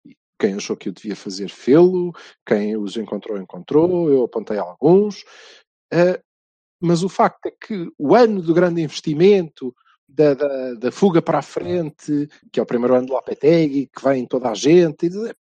e 0.05 0.15
quem 0.39 0.53
achou 0.55 0.77
que 0.77 0.89
eu 0.89 0.93
devia 0.93 1.15
fazer, 1.15 1.49
fê-lo, 1.49 2.13
quem 2.45 2.77
os 2.77 2.95
encontrou, 2.97 3.37
encontrou, 3.37 4.09
eu 4.09 4.23
apontei 4.23 4.57
alguns, 4.57 5.23
eh, 5.91 6.21
mas 6.81 7.03
o 7.03 7.09
facto 7.09 7.45
é 7.47 7.51
que 7.51 7.91
o 7.97 8.15
ano 8.15 8.41
do 8.41 8.53
grande 8.53 8.81
investimento, 8.81 9.75
da, 10.07 10.33
da, 10.33 10.73
da 10.75 10.91
fuga 10.91 11.21
para 11.21 11.39
a 11.39 11.43
frente, 11.43 12.27
que 12.51 12.59
é 12.59 12.63
o 12.63 12.65
primeiro 12.65 12.95
ano 12.95 13.07
do 13.07 13.13
Lopetegui, 13.13 13.87
que 13.87 14.03
vem 14.03 14.25
toda 14.25 14.49
a 14.49 14.55
gente, 14.55 15.07
de- 15.09 15.35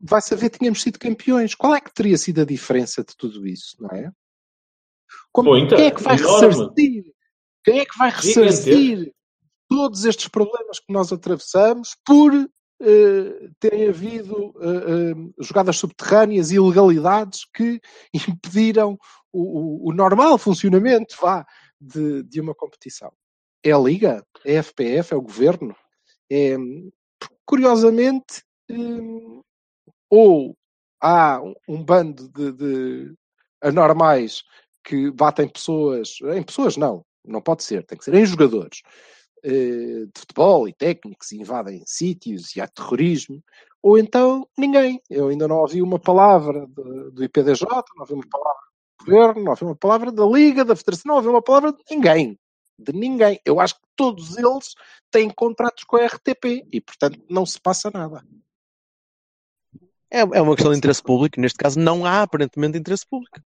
vai 0.00 0.20
saber 0.20 0.50
tínhamos 0.50 0.82
sido 0.82 0.98
campeões. 0.98 1.54
Qual 1.54 1.74
é 1.74 1.80
que 1.80 1.94
teria 1.94 2.18
sido 2.18 2.40
a 2.42 2.44
diferença 2.44 3.02
de 3.02 3.16
tudo 3.16 3.46
isso, 3.46 3.76
não 3.80 3.88
é? 3.90 4.10
Como, 5.32 5.50
Muita, 5.50 5.76
quem 5.76 5.86
é 5.86 5.90
que 5.90 6.02
vai 6.02 6.18
enorme. 6.18 6.48
ressarcir? 6.48 7.04
Quem 7.64 7.78
é 7.78 7.86
que 7.86 7.96
vai 7.98 8.10
ressarcir 8.10 9.12
todos 9.74 10.04
estes 10.04 10.28
problemas 10.28 10.78
que 10.78 10.92
nós 10.92 11.12
atravessamos 11.12 11.96
por 12.04 12.32
eh, 12.34 13.48
terem 13.60 13.88
havido 13.88 14.52
eh, 14.60 14.66
eh, 14.68 15.14
jogadas 15.40 15.76
subterrâneas 15.76 16.50
e 16.50 16.56
ilegalidades 16.56 17.46
que 17.54 17.80
impediram 18.28 18.98
o, 19.32 19.86
o- 19.86 19.90
o 19.90 19.94
normal 19.94 20.36
funcionamento 20.36 21.16
vá, 21.20 21.46
de, 21.80 22.22
de 22.24 22.40
uma 22.40 22.54
competição? 22.54 23.12
É 23.64 23.70
a 23.72 23.78
Liga? 23.78 24.24
É 24.44 24.58
a 24.58 24.62
FPF? 24.62 25.14
É 25.14 25.16
o 25.16 25.22
Governo? 25.22 25.74
É, 26.30 26.56
curiosamente, 27.46 28.42
ou 30.10 30.56
há 31.00 31.40
um, 31.68 31.82
bando 31.84 32.28
de, 32.28 32.52
de 32.52 33.14
anormais 33.62 34.42
que 34.84 35.10
batem 35.10 35.48
pessoas, 35.48 36.18
em 36.34 36.42
pessoas 36.42 36.76
não, 36.76 37.04
não 37.24 37.40
pode 37.40 37.62
ser, 37.62 37.84
tem 37.86 37.96
que 37.96 38.04
ser 38.04 38.14
em 38.14 38.26
jogadores, 38.26 38.82
de 39.42 40.10
futebol 40.16 40.68
e 40.68 40.72
técnicos 40.72 41.32
e 41.32 41.40
invadem 41.40 41.82
sítios 41.86 42.54
e 42.54 42.60
há 42.60 42.68
terrorismo, 42.68 43.42
ou 43.82 43.98
então 43.98 44.48
ninguém. 44.56 45.02
Eu 45.10 45.28
ainda 45.28 45.48
não 45.48 45.56
ouvi 45.56 45.82
uma 45.82 45.98
palavra 45.98 46.66
do 46.66 47.24
IPDJ, 47.24 47.66
não 47.66 48.00
ouvi 48.00 48.14
uma 48.14 48.28
palavra 48.30 48.62
do 48.98 49.04
governo, 49.04 49.42
não 49.42 49.50
ouvi 49.50 49.64
uma 49.64 49.76
palavra 49.76 50.12
da 50.12 50.24
Liga, 50.24 50.64
da 50.64 50.76
Federação, 50.76 51.08
não 51.08 51.16
ouvi 51.16 51.28
uma 51.28 51.42
palavra 51.42 51.72
de 51.72 51.82
ninguém. 51.90 52.38
De 52.78 52.92
ninguém. 52.92 53.40
Eu 53.44 53.58
acho 53.60 53.74
que 53.74 53.86
todos 53.96 54.38
eles 54.38 54.74
têm 55.10 55.28
contratos 55.28 55.84
com 55.84 55.96
a 55.96 56.06
RTP 56.06 56.66
e, 56.72 56.80
portanto, 56.80 57.20
não 57.28 57.44
se 57.44 57.60
passa 57.60 57.90
nada. 57.92 58.24
É, 60.10 60.20
é 60.20 60.42
uma 60.42 60.54
questão 60.54 60.72
de 60.72 60.78
interesse 60.78 61.02
público. 61.02 61.40
Neste 61.40 61.58
caso, 61.58 61.80
não 61.80 62.04
há 62.04 62.22
aparentemente 62.22 62.78
interesse 62.78 63.06
público. 63.06 63.40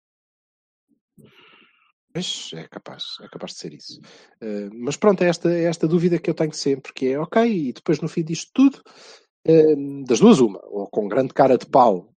É 2.17 2.69
capaz, 2.69 3.03
é 3.23 3.29
capaz 3.29 3.53
de 3.55 3.59
ser 3.59 3.75
isso. 3.75 4.01
Eh, 4.41 4.69
mas 4.73 4.97
pronto, 4.97 5.23
é 5.25 5.29
esta, 5.29 5.51
é 5.53 5.65
esta 5.65 5.89
dúvida 5.89 6.17
que 6.19 6.31
eu 6.31 6.35
tenho 6.35 6.53
sempre, 6.55 6.93
que 6.93 7.09
é, 7.09 7.19
ok, 7.19 7.43
e 7.45 7.73
depois 7.73 8.01
no 8.01 8.09
fim 8.09 8.23
disto 8.23 8.51
tudo, 8.55 8.81
eh, 9.45 9.75
das 10.07 10.21
duas 10.21 10.39
uma, 10.41 10.61
ou 10.67 10.89
com 10.89 11.09
grande 11.09 11.35
cara 11.35 11.59
de 11.59 11.67
pau 11.67 12.11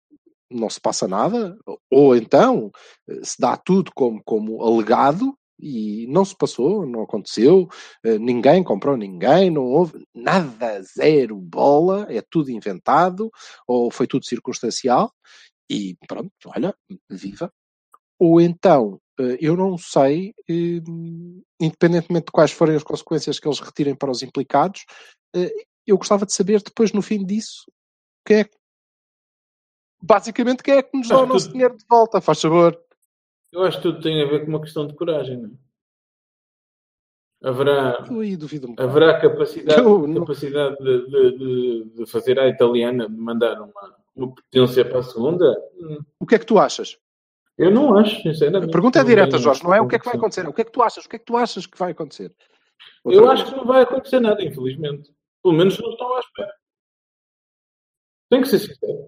não 0.52 0.70
se 0.70 0.82
passa 0.82 1.08
nada, 1.08 1.58
ou 1.92 2.16
então 2.16 2.72
eh, 3.10 3.20
se 3.24 3.38
dá 3.40 3.58
tudo 3.58 3.92
como, 3.96 4.22
como 4.26 4.64
alegado 4.64 5.38
e 5.60 6.08
não 6.10 6.26
se 6.26 6.36
passou, 6.38 6.86
não 6.88 7.04
aconteceu, 7.04 7.68
ninguém 8.20 8.64
comprou 8.64 8.98
ninguém, 8.98 9.50
não 9.52 9.64
houve 9.66 10.06
nada, 10.16 10.82
zero 10.84 11.38
bola, 11.40 12.08
é 12.10 12.22
tudo 12.30 12.52
inventado, 12.52 13.32
ou 13.68 13.92
foi 13.92 14.08
tudo 14.08 14.26
circunstancial, 14.26 15.12
e 15.70 15.96
pronto, 16.08 16.32
olha, 16.48 16.76
viva. 17.10 17.52
Ou 18.20 18.42
então, 18.42 19.00
eu 19.40 19.56
não 19.56 19.78
sei, 19.78 20.34
eh, 20.50 20.82
independentemente 21.60 22.26
de 22.28 22.32
quais 22.32 22.52
forem 22.52 22.76
as 22.76 22.84
consequências 22.84 23.40
que 23.40 23.48
eles 23.48 23.60
retirem 23.60 23.96
para 23.96 24.12
os 24.12 24.22
implicados, 24.24 24.86
eh, 25.36 25.52
eu 25.88 25.98
gostava 25.98 26.26
de 26.26 26.34
saber 26.34 26.62
depois, 26.62 26.92
no 26.92 27.02
fim 27.02 27.24
disso, 27.26 27.64
quem 28.26 28.40
é 28.40 28.44
que 28.44 28.58
basicamente 30.02 30.62
quem 30.64 30.76
é 30.76 30.84
que 30.84 30.98
nos 30.98 31.08
dá 31.08 31.20
o 31.22 31.26
nosso 31.26 31.48
que- 31.48 31.54
dinheiro 31.54 31.78
de 31.78 31.86
volta, 31.90 32.20
faz 32.22 32.42
favor. 32.42 32.80
Eu 33.52 33.64
acho 33.64 33.78
que 33.78 33.84
tudo 33.84 34.02
tem 34.02 34.22
a 34.22 34.26
ver 34.28 34.42
com 34.42 34.48
uma 34.48 34.62
questão 34.62 34.86
de 34.86 34.94
coragem, 34.96 35.38
não 35.38 35.50
é? 35.50 35.66
Haverá, 37.44 38.04
haverá 38.78 39.20
capacidade, 39.22 39.80
Eu 39.80 40.14
capacidade 40.22 40.78
de, 40.78 41.06
de- 41.08 41.84
de- 41.96 42.06
fazer 42.08 42.40
à 42.40 42.48
italiana, 42.48 43.08
de 43.08 43.16
mandar 43.16 43.62
uma, 43.62 43.96
uma 44.16 44.34
potência 44.34 44.84
para 44.84 45.00
a 45.00 45.04
segunda? 45.04 45.56
O 46.20 46.26
que 46.26 46.36
é 46.36 46.40
que 46.40 46.46
tu 46.46 46.58
achas? 46.58 46.98
Eu 47.58 47.72
não 47.72 47.98
acho, 47.98 48.22
sinceramente. 48.22 48.70
A 48.70 48.72
pergunta 48.72 49.00
é 49.00 49.04
direta, 49.04 49.38
Jorge, 49.38 49.64
não 49.64 49.74
é 49.74 49.80
o 49.82 49.88
que 49.88 49.96
é 49.96 50.00
que 50.00 50.06
vai 50.06 50.16
acontecer, 50.16 50.48
o 50.48 50.54
que 50.54 50.62
é 50.62 50.66
que 50.66 50.72
tu 50.72 50.82
achas? 50.82 51.06
O 51.06 51.10
que 51.10 51.16
é 51.16 51.20
que 51.20 51.26
tu 51.26 51.38
achas 51.38 51.66
que 51.66 51.78
vai 51.78 51.92
acontecer? 51.92 52.34
Eu 53.06 53.22
Outra 53.22 53.34
acho 53.34 53.44
vez. 53.44 53.54
que 53.54 53.60
não 53.60 53.66
vai 53.66 53.82
acontecer 53.84 54.20
nada, 54.20 54.44
infelizmente. 54.44 55.14
Pelo 55.42 55.56
menos 55.56 55.80
não 55.80 55.92
estão 55.92 56.16
à 56.16 56.20
espera. 56.20 56.54
Tenho 58.30 58.42
que 58.42 58.50
ser 58.50 58.60
sincero. 58.60 59.08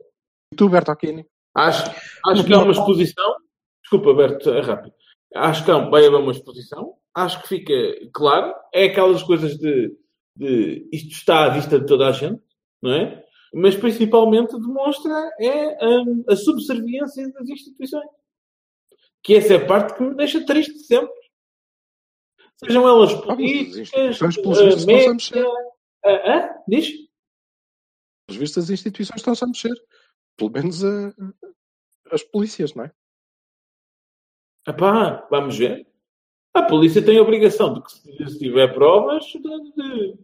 E 0.53 0.55
tu, 0.55 0.69
Bertocchini? 0.69 1.25
Acho, 1.55 1.91
acho 2.27 2.45
que 2.45 2.53
há 2.53 2.59
uma 2.59 2.71
exposição. 2.71 3.35
Desculpa, 3.81 4.13
Berto, 4.13 4.49
é 4.51 4.61
rápido. 4.61 4.93
Acho 5.33 5.65
que 5.65 5.71
há, 5.71 5.77
vai 5.77 6.05
haver 6.05 6.19
uma 6.19 6.31
exposição. 6.31 6.95
Acho 7.15 7.41
que 7.41 7.47
fica 7.47 7.73
claro. 8.13 8.53
É 8.73 8.85
aquelas 8.85 9.23
coisas 9.23 9.57
de, 9.57 9.91
de 10.35 10.87
isto 10.93 11.11
está 11.11 11.45
à 11.45 11.49
vista 11.49 11.79
de 11.79 11.85
toda 11.85 12.07
a 12.07 12.11
gente, 12.11 12.41
não 12.81 12.93
é? 12.93 13.23
Mas 13.53 13.75
principalmente 13.75 14.51
demonstra 14.59 15.31
é 15.39 15.77
hum, 15.83 16.23
a 16.29 16.35
subserviência 16.35 17.31
das 17.31 17.49
instituições. 17.49 18.09
Que 19.27 19.35
essa 19.35 19.55
é 19.55 19.57
a 19.57 19.67
parte 19.67 19.93
que 19.97 20.03
me 20.03 20.15
deixa 20.15 20.45
triste 20.45 20.79
sempre. 20.79 21.13
Sejam 22.63 22.87
elas 22.87 23.13
Ah, 23.13 23.21
políticas, 23.23 23.77
instituições, 23.77 24.35
pelos 24.37 24.83
a 24.83 24.87
média, 24.87 25.13
mexer. 25.13 25.45
ah, 26.05 26.09
ah, 26.33 26.63
diz? 26.65 26.89
Pelos 28.25 28.39
vistos, 28.39 28.63
as 28.63 28.69
instituições 28.69 29.17
estão-se 29.19 29.43
a 29.43 29.47
mexer. 29.47 29.75
Pelo 30.37 30.51
menos 30.51 30.81
a- 30.85 31.13
as 32.09 32.23
polícias, 32.23 32.73
não 32.73 32.85
é? 32.85 32.91
Epá, 34.67 35.27
vamos 35.29 35.57
ver. 35.57 35.85
A 36.53 36.63
polícia 36.63 37.03
tem 37.03 37.17
a 37.17 37.21
obrigação 37.21 37.73
de 37.73 37.81
que, 37.83 37.91
se 38.29 38.39
tiver 38.39 38.73
provas, 38.73 39.25
de, 39.25 39.39
de- 39.41 40.17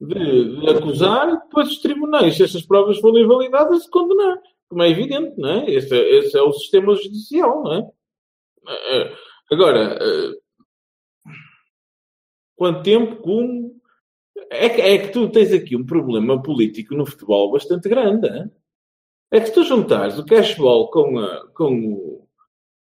de- 0.00 0.70
acusar 0.70 1.28
e 1.28 1.38
depois 1.40 1.68
os 1.68 1.78
tribunais, 1.78 2.36
se 2.36 2.44
essas 2.44 2.62
provas 2.64 2.98
forem 3.00 3.26
validadas, 3.26 3.82
de 3.82 3.90
condenar. 3.90 4.40
Como 4.68 4.82
é 4.82 4.88
evidente, 4.88 5.38
não 5.38 5.50
é? 5.50 5.70
Esse, 5.70 5.94
é- 5.94 6.18
esse 6.18 6.36
é 6.38 6.42
o 6.42 6.52
sistema 6.52 6.94
judicial, 6.94 7.62
não 7.62 7.74
é? 7.74 7.90
Eh, 8.68 9.12
Agora, 9.52 9.98
eh, 10.00 10.32
quanto 12.56 12.82
tempo, 12.82 13.16
como. 13.16 13.74
É 14.50 14.68
que, 14.68 14.80
é 14.80 14.98
que 14.98 15.08
tu 15.12 15.28
tens 15.30 15.52
aqui 15.52 15.76
um 15.76 15.84
problema 15.86 16.42
político 16.42 16.94
no 16.94 17.06
futebol 17.06 17.52
bastante 17.52 17.88
grande. 17.88 18.26
hein? 18.28 18.50
É 19.30 19.40
que 19.40 19.46
se 19.46 19.52
tu 19.54 19.64
juntares 19.64 20.18
o 20.18 20.24
cashball 20.24 20.90
com, 20.90 21.18
a, 21.18 21.46
com, 21.54 21.92
o, 21.92 22.28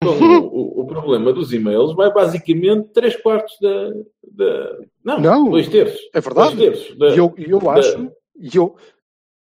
com 0.03 0.09
o, 0.09 0.81
o- 0.83 0.87
problema 0.87 1.33
dos 1.33 1.53
e-mails, 1.53 1.95
vai 1.95 2.13
basicamente 2.13 2.89
3 2.93 3.17
quartos 3.17 3.55
da. 3.61 3.89
da 4.23 4.79
não, 5.05 5.21
Não, 5.21 5.51
2 5.51 5.69
terços. 5.69 6.01
É 6.15 6.21
verdade. 6.21 6.57
Dois 6.57 6.71
terços 6.77 6.99
da- 6.99 7.09
eu, 7.17 7.35
eu 7.37 7.59
da- 7.61 7.73
acho, 7.75 8.13
eu, 8.55 8.77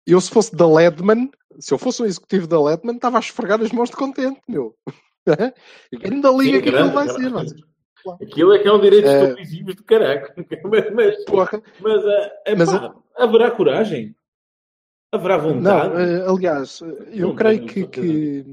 eu 0.07 0.21
se 0.21 0.29
fosse 0.31 0.55
da 0.55 0.67
Ledman, 0.67 1.29
se 1.59 1.73
eu 1.73 1.77
fosse 1.77 2.01
um 2.01 2.05
executivo 2.05 2.47
da 2.47 2.61
Ledman, 2.61 2.95
estava 2.95 3.17
a 3.17 3.19
esfregar 3.19 3.61
as 3.61 3.71
mãos 3.71 3.89
de 3.89 3.95
contente, 3.95 4.41
meu. 4.47 4.75
Ainda 6.03 6.29
liga 6.31 6.61
que 6.61 6.69
aquilo 6.69 6.91
grande, 6.91 6.93
vai 6.93 7.05
grande. 7.07 7.23
ser, 7.23 7.29
mas, 7.31 7.53
Aquilo 8.21 8.53
é 8.53 8.59
que 8.59 8.67
é 8.67 8.71
um 8.71 8.79
direito 8.79 9.07
Eh, 9.07 9.23
exclusivo 9.29 9.73
de 9.75 9.83
caraca. 9.83 10.35
Mas, 10.69 10.93
mas, 10.93 11.25
porra. 11.25 11.61
mas, 11.81 12.05
eh, 12.05 12.43
epá, 12.51 12.65
Mas, 12.65 12.69
haverá 13.17 13.49
coragem? 13.49 14.15
Haverá 15.11 15.37
vontade? 15.37 15.63
Não, 15.93 15.99
eh, 15.99 16.25
aliás, 16.27 16.81
eu 16.81 17.29
Não 17.29 17.35
creio 17.35 17.65
que, 17.65 17.87
que, 17.87 18.43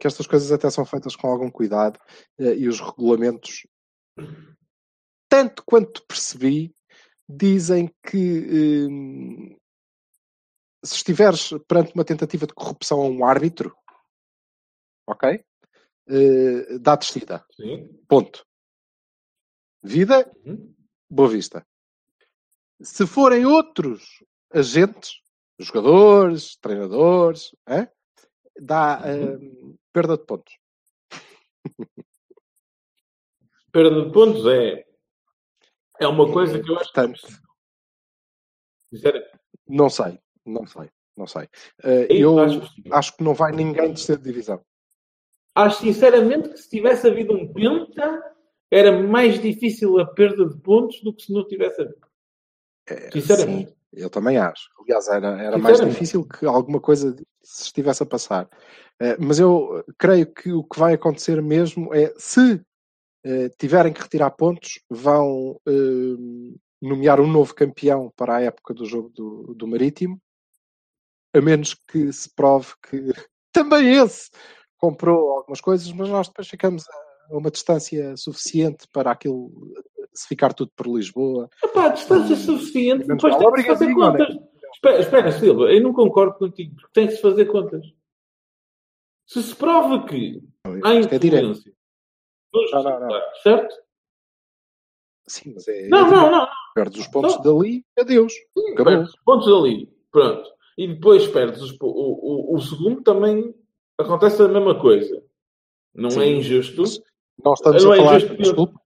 que 0.00 0.06
estas 0.06 0.26
coisas 0.26 0.50
até 0.50 0.70
são 0.70 0.86
feitas 0.86 1.14
com 1.14 1.26
algum 1.28 1.50
cuidado 1.50 1.98
eh, 2.38 2.54
e 2.54 2.68
os 2.68 2.80
regulamentos, 2.80 3.66
tanto 5.28 5.62
quanto 5.66 6.02
percebi, 6.06 6.74
dizem 7.28 7.90
que 8.08 8.86
hum, 8.90 9.56
se 10.82 10.94
estiveres 10.94 11.50
perante 11.68 11.92
uma 11.94 12.04
tentativa 12.04 12.46
de 12.46 12.54
corrupção 12.54 13.00
a 13.02 13.04
um 13.06 13.26
árbitro, 13.26 13.76
ok? 15.06 15.44
Eh, 16.08 16.78
dá 16.78 16.96
descida. 16.96 17.44
Sim. 17.54 17.88
Ponto. 18.08 18.46
Vida, 19.82 20.30
Uhum. 20.44 20.74
boa 21.10 21.28
vista. 21.28 21.66
Se 22.80 23.06
forem 23.06 23.44
outros 23.44 24.24
agentes, 24.50 25.20
jogadores, 25.58 26.56
treinadores, 26.56 27.54
é? 27.66 27.90
dá 28.60 29.00
hum, 29.06 29.76
perda 29.92 30.16
de 30.16 30.24
pontos. 30.24 30.54
Perda 33.70 34.02
de 34.06 34.12
pontos 34.12 34.46
é, 34.46 34.84
é 36.00 36.08
uma 36.08 36.32
coisa 36.32 36.60
que 36.60 36.70
eu 36.70 36.76
acho 36.78 36.86
que 36.86 36.94
Portanto, 36.94 37.20
Sinceramente, 38.90 39.38
não 39.68 39.90
sei, 39.90 40.18
não 40.46 40.66
sei, 40.66 40.90
não 41.14 41.26
sei. 41.26 41.48
Eh, 41.84 42.06
é 42.08 42.16
eu 42.16 42.36
acho 42.90 43.14
que 43.16 43.22
não 43.22 43.34
vai 43.34 43.52
ninguém 43.52 43.92
descer 43.92 44.16
de 44.16 44.24
divisão. 44.24 44.64
Acho 45.58 45.80
sinceramente 45.80 46.50
que 46.50 46.56
se 46.56 46.70
tivesse 46.70 47.08
havido 47.08 47.34
um 47.34 47.52
penta, 47.52 48.22
era 48.70 49.02
mais 49.02 49.40
difícil 49.42 49.98
a 49.98 50.06
perda 50.06 50.48
de 50.48 50.56
pontos 50.60 51.02
do 51.02 51.12
que 51.12 51.22
se 51.22 51.32
não 51.32 51.44
tivesse 51.44 51.82
havido. 51.82 52.06
Eh, 52.88 53.10
Sinceramente. 53.10 53.70
sim, 53.70 53.76
eu 53.92 54.08
também 54.08 54.38
acho. 54.38 54.70
Aliás, 54.80 55.08
era, 55.08 55.42
era 55.42 55.58
mais 55.58 55.80
difícil 55.80 56.24
que 56.24 56.46
alguma 56.46 56.78
coisa 56.78 57.12
se 57.42 57.64
estivesse 57.64 58.04
a 58.04 58.06
passar. 58.06 58.48
Eh, 59.00 59.16
mas 59.18 59.40
eu 59.40 59.84
creio 59.98 60.32
que 60.32 60.52
o 60.52 60.62
que 60.62 60.78
vai 60.78 60.94
acontecer 60.94 61.42
mesmo 61.42 61.92
é 61.92 62.14
se 62.16 62.62
eh, 63.24 63.48
tiverem 63.58 63.92
que 63.92 64.00
retirar 64.00 64.30
pontos, 64.30 64.80
vão 64.88 65.60
eh, 65.66 66.52
nomear 66.80 67.20
um 67.20 67.26
novo 67.26 67.52
campeão 67.52 68.12
para 68.14 68.36
a 68.36 68.42
época 68.42 68.72
do 68.72 68.86
jogo 68.86 69.08
do, 69.08 69.54
do 69.54 69.66
Marítimo, 69.66 70.20
a 71.34 71.40
menos 71.40 71.74
que 71.74 72.12
se 72.12 72.32
prove 72.32 72.68
que 72.88 73.10
também 73.52 73.94
esse 73.94 74.30
comprou 74.78 75.30
algumas 75.30 75.60
coisas, 75.60 75.90
mas 75.92 76.08
nós 76.08 76.28
depois 76.28 76.48
ficamos 76.48 76.84
a 76.88 77.36
uma 77.36 77.50
distância 77.50 78.16
suficiente 78.16 78.86
para 78.92 79.10
aquilo 79.10 79.52
se 80.14 80.26
ficar 80.26 80.52
tudo 80.52 80.72
por 80.74 80.86
Lisboa. 80.86 81.48
Epá, 81.62 81.86
a 81.86 81.88
distância 81.90 82.36
suficiente, 82.36 83.06
Menos 83.06 83.22
depois 83.22 83.36
tem 83.36 83.52
que 83.52 83.62
se 83.62 83.66
fazer 83.68 83.94
contas. 83.94 84.36
Espera, 84.74 85.00
espera, 85.00 85.32
Silva, 85.32 85.72
eu 85.72 85.82
não 85.82 85.92
concordo 85.92 86.34
contigo, 86.38 86.74
porque 86.76 86.92
tem 86.92 87.06
que 87.08 87.14
se 87.14 87.22
fazer 87.22 87.46
contas. 87.46 87.84
Se 89.26 89.42
se 89.42 89.54
prova 89.54 90.06
que 90.06 90.42
há 90.64 90.94
é 90.94 91.18
direto. 91.18 91.50
influência 91.50 91.72
nos 92.52 92.70
Não, 92.72 92.82
não, 92.82 93.00
não. 93.00 93.20
certo? 93.42 93.74
Sim, 95.28 95.52
mas 95.54 95.68
é. 95.68 95.88
Não, 95.88 96.10
não, 96.10 96.30
não. 96.30 96.48
Perdes 96.74 97.00
os 97.02 97.08
pontos 97.08 97.36
Não. 97.36 97.42
dali, 97.42 97.84
adeus. 97.98 98.32
Acabou. 98.72 98.84
Perdes 98.84 99.10
os 99.10 99.20
pontos 99.22 99.48
ali, 99.48 99.92
pronto. 100.10 100.50
E 100.78 100.88
depois 100.88 101.26
perdes 101.26 101.60
os, 101.60 101.72
o, 101.80 101.86
o, 101.86 102.54
o 102.54 102.60
segundo 102.60 103.02
também 103.02 103.54
acontece 103.98 104.42
a 104.42 104.48
mesma 104.48 104.78
coisa. 104.80 105.22
Não 105.94 106.10
Sim. 106.10 106.20
é 106.22 106.26
injusto. 106.28 106.82
Não 107.44 107.52
estamos 107.54 107.84
Não 107.84 107.92
a 107.92 107.96
é 107.96 107.98
falar, 107.98 108.16
injusto 108.16 108.36
desculpe, 108.36 108.78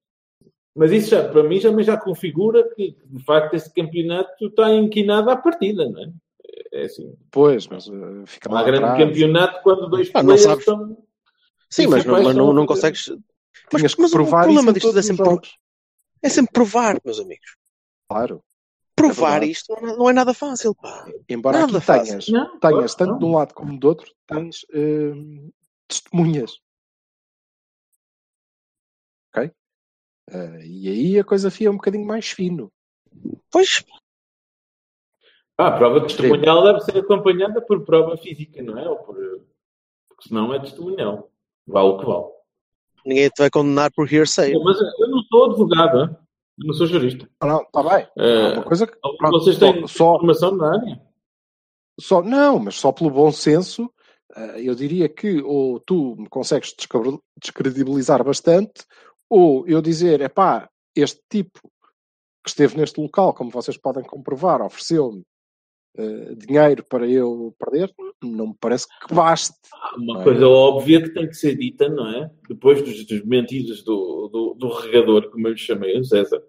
Mas 0.74 0.92
isso 0.92 1.10
já, 1.10 1.28
para 1.28 1.42
mim, 1.42 1.60
já, 1.60 1.70
mas 1.72 1.86
já 1.86 1.96
configura 1.98 2.68
que, 2.74 2.96
de 3.04 3.24
facto, 3.24 3.54
esse 3.54 3.72
campeonato 3.72 4.46
está 4.46 4.72
inquinado 4.74 5.30
à 5.30 5.36
partida, 5.36 5.88
não 5.88 6.02
é? 6.02 6.12
É 6.72 6.84
assim. 6.84 7.14
Pois, 7.30 7.66
mas 7.68 7.86
uh, 7.88 8.24
fica 8.26 8.48
Não 8.48 8.56
há 8.56 8.60
lá 8.60 8.66
grande 8.66 8.84
atrás. 8.84 9.08
campeonato 9.08 9.62
quando 9.62 9.88
dois 9.88 10.10
Ah, 10.14 10.22
não 10.22 10.36
sabes. 10.38 10.60
estão. 10.60 10.96
Sim, 11.70 11.84
Sim, 11.84 11.86
mas, 11.88 12.04
não, 12.04 12.14
mas 12.14 12.24
mas 12.24 12.36
não, 12.36 12.52
não 12.52 12.66
consegues. 12.66 13.08
Mas, 13.72 13.94
que 13.94 14.00
mas 14.00 14.10
o 14.10 14.14
provar 14.14 14.44
problema 14.44 14.72
disto 14.72 14.96
é 14.98 15.02
sempre, 15.02 15.24
jogos. 15.24 15.58
é 16.22 16.28
sempre 16.28 16.52
provar, 16.52 17.00
meus 17.04 17.20
amigos. 17.20 17.56
Claro. 18.08 18.42
Provar 18.94 19.30
verdade. 19.40 19.52
isto 19.52 19.74
não 19.80 20.08
é- 20.08 20.10
é 20.10 20.14
nada 20.14 20.34
fácil, 20.34 20.74
pá. 20.74 21.06
Embora 21.28 21.60
Nada 21.60 21.78
aqui 21.78 21.86
tenhas, 21.86 22.28
Não, 22.28 22.58
tenhas 22.58 22.94
tanto 22.94 23.12
não. 23.12 23.18
de 23.18 23.24
um 23.24 23.34
lado 23.34 23.54
como 23.54 23.78
do 23.78 23.88
outro, 23.88 24.12
tens 24.26 24.66
hum, 24.74 25.50
testemunhas. 25.88 26.52
Ok? 29.34 29.50
Eh, 30.30 30.66
e 30.66 30.88
aí 30.88 31.18
a 31.18 31.24
coisa 31.24 31.50
fica 31.50 31.70
um 31.70 31.76
bocadinho 31.76 32.06
mais 32.06 32.28
fino. 32.30 32.70
Pois, 33.50 33.84
Ah, 35.58 35.68
a 35.68 35.76
prova 35.78 36.00
testemunhal 36.00 36.64
deve 36.64 36.80
ser 36.80 36.98
acompanhada 36.98 37.60
por 37.60 37.84
prova 37.84 38.16
física, 38.16 38.62
não 38.62 38.78
é? 38.78 38.88
Ou 38.88 38.96
por... 38.96 39.14
Porque 40.08 40.28
senão 40.28 40.52
é 40.52 40.58
testemunhal. 40.58 41.30
Vale 41.66 41.88
o 41.88 41.98
que 41.98 42.06
vale. 42.06 42.24
ninguém 43.04 43.28
te 43.28 43.38
vai 43.42 43.50
condenar 43.50 43.92
por 43.92 44.10
hearsay. 44.12 44.54
Mas 44.58 44.78
eu 44.98 45.08
não 45.08 45.22
sou 45.24 45.50
advogado, 45.50 46.16
não 46.64 46.74
sou 46.74 46.86
jurista. 46.86 47.28
Ah, 47.40 47.46
não, 47.46 47.62
está 47.62 47.82
bem. 47.82 48.06
É 48.16 48.50
Eh, 48.50 48.52
uma 48.54 48.62
coisa 48.64 48.86
que. 48.86 48.96
pronto, 49.18 49.38
vocês 49.40 49.58
têm 49.58 49.86
só, 49.86 50.16
informação 50.16 50.56
na 50.56 50.74
área? 50.74 51.00
só, 52.00 52.22
não, 52.22 52.58
mas 52.58 52.76
só 52.76 52.90
pelo 52.92 53.10
bom 53.10 53.30
senso, 53.32 53.90
eh, 54.36 54.62
eu 54.68 54.74
diria 54.74 55.08
que 55.08 55.42
ou 55.42 55.78
tu 55.80 56.16
me 56.16 56.28
consegues 56.28 56.74
descredibilizar 57.40 58.24
bastante, 58.24 58.84
ou 59.30 59.66
eu 59.66 59.80
dizer, 59.82 60.20
é 60.20 60.28
pá, 60.28 60.68
este 60.96 61.20
tipo 61.30 61.60
que 62.44 62.50
esteve 62.50 62.76
neste 62.76 63.00
local, 63.00 63.32
como 63.34 63.50
vocês 63.50 63.76
podem 63.78 64.02
comprovar, 64.02 64.60
ofereceu-me 64.62 65.22
eh, 65.96 66.34
dinheiro 66.34 66.82
para 66.84 67.06
eu 67.06 67.54
perder, 67.58 67.92
não 68.22 68.48
me 68.48 68.54
parece 68.58 68.86
que 69.06 69.14
baste. 69.14 69.54
Uma 69.96 70.20
é? 70.20 70.24
coisa 70.24 70.48
óbvia 70.48 71.02
que 71.02 71.10
tem 71.12 71.28
que 71.28 71.34
ser 71.34 71.54
dita, 71.56 71.88
não 71.88 72.08
é? 72.08 72.30
Depois 72.48 72.82
dos, 72.82 73.06
dos 73.06 73.24
mentiras 73.24 73.82
do, 73.84 74.28
do, 74.32 74.54
do 74.54 74.68
regador, 74.68 75.30
como 75.30 75.46
eu 75.48 75.52
lhe 75.52 75.58
chamei, 75.58 75.98
o 75.98 76.04
César, 76.04 76.42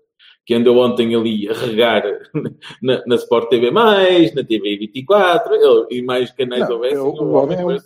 que 0.45 0.53
andou 0.53 0.77
ontem 0.77 1.15
ali 1.15 1.47
a 1.49 1.53
regar 1.53 2.03
na, 2.81 3.03
na 3.05 3.15
Sport 3.15 3.49
TV, 3.49 3.71
na 3.71 4.43
TV 4.43 4.77
24 4.77 5.53
ele- 5.55 5.87
e 5.91 6.01
mais 6.01 6.31
canais 6.31 6.67
Não, 6.67 6.75
houvessem. 6.75 6.97
eu- 6.97 7.07
o 7.13 7.31
homem 7.33 7.57
é 7.59 7.65
um- 7.65 7.77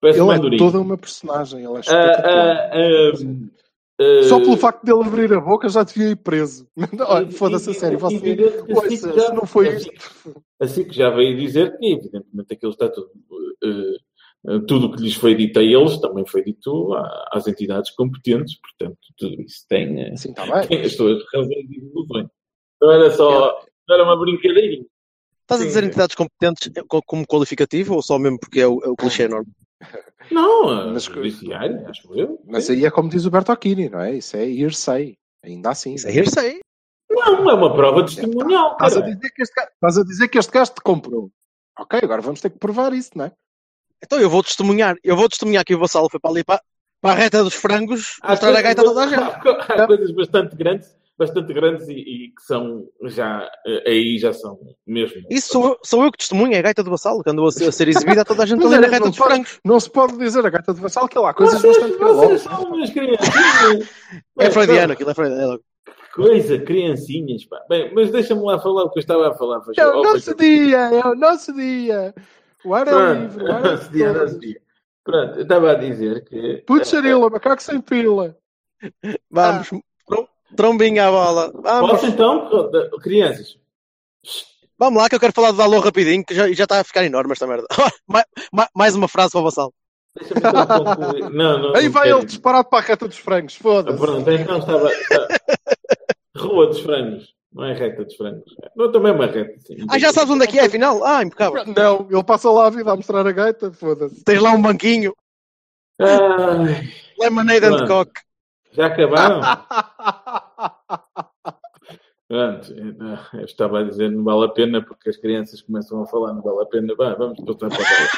parece, 0.00 0.20
uma 0.20 0.36
ele 0.36 0.54
é 0.54 0.58
toda 0.58 0.80
uma 0.80 0.96
personagem, 0.96 1.64
ele 1.64 1.76
é 1.78 1.80
Ah, 1.88 2.70
ah, 2.72 3.12
ah, 4.00 4.22
Só 4.28 4.36
ah, 4.36 4.40
pelo 4.40 4.56
facto 4.56 4.82
de 4.84 4.90
ele 4.92 5.02
abrir 5.04 5.32
a 5.34 5.40
boca 5.40 5.68
já 5.68 5.82
devia 5.82 6.08
ir 6.10 6.16
preso. 6.16 6.66
Olha, 7.06 7.26
e- 7.26 7.32
foda-se 7.32 7.68
a 7.68 7.72
e- 7.72 7.74
sério. 7.74 7.96
e- 7.96 8.00
Você, 8.00 8.72
ouça, 8.72 8.86
assim 8.86 9.20
já- 9.20 9.34
não 9.34 9.46
foi 9.46 9.68
assim- 9.68 9.90
isto. 9.92 10.42
Assim 10.58 10.84
que 10.84 10.94
já 10.96 11.10
veio 11.10 11.36
dizer 11.36 11.76
que, 11.78 11.92
evidentemente, 11.92 12.52
aquilo 12.54 12.72
está 12.72 12.88
tudo. 12.88 13.10
eh, 13.62 13.96
tudo 14.66 14.86
o 14.86 14.92
que 14.96 15.02
lhes 15.02 15.14
foi 15.14 15.34
dito 15.34 15.58
a 15.58 15.62
eles 15.62 15.98
também 15.98 16.24
foi 16.26 16.42
dito 16.42 16.94
às 17.30 17.46
entidades 17.46 17.90
competentes, 17.90 18.56
portanto, 18.58 18.98
tudo 19.18 19.40
isso 19.42 19.66
tem, 19.68 20.00
eh, 20.00 20.16
Sim, 20.16 20.30
está 20.30 20.46
bem. 20.46 20.66
tem 20.68 20.80
as 20.82 20.94
suas 20.96 21.22
razões 21.34 21.68
e 21.70 21.78
ilusões. 21.78 22.28
Não 22.80 22.90
era 22.92 23.10
só. 23.10 23.62
Não 23.88 23.94
era 23.94 24.04
uma 24.04 24.18
brincadeirinha. 24.18 24.86
Estás 25.42 25.60
a 25.60 25.64
Sim. 25.64 25.68
dizer 25.68 25.84
entidades 25.84 26.14
competentes 26.16 26.70
co- 26.88 27.02
como 27.04 27.26
qualificativo 27.26 27.94
ou 27.94 28.02
só 28.02 28.18
mesmo 28.18 28.38
porque 28.38 28.60
é 28.60 28.66
o, 28.66 28.80
é 28.84 28.88
o 28.88 28.96
clichê 28.96 29.24
enorme? 29.24 29.50
Não, 30.30 30.68
a 30.68 30.86
Mas- 30.92 31.04
judiciária, 31.04 31.84
acho 31.88 32.14
eu. 32.14 32.40
Mas 32.46 32.70
aí 32.70 32.84
é 32.86 32.90
como 32.90 33.08
diz 33.10 33.24
o 33.26 33.30
Bertocchini, 33.30 33.88
não 33.90 34.00
é? 34.00 34.16
Isso 34.16 34.36
é 34.36 34.46
hearsay. 34.48 35.16
Ainda 35.44 35.70
assim. 35.70 35.94
Isso 35.94 36.06
é 36.08 36.14
hearsay. 36.14 36.60
Não, 37.10 37.50
é 37.50 37.54
uma 37.54 37.74
prova 37.74 38.04
testemunhal. 38.04 38.72
Estás 38.72 38.96
a, 38.96 39.00
dizer 39.00 39.30
que 39.34 39.42
este, 39.42 39.60
estás 39.60 39.98
a 39.98 40.04
dizer 40.04 40.28
que 40.28 40.38
este 40.38 40.52
gajo 40.52 40.72
te 40.74 40.80
comprou. 40.82 41.30
Ok, 41.78 41.98
agora 42.02 42.20
vamos 42.22 42.40
ter 42.40 42.50
que 42.50 42.58
provar 42.58 42.92
isso, 42.92 43.10
não 43.16 43.24
é? 43.24 43.32
Então 44.04 44.18
eu 44.20 44.30
vou 44.30 44.42
testemunhar. 44.42 44.96
Eu 45.04 45.16
vou 45.16 45.28
testemunhar 45.28 45.64
que 45.64 45.74
o 45.74 45.78
Vassalo 45.78 46.08
foi 46.10 46.18
para 46.20 46.30
ali 46.30 46.44
para, 46.44 46.60
para 47.00 47.12
a 47.12 47.14
reta 47.14 47.42
dos 47.44 47.54
frangos 47.54 48.16
Há 48.22 48.30
mostrar 48.30 48.48
a 48.48 48.52
coisas- 48.52 48.62
gaita 48.62 48.80
a 48.82 48.84
toda 48.84 49.04
a 49.04 49.06
gente. 49.08 49.22
Há, 49.22 49.82
há 49.82 49.86
coisas 49.86 50.10
bastante 50.12 50.56
grandes, 50.56 50.88
bastante 51.18 51.52
grandes 51.52 51.88
e, 51.88 51.92
e 51.92 52.28
que 52.34 52.42
são 52.46 52.84
já. 53.04 53.46
eh, 53.66 53.90
Aí 53.90 54.18
já 54.18 54.32
são 54.32 54.58
mesmo. 54.86 55.22
Isso 55.30 55.48
sou 55.48 55.64
eu, 55.68 55.78
sou 55.84 56.04
eu 56.04 56.10
que 56.12 56.18
testemunho, 56.18 56.54
é 56.54 56.58
a 56.58 56.62
gaita 56.62 56.82
do 56.82 56.90
Vassalo, 56.90 57.22
que 57.22 57.30
andou 57.30 57.46
a 57.48 57.52
ser, 57.52 57.68
a 57.68 57.72
ser 57.72 57.88
exibida 57.88 58.22
a 58.22 58.24
toda 58.24 58.42
a 58.42 58.46
gente 58.46 58.64
ali 58.64 58.78
na 58.78 58.86
é, 58.86 58.90
reta 58.90 59.00
não 59.00 59.08
dos 59.10 59.18
pode- 59.18 59.30
frangos. 59.30 59.60
Não 59.64 59.78
se 59.80 59.90
pode 59.90 60.16
dizer 60.18 60.44
a 60.46 60.50
gata 60.50 60.72
de 60.74 60.80
vassal 60.80 61.08
que 61.08 61.18
lá 61.18 61.30
há 61.30 61.34
coisas 61.34 61.60
Vocês, 61.60 61.76
bastante 61.78 61.98
vocês 61.98 62.42
gravosas. 62.42 62.42
são. 62.42 63.80
É 64.38 64.50
freudiano, 64.50 64.92
aquilo 64.92 65.10
é 65.10 65.14
freudiano. 65.14 65.60
Coisa, 66.14 66.58
criancinhas, 66.58 67.44
pá. 67.44 67.60
Bem, 67.68 67.92
mas 67.94 68.10
deixa-me 68.10 68.42
lá 68.42 68.58
falar 68.58 68.84
o 68.84 68.90
que 68.90 68.98
eu 68.98 69.00
estava 69.00 69.28
a 69.30 69.34
falar. 69.34 69.60
faz 69.62 69.78
É 69.78 69.86
o 69.86 70.02
nosso 70.02 70.34
dia, 70.34 70.78
é 70.78 71.06
o 71.06 71.14
nosso 71.14 71.52
dia. 71.54 72.14
O 72.64 72.74
ar 72.74 72.86
é 72.86 72.90
Pronto, 72.90 73.20
livre, 73.20 73.44
o 73.44 73.52
ar 73.52 73.64
é 73.66 73.70
nosso 73.72 74.38
dia. 74.38 74.60
Pronto, 75.04 75.36
eu 75.38 75.42
estava 75.42 75.70
a 75.72 75.74
dizer 75.74 76.24
que. 76.24 76.62
Puxarila, 76.66 77.30
macaco 77.30 77.62
sem 77.62 77.80
pila. 77.80 78.36
Vamos, 79.30 79.68
trom- 80.06 80.28
trombinha 80.56 81.08
à 81.08 81.10
bola. 81.10 81.52
Vamos, 81.54 81.90
Posso 81.92 82.06
então, 82.06 82.70
crianças? 83.02 83.58
vamos 84.78 85.00
lá 85.02 85.08
que 85.08 85.14
eu 85.14 85.20
quero 85.20 85.32
falar 85.32 85.50
do 85.52 85.58
Dalô 85.58 85.78
rapidinho, 85.80 86.24
que 86.24 86.34
já, 86.34 86.50
já 86.52 86.64
está 86.64 86.80
a 86.80 86.84
ficar 86.84 87.04
enorme 87.04 87.32
esta 87.32 87.46
merda. 87.46 87.66
mais, 88.74 88.94
uma 88.94 89.08
frase 89.08 89.32
para 89.32 89.40
o 89.40 89.44
Vassalo. 89.44 89.72
Deixa-me 90.18 90.40
então 90.40 90.84
concluir. 90.84 91.30
Não, 91.30 91.58
não. 91.58 91.76
Aí 91.76 91.88
vai 91.88 92.10
ele 92.10 92.24
disparado 92.24 92.68
para 92.68 92.78
a 92.78 92.86
reta 92.86 93.06
dos 93.06 93.18
frangos, 93.18 93.56
Ah, 93.58 93.62
foda-se. 93.62 93.98
Pronto, 93.98 94.30
então 94.30 94.58
estava- 94.58 94.90
Rua 96.36 96.66
dos 96.66 96.80
Frangos. 96.80 97.34
Não 97.52 97.64
é 97.64 97.72
reta 97.72 98.04
dos 98.04 98.14
frangos. 98.14 98.54
Não, 98.76 98.92
também 98.92 99.10
é 99.10 99.14
uma 99.14 99.26
reta. 99.26 99.58
Sim. 99.60 99.86
Ah, 99.90 99.98
já 99.98 100.12
sabes 100.12 100.30
onde 100.30 100.44
é 100.44 100.46
que 100.46 100.58
é, 100.58 100.66
afinal? 100.66 101.04
Ah, 101.04 101.22
impecável. 101.22 101.64
Não, 101.66 102.06
ele 102.08 102.24
passa 102.24 102.50
lá 102.50 102.66
a 102.66 102.70
vida 102.70 102.92
a 102.92 102.96
mostrar 102.96 103.26
a 103.26 103.32
gaita, 103.32 103.72
foda-se. 103.72 104.22
Tens 104.24 104.40
lá 104.40 104.52
um 104.52 104.62
banquinho, 104.62 105.14
Ai, 106.00 106.88
lemonade 107.18 107.66
and 107.66 107.86
coke. 107.86 108.20
já 108.72 108.86
acabaram? 108.86 109.40
Pronto, 112.26 112.72
eu 113.34 113.44
estava 113.44 113.80
a 113.80 113.82
dizer 113.82 114.10
não 114.10 114.22
vale 114.22 114.44
a 114.46 114.48
pena 114.48 114.80
porque 114.80 115.10
as 115.10 115.16
crianças 115.16 115.60
começam 115.60 116.00
a 116.00 116.06
falar 116.06 116.32
não 116.32 116.42
vale 116.42 116.62
a 116.62 116.66
pena. 116.66 116.94
Vai, 116.94 117.14
vamos 117.16 117.38
passar 117.40 117.68
para 117.68 117.78
lá. 117.78 118.08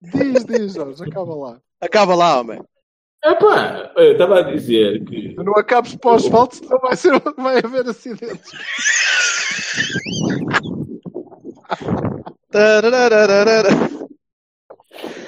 diz, 0.00 0.44
diz, 0.44 0.74
Jorge, 0.74 1.02
acaba 1.02 1.34
lá. 1.34 1.60
Acaba 1.80 2.14
lá, 2.14 2.40
homem. 2.40 2.62
Epá, 3.24 3.92
eu 3.96 4.12
estava 4.12 4.38
a 4.38 4.42
dizer 4.42 5.04
que 5.04 5.34
Tu 5.34 5.42
não 5.42 5.54
acabes 5.54 5.96
para 5.96 6.12
o 6.12 6.14
asfalto, 6.14 6.56
senão 6.56 6.78
vai, 6.78 6.96
ser, 6.96 7.20
vai 7.36 7.58
haver 7.58 7.88
acidentes. 7.88 8.52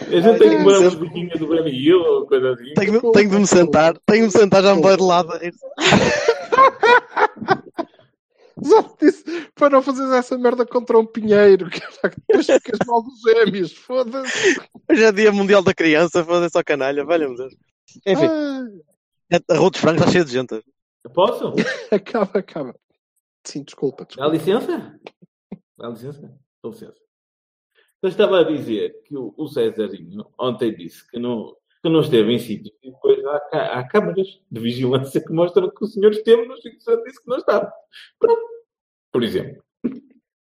A 0.08 0.20
gente 0.20 0.38
tem 0.38 0.56
que 0.56 0.62
pôr 0.62 0.74
a 0.74 0.80
musiquinha 0.80 1.36
do 1.36 1.48
Benny 1.48 1.70
Hill 1.70 2.00
ou 2.00 2.26
coisa 2.26 2.52
assim. 2.52 2.72
Tenho, 2.74 3.12
tenho 3.12 3.30
de 3.30 3.38
me 3.38 3.46
sentar, 3.46 3.94
tenho 4.06 4.28
de 4.28 4.34
me 4.34 4.40
sentar 4.40 4.62
já 4.62 4.74
me 4.74 4.82
vai 4.82 4.96
de 4.96 5.02
lado. 5.02 5.32
a 5.32 5.38
rir. 5.38 5.54
Já 8.60 8.82
te 8.82 9.06
disse 9.06 9.24
para 9.54 9.70
não 9.70 9.82
fazeres 9.82 10.10
essa 10.12 10.36
merda 10.36 10.66
contra 10.66 10.98
um 10.98 11.06
pinheiro, 11.06 11.70
que 11.70 11.80
que 11.80 12.16
depois 12.26 12.46
ficas 12.46 12.78
mal 12.86 13.02
dos 13.02 13.20
gêmeos, 13.20 13.72
foda-se. 13.72 14.60
Hoje 14.90 15.04
é 15.04 15.12
dia 15.12 15.30
mundial 15.30 15.62
da 15.62 15.72
criança, 15.72 16.24
foda-se 16.24 16.52
só 16.52 16.62
canalha, 16.62 17.04
valha-me 17.04 17.36
Deus. 17.36 17.54
Enfim, 18.06 18.26
Ah, 18.26 19.40
a 19.50 19.56
Rua 19.56 19.70
dos 19.70 19.80
Frangos 19.80 20.00
está 20.02 20.12
cheia 20.12 20.24
de 20.24 20.32
gente. 20.32 20.64
Posso? 21.14 21.52
acaba, 21.92 22.38
acaba. 22.38 22.74
Sim, 23.44 23.62
desculpa, 23.62 24.04
Dá 24.04 24.28
desculpa. 24.28 24.30
licença? 24.32 25.00
Dá 25.78 25.88
licença? 25.88 26.20
Dá 26.62 26.68
licença. 26.70 26.94
Eu 28.02 28.08
estava 28.08 28.40
a 28.40 28.44
dizer 28.44 29.02
que 29.04 29.16
o, 29.16 29.34
o 29.36 29.48
Cesarinho 29.48 30.26
ontem 30.38 30.74
disse 30.74 31.08
que 31.10 31.18
não, 31.18 31.56
que 31.82 31.88
não 31.88 32.00
esteve 32.00 32.32
em 32.32 32.38
sítios 32.38 32.74
e 32.82 32.90
depois 32.90 33.24
há, 33.24 33.40
cá- 33.40 33.78
há 33.78 33.88
câmaras 33.88 34.40
de 34.50 34.60
vigilância 34.60 35.20
que 35.20 35.32
mostram 35.32 35.68
que 35.70 35.84
o 35.84 35.86
senhor 35.88 36.12
esteve 36.12 36.46
nos 36.46 36.60
sítios 36.62 36.86
onde 36.86 37.04
disse 37.04 37.22
que 37.22 37.28
não 37.28 37.38
estava. 37.38 37.72
Pronto. 38.18 38.42
Por 39.10 39.22
exemplo. 39.24 39.62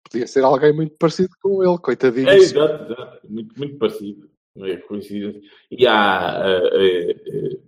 Podia 0.10 0.28
ser 0.28 0.44
alguém 0.44 0.74
muito 0.74 0.96
parecido 0.98 1.30
com 1.42 1.64
ele, 1.64 1.78
coitadinho. 1.78 2.30
É, 2.30 2.36
exato, 2.38 2.84
exato. 2.92 3.32
Muito, 3.32 3.58
muito 3.58 3.78
parecido. 3.78 4.30
Não 4.58 4.66
é 4.66 4.78
coincidência. 4.78 5.42
E 5.72 5.86
há, 5.88 6.42
eh, 6.46 7.12
eh, 7.28 7.60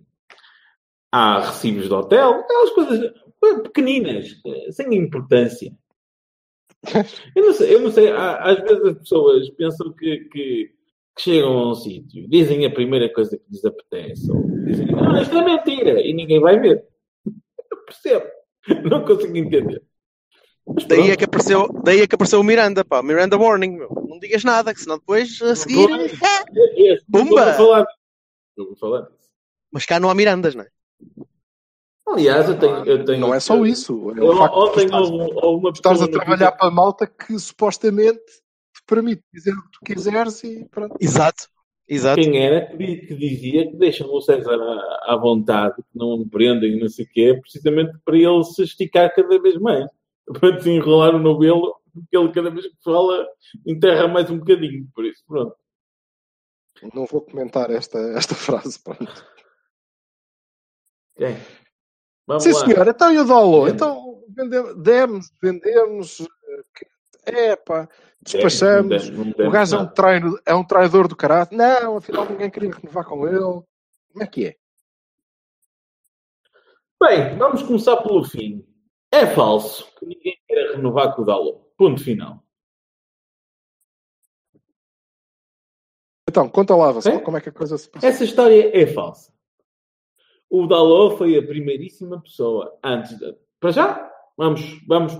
há 1.11 1.39
recibos 1.39 1.87
de 1.87 1.93
hotel, 1.93 2.31
aquelas 2.41 2.69
coisas 2.71 2.99
eh, 3.43 3.59
pequeninas, 3.63 4.41
sem 4.71 4.93
importância. 4.95 5.71
Eu 7.35 7.45
não 7.45 7.53
sei, 7.53 7.75
eu 7.75 7.81
não 7.81 7.91
sei 7.91 8.09
às 8.11 8.57
vezes 8.61 8.85
as 8.85 8.97
pessoas 8.99 9.49
pensam 9.51 9.91
que, 9.93 10.19
que- 10.31 10.71
que 11.15 11.21
chegam 11.23 11.51
a 11.57 11.71
um 11.71 11.75
sítio, 11.75 12.25
dizem 12.29 12.65
a 12.65 12.71
primeira 12.71 13.11
coisa 13.11 13.37
que 13.37 13.43
lhes 13.51 13.65
apetece, 13.65 14.31
ou 14.31 14.41
dizem, 14.65 14.87
ah, 14.95 15.21
isto 15.21 15.37
é 15.37 15.43
mentira, 15.43 15.99
e 15.99 16.13
ninguém 16.13 16.39
vai 16.39 16.57
ver. 16.57 16.85
Eu 17.69 17.77
percebo. 17.85 18.25
Não 18.89 19.03
consigo 19.03 19.35
entender. 19.35 19.83
Daí 20.87 21.11
é, 21.11 21.15
que 21.17 21.25
apareceu, 21.25 21.67
daí 21.83 22.01
é 22.01 22.07
que 22.07 22.15
apareceu 22.15 22.39
o 22.39 22.43
Miranda, 22.43 22.83
pá. 22.85 23.01
Miranda 23.01 23.37
Warning, 23.37 23.77
meu. 23.77 23.89
Não 24.07 24.19
digas 24.19 24.43
nada, 24.43 24.73
que 24.73 24.81
senão 24.81 24.97
depois 24.97 25.41
a 25.41 25.55
seguir. 25.55 25.87
Pumba! 27.11 27.55
Eu 28.57 28.65
vou 28.65 28.75
falar 28.75 29.01
disso. 29.01 29.29
Mas 29.71 29.85
cá 29.85 29.99
não 29.99 30.09
há 30.09 30.15
Mirandas, 30.15 30.55
não 30.55 30.63
é? 30.63 30.67
Aliás, 32.07 32.49
eu 32.49 32.57
tenho. 32.57 32.85
Eu 32.85 33.05
tenho 33.05 33.19
Não 33.19 33.33
é 33.33 33.39
só 33.39 33.63
isso. 33.65 34.11
É 34.15 34.19
Eu, 34.19 34.31
ontem 34.31 34.85
estás, 34.85 35.09
houve, 35.09 35.33
houve 35.35 35.59
uma 35.65 35.69
estás 35.71 36.01
a 36.01 36.07
trabalhar 36.07 36.51
para 36.53 36.67
a 36.67 36.71
malta 36.71 37.05
que 37.07 37.37
supostamente 37.37 38.19
te 38.19 38.81
permite 38.87 39.23
dizer 39.33 39.51
o 39.53 39.61
que 39.63 39.71
tu 39.71 39.79
quiseres 39.85 40.43
e 40.43 40.65
pronto. 40.69 40.95
Exato. 40.99 41.47
Exato. 41.87 42.21
Quem 42.21 42.37
era 42.43 42.67
que 42.67 42.77
di- 42.77 42.97
que 43.07 43.15
dizia 43.15 43.67
que 43.69 43.75
deixam 43.75 44.07
o 44.13 44.21
César 44.21 44.59
à, 44.59 45.13
à 45.13 45.17
vontade, 45.17 45.75
que 45.77 45.97
não 45.97 46.13
o 46.13 46.27
prendem 46.29 46.73
e 46.77 46.79
não 46.79 46.87
sei 46.89 47.05
o 47.05 47.09
quê, 47.09 47.37
precisamente 47.41 47.97
para 48.05 48.15
ele 48.17 48.43
se 48.43 48.63
esticar 48.63 49.13
cada 49.13 49.39
vez 49.41 49.55
mais. 49.57 49.85
Para 50.39 50.51
desenrolar 50.51 51.15
o 51.15 51.19
novelo, 51.19 51.75
porque 51.91 52.15
ele 52.15 52.31
cada 52.31 52.51
vez 52.51 52.67
que 52.67 52.83
fala 52.83 53.27
enterra 53.65 54.07
mais 54.07 54.29
um 54.29 54.37
bocadinho. 54.37 54.87
Por 54.93 55.05
isso, 55.05 55.23
pronto. 55.27 55.55
Não 56.93 57.05
vou 57.05 57.21
comentar 57.21 57.69
esta, 57.71 57.97
esta 58.15 58.35
frase. 58.35 58.79
Pronto. 58.81 59.25
Vamos 62.27 62.43
Sim, 62.43 62.51
lá. 62.51 62.59
senhor. 62.59 62.87
Então, 62.87 63.11
e 63.11 63.17
o 63.17 63.25
Dolo? 63.25 63.67
É. 63.67 63.71
Então, 63.71 64.23
vendemos, 64.29 64.75
demos, 64.77 65.31
vendemos. 65.41 66.27
É, 67.25 67.55
pá, 67.55 67.89
despachamos. 68.21 69.09
Não 69.09 69.23
demos 69.31 69.47
O 69.47 69.51
gajo 69.51 69.75
é 69.75 69.79
um, 69.79 69.87
traino, 69.87 70.39
é 70.45 70.55
um 70.55 70.63
traidor 70.63 71.07
do 71.07 71.15
caráter. 71.15 71.55
Não, 71.55 71.97
afinal 71.97 72.25
ninguém 72.29 72.49
queria 72.49 72.71
renovar 72.71 73.05
com 73.05 73.27
ele. 73.27 73.39
Como 73.39 74.23
é 74.23 74.27
que 74.27 74.45
é? 74.47 74.55
Bem, 77.01 77.37
vamos 77.37 77.63
começar 77.63 77.97
pelo 77.97 78.23
fim. 78.23 78.65
É 79.11 79.25
falso 79.27 79.91
que 79.95 80.05
ninguém 80.05 80.39
queira 80.47 80.75
renovar 80.75 81.15
com 81.15 81.23
o 81.23 81.25
Dalot. 81.25 81.59
Ponto 81.77 82.03
final. 82.03 82.43
Então, 86.29 86.47
conta 86.47 86.75
lá, 86.75 86.91
Vassal, 86.91 87.13
É? 87.13 87.19
como 87.19 87.37
é 87.37 87.41
que 87.41 87.49
a 87.49 87.51
coisa 87.51 87.77
se 87.77 87.89
passou? 87.89 88.07
Essa 88.07 88.23
história 88.23 88.71
é 88.77 88.85
falsa. 88.85 89.33
O 90.49 90.67
Dalot 90.67 91.17
foi 91.17 91.37
a 91.37 91.45
primeiríssima 91.45 92.21
pessoa 92.21 92.77
antes 92.83 93.17
de... 93.17 93.35
Para 93.59 93.71
já, 93.71 94.11
vamos, 94.37 94.61
vamos 94.87 95.13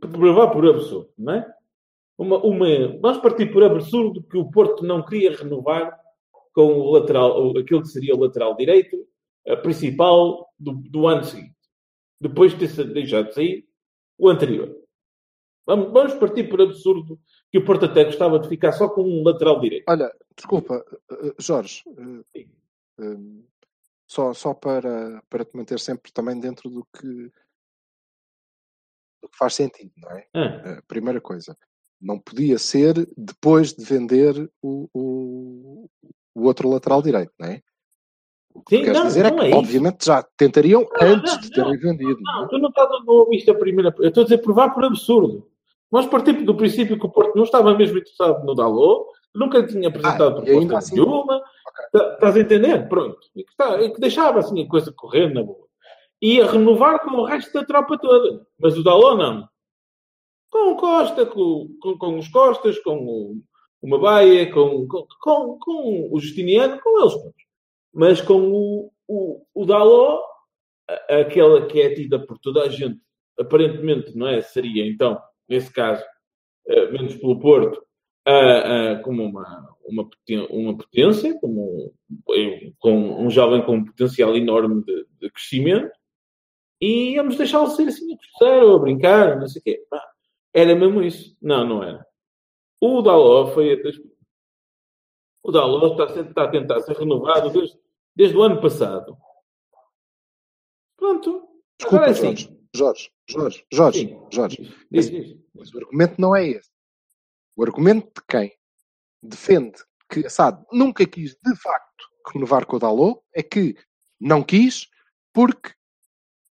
provar 0.00 0.50
por 0.50 0.66
absurdo, 0.66 1.10
não 1.18 1.34
é? 1.34 1.54
Uma, 2.16 2.38
uma, 2.38 2.66
vamos 3.00 3.18
partir 3.18 3.52
por 3.52 3.64
absurdo 3.64 4.22
que 4.22 4.38
o 4.38 4.48
Porto 4.50 4.84
não 4.84 5.04
queria 5.04 5.36
renovar 5.36 5.98
com 6.54 6.72
o 6.80 6.92
lateral, 6.92 7.50
aquilo 7.58 7.82
que 7.82 7.88
seria 7.88 8.14
o 8.14 8.20
lateral 8.20 8.54
direito, 8.56 8.96
a 9.48 9.56
principal 9.56 10.52
do, 10.58 10.72
do 10.72 11.08
ano 11.08 11.24
seguinte. 11.24 11.56
Depois 12.22 12.52
de 12.52 12.58
ter 12.60 12.68
sa- 12.68 12.84
deixado 12.84 13.28
de 13.28 13.34
sair 13.34 13.68
o 14.16 14.28
anterior. 14.28 14.78
Vamos, 15.66 15.92
vamos 15.92 16.14
partir 16.14 16.48
por 16.48 16.60
absurdo 16.60 17.20
que 17.50 17.58
o 17.58 17.64
Porto 17.64 17.84
até 17.86 18.04
gostava 18.04 18.38
de 18.38 18.48
ficar 18.48 18.72
só 18.72 18.88
com 18.88 19.02
um 19.02 19.22
lateral 19.24 19.60
direito. 19.60 19.84
Olha, 19.88 20.12
desculpa, 20.36 20.84
eh, 21.10 21.34
Jorge, 21.38 21.82
eh, 21.88 22.24
Sim. 22.40 22.50
eh, 23.00 23.42
só, 24.06 24.32
só 24.32 24.54
para, 24.54 25.22
para 25.28 25.44
te 25.44 25.56
manter 25.56 25.78
sempre 25.80 26.12
também 26.12 26.38
dentro 26.38 26.68
do 26.70 26.84
que, 26.96 27.06
do 29.22 29.28
que 29.28 29.36
faz 29.38 29.54
sentido, 29.54 29.92
não 29.96 30.10
é? 30.10 30.28
Ah, 30.34 30.82
primeira 30.86 31.20
coisa, 31.20 31.56
não 32.00 32.18
podia 32.18 32.58
ser 32.58 32.94
depois 33.16 33.72
de 33.72 33.84
vender 33.84 34.50
o, 34.60 34.88
o, 34.92 35.90
o 36.34 36.42
outro 36.44 36.68
lateral 36.68 37.02
direito, 37.02 37.32
não 37.38 37.48
é? 37.48 37.62
O 38.54 38.60
que 38.62 38.76
Sim, 38.76 38.82
queres 38.84 38.98
não, 38.98 39.06
dizer 39.06 39.24
é 39.26 39.30
não 39.30 39.38
que, 39.38 39.44
é 39.44 39.48
isso. 39.48 39.58
obviamente, 39.58 40.04
já 40.04 40.22
tentariam 40.36 40.82
Não, 40.82 41.08
antes 41.08 41.34
não, 41.34 41.40
de 41.40 41.50
terem 41.50 41.76
vendido. 41.78 42.20
Não, 42.20 42.32
Não, 42.40 42.44
é? 42.44 42.48
tu 42.48 42.58
não 42.58 42.68
estás 42.68 42.90
a 42.90 43.10
ouvir 43.12 43.36
isto 43.38 43.50
a 43.50 43.54
primeira. 43.54 43.94
Eu 43.98 44.08
estou 44.08 44.20
a 44.22 44.24
dizer 44.24 44.38
provar 44.38 44.74
por 44.74 44.84
absurdo. 44.84 45.48
Nós 45.90 46.06
partimos 46.06 46.44
do 46.44 46.54
princípio 46.54 46.98
que 46.98 47.06
o 47.06 47.10
Porto 47.10 47.34
não 47.36 47.44
estava 47.44 47.74
mesmo 47.76 47.98
interessado 47.98 48.44
no 48.44 48.54
Dalot, 48.54 49.06
nunca 49.34 49.66
tinha 49.66 49.88
apresentado 49.88 50.38
Ah, 50.38 50.42
proposta 50.42 50.78
assim- 50.78 50.94
nenhuma. 50.94 51.42
Tá- 51.92 52.12
Estás 52.14 52.36
a 52.36 52.40
entender? 52.40 52.88
Pronto. 52.88 53.18
E 53.36 53.44
que, 53.44 53.56
tá- 53.56 53.80
e 53.82 53.90
que 53.90 54.00
deixava 54.00 54.38
assim 54.38 54.62
a 54.62 54.68
coisa 54.68 54.92
correr 54.92 55.32
na 55.32 55.42
boa. 55.42 55.66
Ia 56.20 56.50
renovar 56.50 57.00
com 57.00 57.16
o 57.16 57.24
resto 57.24 57.52
da 57.52 57.64
tropa 57.64 57.98
toda. 57.98 58.46
Mas 58.60 58.76
o 58.78 58.84
Dalot 58.84 59.16
não. 59.18 59.48
Com 60.50 60.72
o 60.72 60.76
Costa, 60.76 61.24
com, 61.26 61.68
com, 61.80 61.98
com 61.98 62.18
os 62.18 62.28
Costas, 62.28 62.78
com 62.80 62.96
o, 62.96 63.36
o 63.82 63.88
Mabaia, 63.88 64.50
com, 64.52 64.86
com, 64.86 65.06
com, 65.20 65.58
com 65.58 66.08
o 66.12 66.20
Justiniano, 66.20 66.78
com 66.80 67.00
eles 67.00 67.12
todos. 67.14 67.32
Mas 67.92 68.20
com 68.20 68.40
o, 68.50 68.92
o, 69.08 69.44
o 69.54 69.66
Dalot, 69.66 70.22
a- 70.88 71.20
aquela 71.20 71.66
que 71.66 71.80
é 71.80 71.94
tida 71.94 72.18
por 72.24 72.38
toda 72.38 72.62
a 72.62 72.68
gente, 72.68 73.00
aparentemente, 73.38 74.16
não 74.16 74.26
é? 74.28 74.40
Seria, 74.40 74.86
então, 74.86 75.20
nesse 75.48 75.72
caso, 75.72 76.04
eh, 76.66 76.90
menos 76.90 77.14
pelo 77.16 77.38
Porto, 77.40 77.84
como 79.04 79.24
uma, 79.24 79.76
uma, 79.84 80.08
uma 80.50 80.76
potência, 80.76 81.38
como 81.40 81.92
um, 82.28 82.72
com 82.78 83.24
um 83.26 83.30
jovem 83.30 83.62
com 83.64 83.76
um 83.76 83.84
potencial 83.84 84.36
enorme 84.36 84.84
de, 84.84 85.06
de 85.20 85.30
crescimento, 85.30 85.90
e 86.80 87.14
íamos 87.14 87.36
deixá-lo 87.36 87.68
ser 87.68 87.88
assim 87.88 88.12
a 88.12 88.16
gostar 88.16 88.64
ou 88.64 88.76
a 88.76 88.78
brincar, 88.78 89.38
não 89.38 89.46
sei 89.48 89.60
o 89.60 89.64
quê. 89.64 89.84
Era 90.54 90.74
mesmo 90.74 91.02
isso. 91.02 91.36
Não, 91.40 91.66
não 91.66 91.82
era. 91.82 92.04
O 92.80 93.00
Dalot 93.02 93.52
foi. 93.54 93.80
O 95.42 95.50
Dalot 95.50 95.92
está, 96.02 96.20
está 96.20 96.44
a 96.44 96.48
tentar 96.50 96.80
ser 96.80 96.96
renovado 96.96 97.50
desde, 97.50 97.76
desde 98.14 98.36
o 98.36 98.42
ano 98.42 98.60
passado. 98.60 99.16
Pronto. 100.96 101.48
Desculpa, 101.78 102.04
Agora 102.04 102.10
é 102.10 102.10
assim. 102.10 102.24
Jorge. 102.24 102.62
Jorge, 102.74 103.12
Jorge, 103.28 103.66
Jorge, 103.72 103.98
Sim. 104.00 104.26
Jorge. 104.30 104.86
Diz, 104.90 105.10
diz. 105.10 105.36
Mas 105.54 105.72
o 105.72 105.78
argumento 105.78 106.20
não 106.20 106.34
é 106.34 106.46
esse. 106.46 106.70
O 107.56 107.62
argumento 107.62 108.06
de 108.06 108.26
quem 108.26 108.52
defende 109.22 109.78
que 110.10 110.26
a 110.26 110.30
SAD 110.30 110.64
nunca 110.72 111.06
quis, 111.06 111.36
de 111.42 111.56
facto, 111.56 112.04
renovar 112.32 112.66
com 112.66 112.76
o 112.76 112.78
Dalot 112.78 113.20
é 113.34 113.42
que 113.42 113.76
não 114.20 114.42
quis 114.42 114.88
porque 115.32 115.72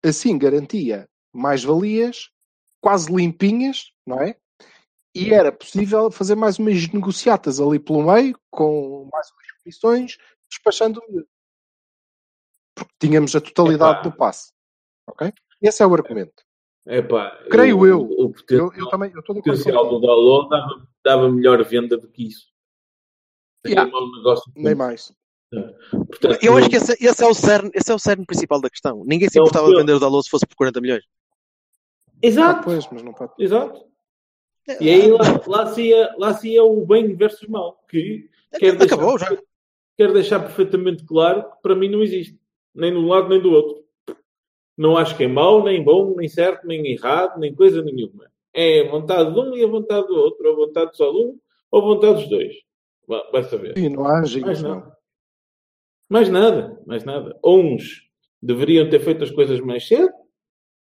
assim 0.03 0.37
garantia 0.37 1.09
mais-valias 1.33 2.29
quase 2.81 3.13
limpinhas, 3.13 3.91
não 4.05 4.21
é? 4.21 4.37
E 5.13 5.33
era 5.33 5.51
possível 5.51 6.11
fazer 6.11 6.35
mais 6.35 6.59
umas 6.59 6.87
negociatas 6.89 7.59
ali 7.59 7.79
pelo 7.79 8.03
meio, 8.03 8.39
com 8.51 9.09
mais 9.11 9.27
umas 9.31 9.51
comissões, 9.63 10.17
despachando 10.49 10.99
o 10.99 11.11
miúdo. 11.11 11.27
Porque 12.77 12.93
tínhamos 12.99 13.35
a 13.35 13.41
totalidade 13.41 13.99
Epá. 13.99 14.09
do 14.09 14.15
passe. 14.15 14.51
Ok? 15.07 15.33
Esse 15.61 15.81
é 15.83 15.87
o 15.87 15.93
argumento. 15.93 16.43
Epá, 16.85 17.31
Creio 17.49 17.79
o- 17.79 17.87
eu. 17.87 18.01
O 18.07 18.21
Eu, 18.23 18.29
potencial, 18.33 18.73
eu 18.75 18.89
também 18.89 19.11
eu 19.13 19.19
estou 19.19 19.33
de 19.35 19.41
o 19.41 19.43
potencial 19.43 19.89
do 19.89 19.99
Dalot 19.99 20.49
dava, 20.49 20.87
dava 21.03 21.31
melhor 21.31 21.63
venda 21.65 21.97
do 21.97 22.07
que 22.07 22.27
isso. 22.27 22.47
Yeah. 23.65 23.91
mau 23.91 24.09
negócio. 24.11 24.49
Nem 24.55 24.75
mais. 24.75 25.11
Portanto, 25.91 26.39
Eu 26.41 26.57
acho 26.57 26.69
que 26.69 26.75
esse, 26.77 26.93
esse 27.03 27.23
é 27.23 27.27
o 27.27 27.33
cerne, 27.33 27.69
esse 27.73 27.91
é 27.91 27.95
o 27.95 27.99
cerne 27.99 28.25
principal 28.25 28.61
da 28.61 28.69
questão. 28.69 29.03
Ninguém 29.05 29.29
se 29.29 29.37
É 29.37 29.41
o 29.41 29.45
importava 29.45 29.67
de 29.67 29.73
eu- 29.73 29.79
vender 29.79 29.93
o 29.93 29.99
Dalot 29.99 30.23
se 30.23 30.29
fosse 30.29 30.45
por 30.45 30.55
40 30.55 30.79
milhões. 30.79 31.03
Ah, 31.03 32.13
Exato, 32.21 32.63
pois, 32.63 32.87
mas 32.91 33.03
não 33.03 33.13
pode. 33.13 33.33
exato. 33.39 33.85
E 34.81 34.89
aí 34.89 35.11
lá, 35.11 35.19
lá, 35.47 35.65
se 35.73 35.81
ia, 35.83 36.15
lá 36.17 36.33
se 36.33 36.49
ia 36.49 36.63
o 36.63 36.85
bem 36.85 37.15
versus 37.15 37.47
mal, 37.47 37.81
que 37.89 38.29
quero 38.59 38.77
deixar, 38.77 38.95
Acabou 38.95 39.17
já. 39.17 39.37
quero 39.97 40.13
deixar 40.13 40.39
perfeitamente 40.41 41.05
claro 41.05 41.43
que 41.51 41.61
para 41.61 41.75
mim 41.75 41.89
não 41.89 42.01
existe. 42.03 42.37
Nem 42.77 42.91
de 42.91 42.97
um 42.97 43.07
lado 43.07 43.27
nem 43.27 43.41
do 43.41 43.51
outro. 43.51 43.83
Não 44.77 44.95
acho 44.95 45.17
que 45.17 45.23
é 45.23 45.27
mau, 45.27 45.63
nem 45.63 45.83
bom, 45.83 46.15
nem 46.15 46.27
certo, 46.27 46.67
nem 46.67 46.85
errado, 46.85 47.39
nem 47.39 47.53
coisa 47.53 47.81
nenhuma. 47.81 48.31
É 48.53 48.81
a 48.81 48.91
vontade 48.91 49.33
de 49.33 49.39
um 49.39 49.55
e 49.55 49.63
a 49.63 49.67
vontade 49.67 50.07
do 50.07 50.15
outro, 50.15 50.47
ou 50.47 50.53
a 50.53 50.67
vontade 50.67 50.95
só 50.95 51.11
de 51.11 51.17
um, 51.17 51.39
ou 51.71 51.81
a 51.81 51.83
vontade 51.83 52.13
dos 52.21 52.29
dois. 52.29 52.55
Vai 53.31 53.43
saber. 53.43 53.77
Sim, 53.77 53.89
não 53.89 54.05
há 54.05 54.21
Mais 54.21 54.61
não. 54.61 54.75
nada. 54.75 54.97
Mais 56.09 56.29
nada, 56.29 56.81
mais 56.85 57.03
nada. 57.03 57.37
Uns 57.43 58.07
deveriam 58.41 58.89
ter 58.89 58.99
feito 58.99 59.23
as 59.23 59.31
coisas 59.31 59.59
mais 59.59 59.87
cedo, 59.87 60.13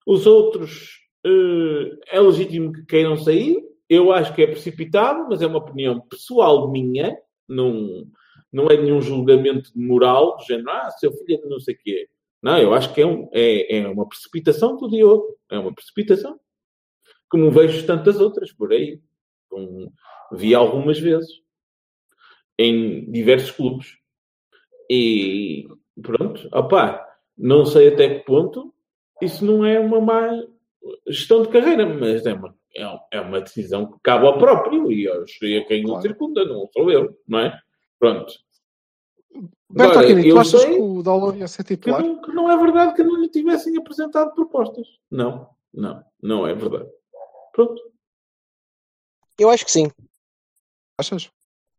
os 0.08 0.26
outros 0.26 1.00
eh, 1.26 1.98
é 2.08 2.20
legítimo 2.20 2.72
que 2.72 2.86
queiram 2.86 3.18
sair. 3.18 3.62
Eu 3.90 4.12
acho 4.12 4.34
que 4.34 4.42
é 4.42 4.48
precipitado, 4.48 5.28
mas 5.30 5.42
é 5.42 5.48
uma 5.48 5.60
opinião 5.60 6.00
pessoal 6.02 6.72
minha, 6.72 7.16
não, 7.48 8.06
não 8.54 8.68
é 8.68 8.78
nenhum 8.78 9.02
julgamento 9.02 9.72
moral, 9.76 10.38
do 10.38 10.44
género, 10.46 10.70
ah, 10.70 10.92
seu 10.92 11.12
filho 11.12 11.42
é 11.44 11.48
não 11.50 11.60
sei 11.60 11.74
o 11.76 11.78
quê. 11.80 12.10
Não, 12.42 12.58
eu 12.58 12.74
acho 12.74 12.94
que 12.94 13.02
é, 13.02 13.06
um, 13.06 13.30
é, 13.34 13.78
é 13.78 13.88
uma 13.88 14.08
precipitação 14.08 14.78
do 14.78 14.90
Diogo. 14.90 15.38
É 15.50 15.58
uma 15.58 15.74
precipitação. 15.74 16.40
Como 17.30 17.50
vejo 17.52 17.86
tantas 17.88 18.20
outras 18.20 18.52
por 18.52 18.72
aí. 18.72 19.00
Como 19.50 19.92
vi 20.34 20.54
algumas 20.54 21.00
vezes. 21.00 21.42
Em 22.58 23.10
diversos 23.12 23.52
clubes. 23.52 23.98
E 24.90 25.66
pronto, 26.02 26.48
opá, 26.54 27.04
não 27.38 27.66
sei 27.66 27.88
até 27.88 28.20
que 28.20 28.26
ponto 28.26 28.74
isso 29.22 29.44
não 29.46 29.66
é 29.66 29.80
uma 29.80 30.02
má 30.02 30.30
gestão 31.08 31.42
de 31.44 31.48
carreira, 31.50 31.86
mas 31.88 32.26
é 32.26 32.34
uma, 32.34 32.54
é 32.76 32.88
um- 32.88 33.00
é 33.12 33.22
uma 33.22 33.40
decisão 33.42 33.90
que 33.90 33.98
cabe 34.04 34.26
ao 34.28 34.38
próprio 34.38 34.92
e, 34.92 35.08
aos, 35.08 35.32
e 35.42 35.58
a 35.58 35.66
quem 35.66 35.84
o 35.84 35.88
Claro. 35.88 36.02
circunda, 36.02 36.44
não 36.46 36.68
sou 36.74 36.92
eu, 36.92 37.18
não 37.28 37.40
é? 37.40 37.58
Pronto. 37.98 38.34
Berto 39.76 39.98
Agora, 40.00 40.06
Aquino, 40.06 40.22
eu 40.28 40.36
tu 40.36 40.40
achas 40.40 40.62
sei 40.62 40.76
que 40.76 40.82
o 40.82 41.02
Dalot 41.02 41.38
ia 41.38 41.48
ser 41.48 41.64
Que 41.64 41.76
titular? 41.78 42.04
não, 42.04 42.22
que 42.22 42.32
não 42.32 42.52
é 42.52 42.58
verdade 42.58 42.94
que 42.96 43.04
não 43.04 43.16
lhe 43.20 43.28
tivessem 43.30 43.76
apresentado 43.78 44.34
propostas. 44.36 44.88
Não, 45.10 45.50
não, 45.74 46.04
não 46.22 46.46
é 46.48 46.54
verdade. 46.54 46.90
Pronto. 47.54 47.82
Eu 49.40 49.50
acho 49.50 49.66
que 49.66 49.72
sim. 49.72 49.90
Achas? 51.00 51.30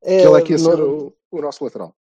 É, 0.02 0.20
que 0.22 0.26
ele 0.26 0.38
é 0.38 0.42
que 0.42 0.52
ia 0.52 0.58
ser 0.58 0.76
não- 0.76 1.06
o, 1.06 1.16
o 1.30 1.40
nosso 1.40 1.62
lateral. 1.62 1.94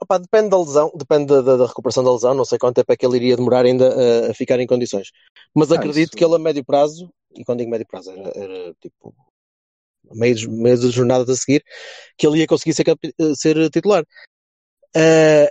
Opa, 0.00 0.18
depende 0.18 0.48
da 0.48 0.58
lesão, 0.58 0.92
depende 0.94 1.26
da, 1.26 1.40
da- 1.42 1.56
da 1.56 1.66
recuperação 1.66 2.02
da 2.04 2.12
lesão, 2.12 2.34
não 2.34 2.44
sei 2.44 2.58
quanto 2.58 2.76
tempo 2.76 2.92
é 2.92 2.96
que 2.96 3.04
ele 3.04 3.16
iria 3.16 3.36
demorar 3.36 3.64
ainda 3.64 4.28
a, 4.28 4.30
a 4.30 4.34
ficar 4.34 4.58
em 4.60 4.66
condições. 4.66 5.10
Mas 5.54 5.70
Ah, 5.72 5.76
acredito 5.76 6.08
isso- 6.10 6.16
que 6.16 6.24
ele 6.24 6.34
a 6.36 6.38
médio 6.38 6.64
prazo, 6.64 7.08
e 7.34 7.44
quando 7.44 7.58
digo 7.58 7.70
médio 7.70 7.86
prazo, 7.86 8.10
era, 8.12 8.32
era 8.36 8.74
tipo 8.80 9.14
meio, 10.12 10.50
meio 10.50 10.80
das 10.80 10.92
jornadas 10.92 11.28
a 11.28 11.36
seguir, 11.36 11.64
que 12.16 12.26
ele 12.26 12.38
ia 12.38 12.46
conseguir 12.46 12.74
ser, 12.74 12.84
eh, 12.90 13.34
ser 13.34 13.70
titular. 13.70 14.04
Eh, 14.94 15.50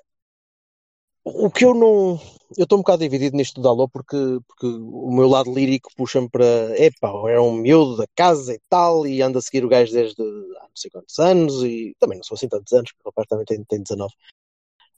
o 1.23 1.49
que 1.51 1.65
eu 1.65 1.73
não. 1.73 2.19
Eu 2.57 2.63
estou 2.63 2.77
um 2.77 2.81
bocado 2.81 2.99
dividido 3.03 3.37
nisto 3.37 3.55
do 3.55 3.63
Dalot 3.63 3.89
porque, 3.91 4.17
porque 4.47 4.65
o 4.65 5.11
meu 5.11 5.27
lado 5.27 5.53
lírico 5.53 5.89
puxa-me 5.95 6.29
para. 6.29 6.45
Epá, 6.79 7.09
era 7.29 7.41
um 7.41 7.53
miúdo 7.53 7.97
da 7.97 8.05
casa 8.15 8.53
e 8.53 8.59
tal, 8.69 9.05
e 9.07 9.21
anda 9.21 9.39
a 9.39 9.41
seguir 9.41 9.63
o 9.63 9.69
gajo 9.69 9.93
desde 9.93 10.21
há 10.21 10.63
não 10.63 10.75
sei 10.75 10.91
quantos 10.91 11.19
anos, 11.19 11.63
e 11.63 11.95
também 11.99 12.17
não 12.17 12.23
sou 12.23 12.35
assim 12.35 12.47
tantos 12.49 12.73
anos, 12.73 12.91
porque 12.91 13.07
o 13.07 13.09
rapaz 13.09 13.27
também 13.27 13.45
tem, 13.45 13.63
tem 13.65 13.81
19. 13.81 14.13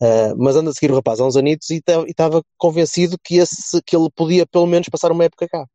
Uh, 0.01 0.35
mas 0.37 0.55
anda 0.55 0.71
a 0.71 0.73
seguir 0.73 0.91
o 0.91 0.95
rapaz 0.95 1.19
há 1.19 1.25
uns 1.25 1.37
anitos 1.37 1.69
e 1.69 1.81
estava 2.07 2.43
convencido 2.57 3.17
que, 3.23 3.37
esse, 3.37 3.81
que 3.83 3.95
ele 3.95 4.09
podia 4.15 4.45
pelo 4.45 4.67
menos 4.67 4.89
passar 4.89 5.11
uma 5.11 5.23
época 5.25 5.47
cá. 5.47 5.65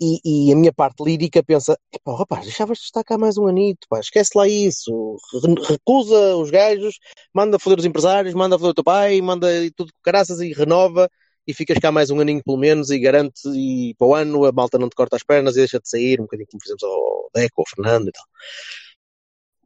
E, 0.00 0.20
e 0.48 0.52
a 0.52 0.56
minha 0.56 0.72
parte 0.72 1.02
lírica 1.02 1.42
pensa: 1.42 1.78
"Epá, 1.92 2.16
rapaz, 2.18 2.44
deixavas 2.44 2.78
de 2.78 2.84
estar 2.84 3.02
cá 3.02 3.16
mais 3.16 3.38
um 3.38 3.46
anito, 3.46 3.86
pá, 3.88 3.98
esquece 4.00 4.30
lá 4.36 4.46
isso, 4.46 5.16
Re- 5.42 5.54
recusa 5.72 6.36
os 6.36 6.50
gajos, 6.50 6.98
manda 7.32 7.58
foder 7.58 7.78
os 7.78 7.84
empresários, 7.86 8.34
manda 8.34 8.58
foder 8.58 8.72
o 8.72 8.74
teu 8.74 8.84
pai, 8.84 9.20
manda 9.22 9.48
tudo 9.74 9.92
com 9.92 10.00
caraças 10.02 10.40
e 10.40 10.52
renova 10.52 11.08
e 11.46 11.54
ficas 11.54 11.78
cá 11.78 11.90
mais 11.90 12.10
um 12.10 12.20
aninho 12.20 12.42
pelo 12.44 12.58
menos 12.58 12.90
e 12.90 12.98
garante 12.98 13.40
e 13.54 13.94
para 13.98 14.06
o 14.06 14.14
ano 14.14 14.44
a 14.44 14.52
malta 14.52 14.78
não 14.78 14.88
te 14.88 14.96
corta 14.96 15.16
as 15.16 15.22
pernas 15.22 15.54
e 15.56 15.60
deixa 15.60 15.80
de 15.80 15.88
sair, 15.88 16.20
um 16.20 16.24
bocadinho 16.24 16.48
como 16.50 16.60
fizemos 16.62 16.82
ao 16.82 17.30
Deco, 17.34 17.62
ao 17.62 17.68
Fernando 17.68 18.08
e 18.08 18.12
tal. 18.12 18.24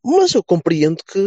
Mas 0.05 0.35
eu 0.35 0.43
compreendo 0.45 1.03
que 1.05 1.19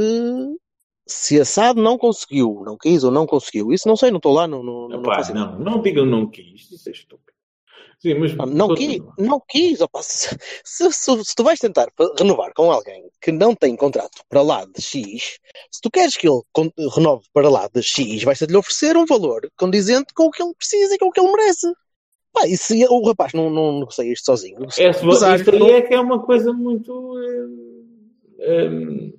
se 1.08 1.39
a 1.39 1.45
SAD 1.45 1.80
não 1.82 1.97
conseguiu, 1.97 2.62
não 2.66 2.78
quis 2.78 3.04
ou 3.04 3.12
não 3.12 3.26
conseguiu, 3.26 3.72
isso 3.74 3.88
não 3.88 3.95
sei, 3.95 4.10
não 4.10 4.18
estou 4.18 4.34
lá, 4.34 4.47
não, 4.47 4.64
não, 4.64 4.88
não, 4.88 4.99
Epá, 5.01 5.20
ideia. 5.22 5.34
não, 5.34 5.60
não 5.60 5.82
digam 5.82 6.06
não 6.06 6.28
quis, 6.28 6.72
isso 6.72 6.88
é 6.89 6.91
estúpido. 6.91 7.32
Sim, 8.04 8.16
mas 8.16 8.36
Não 8.36 8.76
quis, 8.76 9.01
não 9.18 9.41
quis, 9.47 9.80
opa, 9.80 10.04
se, 10.04 10.38
se- 10.66 10.91
se- 10.91 11.24
se 11.24 11.34
tu 11.36 11.41
vais 11.41 11.58
tentar 11.58 11.88
renovar 12.20 12.51
com 12.54 12.70
alguém 12.70 13.10
que 13.22 13.32
não 13.32 13.56
tem 13.56 13.78
contrato 13.78 14.22
para 14.28 14.41
lá 14.41 14.66
de 14.66 14.82
X, 14.82 15.39
se 15.72 15.80
tu 15.82 15.89
queres 15.89 16.18
que 16.18 16.28
ele 16.28 16.41
renove 16.93 17.26
para 17.32 17.49
lá 17.49 17.70
de 17.74 17.82
X, 17.82 18.22
vais-te-lhe 18.24 18.58
oferecer 18.58 18.97
um 18.97 19.06
valor 19.06 19.49
condizente 19.56 20.14
com 20.14 20.26
o 20.26 20.32
que 20.32 20.43
ele 20.43 20.54
precisa 20.54 20.93
e 20.93 20.97
com 20.97 21.06
o 21.06 21.12
que 21.12 21.22
ele 21.22 21.32
merece. 21.32 21.66
Pá, 22.34 22.45
e 22.45 22.58
se 22.58 22.86
o 22.89 23.08
rapaz 23.08 23.32
não, 23.32 23.49
não 23.49 23.80
negocia 23.80 24.12
isto 24.12 24.26
sozinho, 24.26 24.60
negocia 24.60 24.91
com 24.91 24.97
os 24.99 25.04
empresários, 25.06 25.41
isto 25.41 25.54
aí 25.54 25.60
não- 25.60 25.70
é 25.70 25.82
que 25.82 25.93
é 25.93 25.99
uma 26.01 26.22
coisa 26.26 26.51
muito 26.51 27.14
eh, 27.20 28.66
eh, 28.66 29.14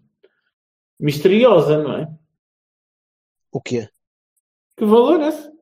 misteriosa, 1.00 1.82
não 1.82 1.96
é? 1.96 2.08
o 3.50 3.60
quê? 3.62 3.88
Que 4.76 4.84
valor 4.84 5.20
é 5.22 5.28
esse? 5.28 5.53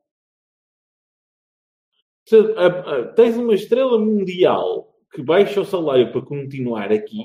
Se, 2.33 2.37
a- 2.57 2.67
a- 2.67 3.09
tens 3.13 3.37
uma 3.37 3.53
estrela 3.53 3.99
mundial 3.99 4.89
que 5.13 5.23
baixa 5.23 5.61
o 5.61 5.65
salário 5.67 6.11
para 6.13 6.23
continuar 6.23 6.91
aqui, 6.91 7.19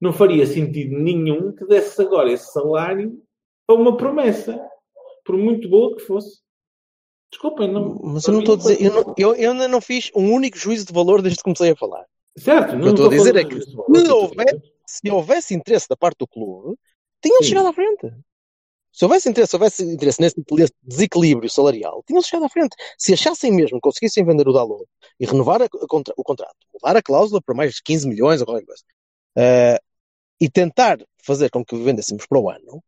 não 0.00 0.12
faria 0.12 0.44
sentido 0.46 0.98
nenhum 0.98 1.52
que 1.54 1.64
desse 1.64 2.02
agora 2.02 2.32
esse 2.32 2.52
salário 2.52 3.22
para 3.64 3.76
uma 3.76 3.96
promessa, 3.96 4.60
por 5.24 5.36
muito 5.36 5.68
boa 5.68 5.94
que 5.94 6.02
fosse. 6.02 6.40
Desculpem, 7.30 7.70
não. 7.70 7.94
Mas 8.02 8.26
eu 8.26 8.32
não 8.32 8.40
estou 8.40 8.54
a 8.54 8.58
dizer, 8.58 8.82
eu, 8.82 8.92
não- 8.92 9.14
eu, 9.16 9.34
eu 9.36 9.52
ainda 9.52 9.68
não 9.68 9.80
fiz 9.80 10.10
um 10.12 10.32
único 10.32 10.58
juízo 10.58 10.86
de 10.86 10.92
valor 10.92 11.22
desde 11.22 11.36
que 11.38 11.44
comecei 11.44 11.70
a 11.70 11.76
falar. 11.76 12.04
Certo, 12.36 12.72
O 12.74 12.78
não 12.78 12.82
que 12.82 12.88
eu 12.88 12.92
estou 12.94 13.06
a 13.06 13.10
dizer 13.10 13.36
é 13.36 13.44
que 13.44 13.60
se 13.60 13.76
a 13.78 14.44
dizer. 14.44 14.62
se 14.86 15.10
houvesse 15.10 15.54
interesse 15.54 15.88
da 15.88 15.96
parte 15.96 16.18
do 16.18 16.26
clube, 16.26 16.76
tinham 17.22 17.42
chegado 17.44 17.68
à 17.68 17.72
frente. 17.72 18.12
Se 18.98 19.04
houvesse 19.04 19.28
interesse, 19.28 19.50
se 19.50 19.56
houvesse 19.56 19.84
interesse 19.84 20.20
nesse 20.20 20.34
desequilíbrio 20.82 21.48
salarial, 21.48 22.02
tinham 22.04 22.20
chegado 22.20 22.46
à 22.46 22.48
frente. 22.48 22.74
Se 22.98 23.12
achassem 23.12 23.52
mesmo 23.52 23.76
que 23.76 23.82
conseguissem 23.82 24.24
vender 24.24 24.48
o 24.48 24.52
Dalot 24.52 24.86
e 25.20 25.24
renovar 25.24 25.62
a- 25.62 25.66
a 25.66 25.86
contra- 25.86 26.12
o 26.16 26.24
contrato, 26.24 26.56
mudar 26.74 26.96
a 26.96 27.00
cláusula 27.00 27.40
para 27.40 27.54
mais 27.54 27.74
de 27.74 27.82
15 27.84 28.08
milhões 28.08 28.40
ou 28.40 28.46
qualquer 28.48 28.66
coisa, 28.66 28.82
eh, 29.36 29.80
e 30.40 30.50
tentar 30.50 30.98
fazer 31.22 31.48
com 31.48 31.64
que 31.64 31.76
vendêssemos 31.76 32.26
para 32.26 32.40
o 32.40 32.50
ano, 32.50 32.82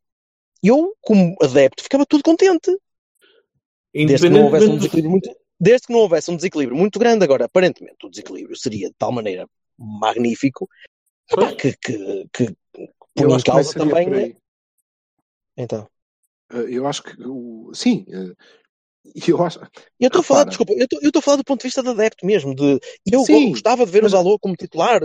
eu, 0.60 0.96
como 1.00 1.36
adepto, 1.40 1.80
ficava 1.80 2.04
tudo 2.04 2.24
contente. 2.24 2.76
Desde 3.94 4.26
que 4.26 4.30
não 4.30 4.46
houvesse 4.46 4.68
um 4.68 4.76
desequilíbrio 4.78 5.10
muito, 5.12 5.36
desde 5.60 5.86
que 5.86 5.92
não 5.92 6.00
houvesse 6.00 6.28
um 6.28 6.34
desequilíbrio 6.34 6.76
muito 6.76 6.98
grande, 6.98 7.22
agora 7.22 7.44
aparentemente 7.44 8.04
o 8.04 8.10
desequilíbrio 8.10 8.56
seria 8.56 8.88
de 8.88 8.94
tal 8.98 9.12
maneira 9.12 9.48
magnífico 9.78 10.68
que, 11.56 11.76
que, 11.76 12.28
que 12.32 12.46
que 13.14 13.24
nem 13.24 13.40
causa 13.42 13.72
por 13.72 13.78
também. 13.78 14.12
aí. 14.12 14.36
Então, 15.56 15.88
Eu 16.68 16.86
acho 16.86 17.02
que 17.02 17.14
o... 17.24 17.70
sim, 17.74 18.04
eh, 18.08 18.34
eu 19.28 19.42
acho. 19.42 19.58
eu 19.98 20.08
estou 20.08 20.20
a 20.20 20.24
falar, 20.24 20.44
desculpa, 20.44 20.72
eu 20.74 20.84
estou- 20.84 21.20
a 21.20 21.22
falar 21.22 21.36
do 21.36 21.44
ponto 21.44 21.60
de 21.60 21.66
vista 21.68 21.82
de 21.82 21.88
adepto 21.88 22.26
mesmo, 22.26 22.54
de 22.54 22.78
eu 23.10 23.24
Sim, 23.24 23.50
gostava 23.52 23.86
de 23.86 23.92
ver 23.92 24.02
mas- 24.02 24.12
o 24.12 24.16
Dalot 24.16 24.38
como 24.40 24.56
titular, 24.56 25.00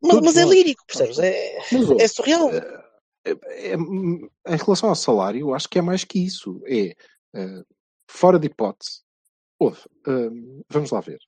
mas, 0.00 0.20
mas 0.20 0.36
é 0.36 0.44
lírico, 0.44 0.84
percebes? 0.86 1.18
É, 1.18 1.58
Mas, 1.72 1.90
é 2.00 2.08
surreal. 2.08 2.50
É- 2.52 2.84
é- 3.26 3.74
em 3.74 4.56
relação 4.56 4.90
ao 4.90 4.94
salário, 4.94 5.40
eu 5.40 5.54
acho 5.54 5.68
que 5.68 5.78
é 5.78 5.82
mais 5.82 6.04
que 6.04 6.18
isso. 6.18 6.60
É 6.66 6.94
eh, 7.34 7.62
fora 8.08 8.38
de 8.38 8.46
hipótese. 8.46 9.00
Ouve, 9.58 9.80
eh, 10.06 10.30
vamos 10.68 10.90
lá 10.90 11.00
ver. 11.00 11.18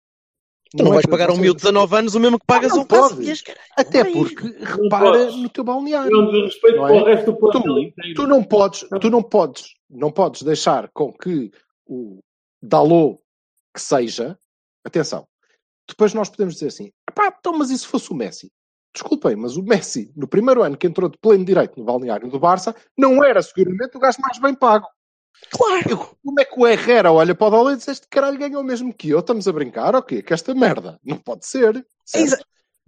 Tu 0.70 0.82
não 0.82 0.90
é 0.90 0.94
vais 0.94 1.06
pagar 1.06 1.30
a 1.30 1.32
um 1.32 1.36
miúdo 1.36 1.58
de 1.58 1.62
19 1.64 1.96
anos 1.96 2.14
o 2.14 2.20
mesmo 2.20 2.38
que 2.38 2.46
pagas 2.46 2.72
não 2.72 2.80
a 2.80 2.82
um 2.82 2.86
caso 2.86 3.16
caralho. 3.16 3.34
Até 3.76 4.02
Não 4.04 4.10
é 4.10 4.12
porque 4.14 4.42
repara 4.64 5.30
no 5.32 5.48
teu 5.48 5.62
É 5.62 5.64
balneário. 5.66 6.16
um 6.18 6.30
desrespeito 6.32 6.76
Não 6.76 6.82
para 6.86 6.96
é? 6.96 7.00
o 7.00 7.04
resto 7.04 7.26
do 7.32 7.38
plantel 7.38 7.62
Tu- 7.62 7.78
inteiro. 7.80 8.14
Tu 8.14 8.26
não 8.26 8.42
podes, 8.44 8.86
tu 9.00 9.10
não 9.10 9.22
podes, 9.22 9.64
não 9.88 10.10
podes 10.10 10.42
deixar 10.42 10.88
com 10.92 11.12
que 11.12 11.50
o 11.86 12.18
Dalot 12.62 13.18
que 13.74 13.80
seja, 13.80 14.36
atenção, 14.84 15.26
depois 15.88 16.12
nós 16.14 16.28
podemos 16.28 16.54
dizer 16.54 16.68
assim, 16.68 16.90
pá, 17.14 17.28
então, 17.38 17.56
mas 17.56 17.70
e 17.70 17.78
se 17.78 17.86
fosse 17.86 18.10
o 18.10 18.14
Messi? 18.14 18.50
Desculpem, 18.94 19.36
mas 19.36 19.56
o 19.58 19.62
Messi, 19.62 20.10
no 20.16 20.26
primeiro 20.26 20.62
ano 20.62 20.76
que 20.76 20.86
entrou 20.86 21.08
de 21.10 21.18
pleno 21.18 21.44
direito 21.44 21.78
no 21.78 21.84
balneário 21.84 22.28
do 22.30 22.40
Barça, 22.40 22.74
não 22.98 23.22
era 23.22 23.42
seguramente 23.42 23.94
o 23.96 24.00
gajo 24.00 24.16
mais 24.22 24.38
bem 24.38 24.54
pago. 24.54 24.86
Claro! 25.50 26.16
Como 26.24 26.40
é 26.40 26.44
que 26.44 26.58
o 26.58 26.66
Herrera 26.66 27.12
olha 27.12 27.34
para 27.34 27.46
o 27.46 27.50
Dalot 27.50 27.74
e 27.74 27.76
diz 27.76 27.88
este 27.88 28.06
caralho 28.08 28.38
ganhou 28.38 28.60
o 28.62 28.64
mesmo 28.64 28.92
que 28.92 29.10
eu? 29.10 29.20
Estamos 29.20 29.46
a 29.46 29.52
brincar? 29.52 29.94
O 29.94 30.02
quê? 30.02 30.22
Que 30.22 30.34
esta 30.34 30.54
merda? 30.54 30.98
Não 31.04 31.16
pode 31.18 31.46
ser. 31.46 31.76
É 32.14 32.20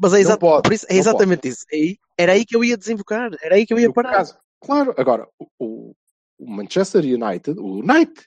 Mas 0.01 0.15
é, 0.15 0.21
exa- 0.21 0.37
pode, 0.39 0.63
por 0.63 0.73
isso, 0.73 0.87
é 0.89 0.97
exatamente 0.97 1.49
isso. 1.49 1.65
É 1.73 1.77
aí- 1.77 1.99
era 2.17 2.33
aí 2.33 2.45
que 2.45 2.55
eu 2.57 2.65
ia 2.65 2.77
desembocar, 2.77 3.31
era 3.43 3.55
aí 3.55 3.67
que 3.67 3.73
eu 3.75 3.79
ia 3.79 3.89
No 3.89 3.95
parar. 3.95 4.11
caso, 4.13 4.37
claro, 4.61 4.95
agora, 4.97 5.29
o- 5.39 5.49
o, 5.59 5.95
Manchester 6.41 7.03
United, 7.05 7.59
o 7.59 7.79
United, 7.81 8.25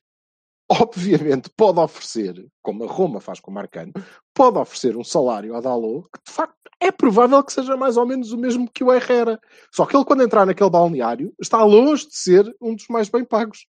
obviamente 0.70 1.50
pode 1.56 1.80
oferecer, 1.80 2.46
como 2.62 2.84
a 2.84 2.88
Roma 2.88 3.20
faz 3.20 3.40
com 3.40 3.52
o 3.52 3.54
Marcano, 3.54 3.92
pode 4.34 4.58
oferecer 4.58 4.96
um 4.98 5.04
salário 5.04 5.54
ao 5.56 5.62
Dalot 5.62 6.08
que 6.14 6.22
de 6.26 6.32
facto 6.32 6.56
é 6.80 6.92
provável 6.92 7.44
que 7.44 7.54
seja 7.54 7.76
mais 7.78 7.98
ou 7.98 8.06
menos 8.06 8.32
o 8.32 8.38
mesmo 8.38 8.70
que 8.72 8.84
o 8.84 8.92
Herrera. 8.94 9.40
Só 9.72 9.86
que 9.86 9.96
ele, 9.96 10.06
quando 10.06 10.24
entrar 10.24 10.46
naquele 10.46 10.70
balneário, 10.70 11.34
está 11.40 11.64
longe 11.64 12.08
de 12.08 12.16
ser 12.18 12.56
um 12.62 12.74
dos 12.76 12.88
mais 12.90 13.08
bem 13.10 13.24
pagos. 13.24 13.68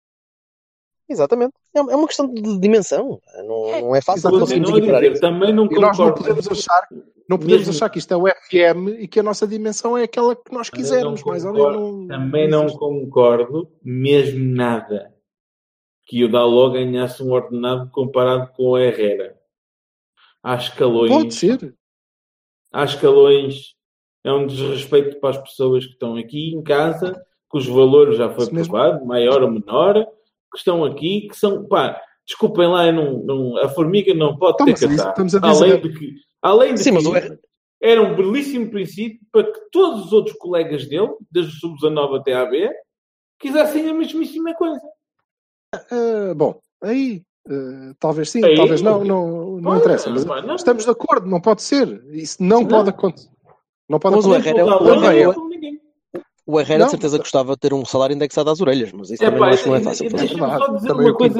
Exatamente. 1.08 1.52
É 1.74 1.78
é 1.78 1.82
uma 1.82 2.06
questão 2.06 2.32
de 2.32 2.58
dimensão. 2.58 3.20
Não, 3.46 3.80
não 3.80 3.94
é 3.96 4.00
fácil 4.00 4.30
conseguirmos 4.30 4.70
equiparar 4.70 5.04
isso. 5.04 5.20
também 5.20 5.52
não 5.52 5.66
E 5.66 5.74
nós 5.74 5.96
não 5.98 6.06
concordo. 6.06 6.14
podemos 6.22 6.48
achar, 6.48 6.88
não 7.28 7.38
podemos 7.38 7.58
Mesmo- 7.66 7.72
achar 7.74 7.88
que 7.90 7.98
isto 7.98 8.12
é 8.12 8.16
o 8.16 8.26
FM 8.26 8.88
e 8.98 9.06
que 9.08 9.20
a 9.20 9.22
nossa 9.22 9.46
dimensão 9.46 9.96
é 9.96 10.02
aquela 10.04 10.34
que 10.34 10.52
nós 10.52 10.68
quisermos, 10.68 11.22
não 11.22 11.28
mais 11.30 11.44
ou 11.44 11.52
concordo. 11.52 11.78
menos. 11.92 12.08
Também 12.08 12.48
não 12.48 12.66
concordo, 12.68 13.70
mesmo 13.84 14.44
nada, 14.54 15.14
que 16.06 16.24
o 16.24 16.30
Dalot 16.30 16.72
ganhasse 16.74 17.22
um 17.22 17.30
ordenado 17.32 17.88
comparado 17.90 18.50
com 18.54 18.70
o 18.70 18.78
Herrera. 18.78 19.36
Há 20.42 20.56
escalões. 20.56 21.10
Pode 21.12 21.34
ser. 21.34 21.74
Há 22.72 22.84
escalões. 22.84 23.74
É 24.24 24.32
um 24.32 24.46
desrespeito 24.46 25.20
para 25.20 25.30
as 25.30 25.38
pessoas 25.38 25.86
que 25.86 25.92
estão 25.92 26.16
aqui 26.16 26.52
em 26.52 26.62
casa, 26.62 27.12
que 27.50 27.58
os 27.58 27.66
valores 27.68 28.16
já 28.18 28.28
foi 28.28 28.44
Isso 28.44 28.54
mesmo. 28.54 28.72
provado, 28.72 29.04
maior 29.06 29.40
ou 29.42 29.50
menor, 29.50 30.04
que 30.56 30.60
estão 30.60 30.84
aqui, 30.84 31.28
que 31.28 31.36
são, 31.36 31.66
pá, 31.66 32.00
desculpem 32.26 32.66
lá, 32.66 32.90
não, 32.90 33.18
não- 33.22 33.56
a 33.58 33.68
formiga 33.68 34.12
não 34.14 34.36
pode 34.36 34.54
Então, 34.54 34.66
ter 34.66 34.72
mas 34.72 34.80
isso 34.82 34.88
que 34.90 34.96
catar. 34.96 35.10
estamos 35.10 35.34
a 35.34 35.38
dizer. 35.38 35.64
Além 35.64 35.80
de 35.80 35.92
que, 35.98 36.14
além 36.42 36.74
de 36.74 36.80
Sim, 36.82 36.90
mas 36.92 37.06
que 37.06 37.14
R- 37.16 37.38
era 37.82 38.02
um 38.02 38.16
belíssimo 38.16 38.70
princípio 38.70 39.20
para 39.30 39.44
que 39.52 39.60
todos 39.70 40.06
os 40.06 40.12
outros 40.12 40.36
colegas 40.38 40.88
dele, 40.88 41.10
desde 41.30 41.52
o 41.52 41.60
sub-19 41.60 42.18
até 42.20 42.34
a 42.34 42.44
B, 42.46 42.70
quisessem 43.38 43.88
a 43.88 43.94
mesmíssima 43.94 44.54
coisa. 44.54 44.80
Ah, 45.74 46.32
bom, 46.34 46.58
aí 46.82 47.22
ah, 47.48 47.92
talvez 48.00 48.30
sim, 48.30 48.44
Aí, 48.44 48.56
talvez 48.56 48.82
não, 48.82 49.04
não, 49.04 49.56
não 49.60 49.76
interessa. 49.76 50.10
Mas 50.10 50.24
pá, 50.24 50.40
não- 50.42 50.56
estamos 50.56 50.84
de 50.84 50.90
acordo, 50.90 51.26
não 51.28 51.40
pode 51.40 51.62
ser. 51.62 52.02
Isso 52.12 52.42
não, 52.42 52.62
Não. 52.62 52.68
pode 52.68 52.90
acontecer. 52.90 53.28
Não 53.88 54.00
pode 54.00 54.16
Mas 54.16 54.26
o 54.26 54.32
acontecer. 54.32 54.54
O 56.46 56.60
Herrera- 56.60 56.74
é 56.74 56.78
Não. 56.78 56.84
de 56.86 56.90
certeza 56.92 57.18
gostava 57.18 57.52
de 57.54 57.58
ter 57.58 57.74
um 57.74 57.84
salário 57.84 58.14
indexado 58.14 58.48
às 58.50 58.60
orelhas, 58.60 58.92
mas 58.92 59.10
isso 59.10 59.22
É, 59.22 59.26
também 59.26 59.40
pá, 59.40 59.46
não 59.46 59.52
acho 59.54 59.62
que 59.64 59.68
não 59.68 59.76
é 59.76 59.80
fácil 59.80 60.06
e 60.06 60.10
fazer. 60.10 60.28
Deixa-me 60.28 60.40
só 60.58 60.72
dizer 60.72 60.88
Também 60.88 61.06
uma 61.06 61.12
o 61.12 61.16
coisa, 61.16 61.38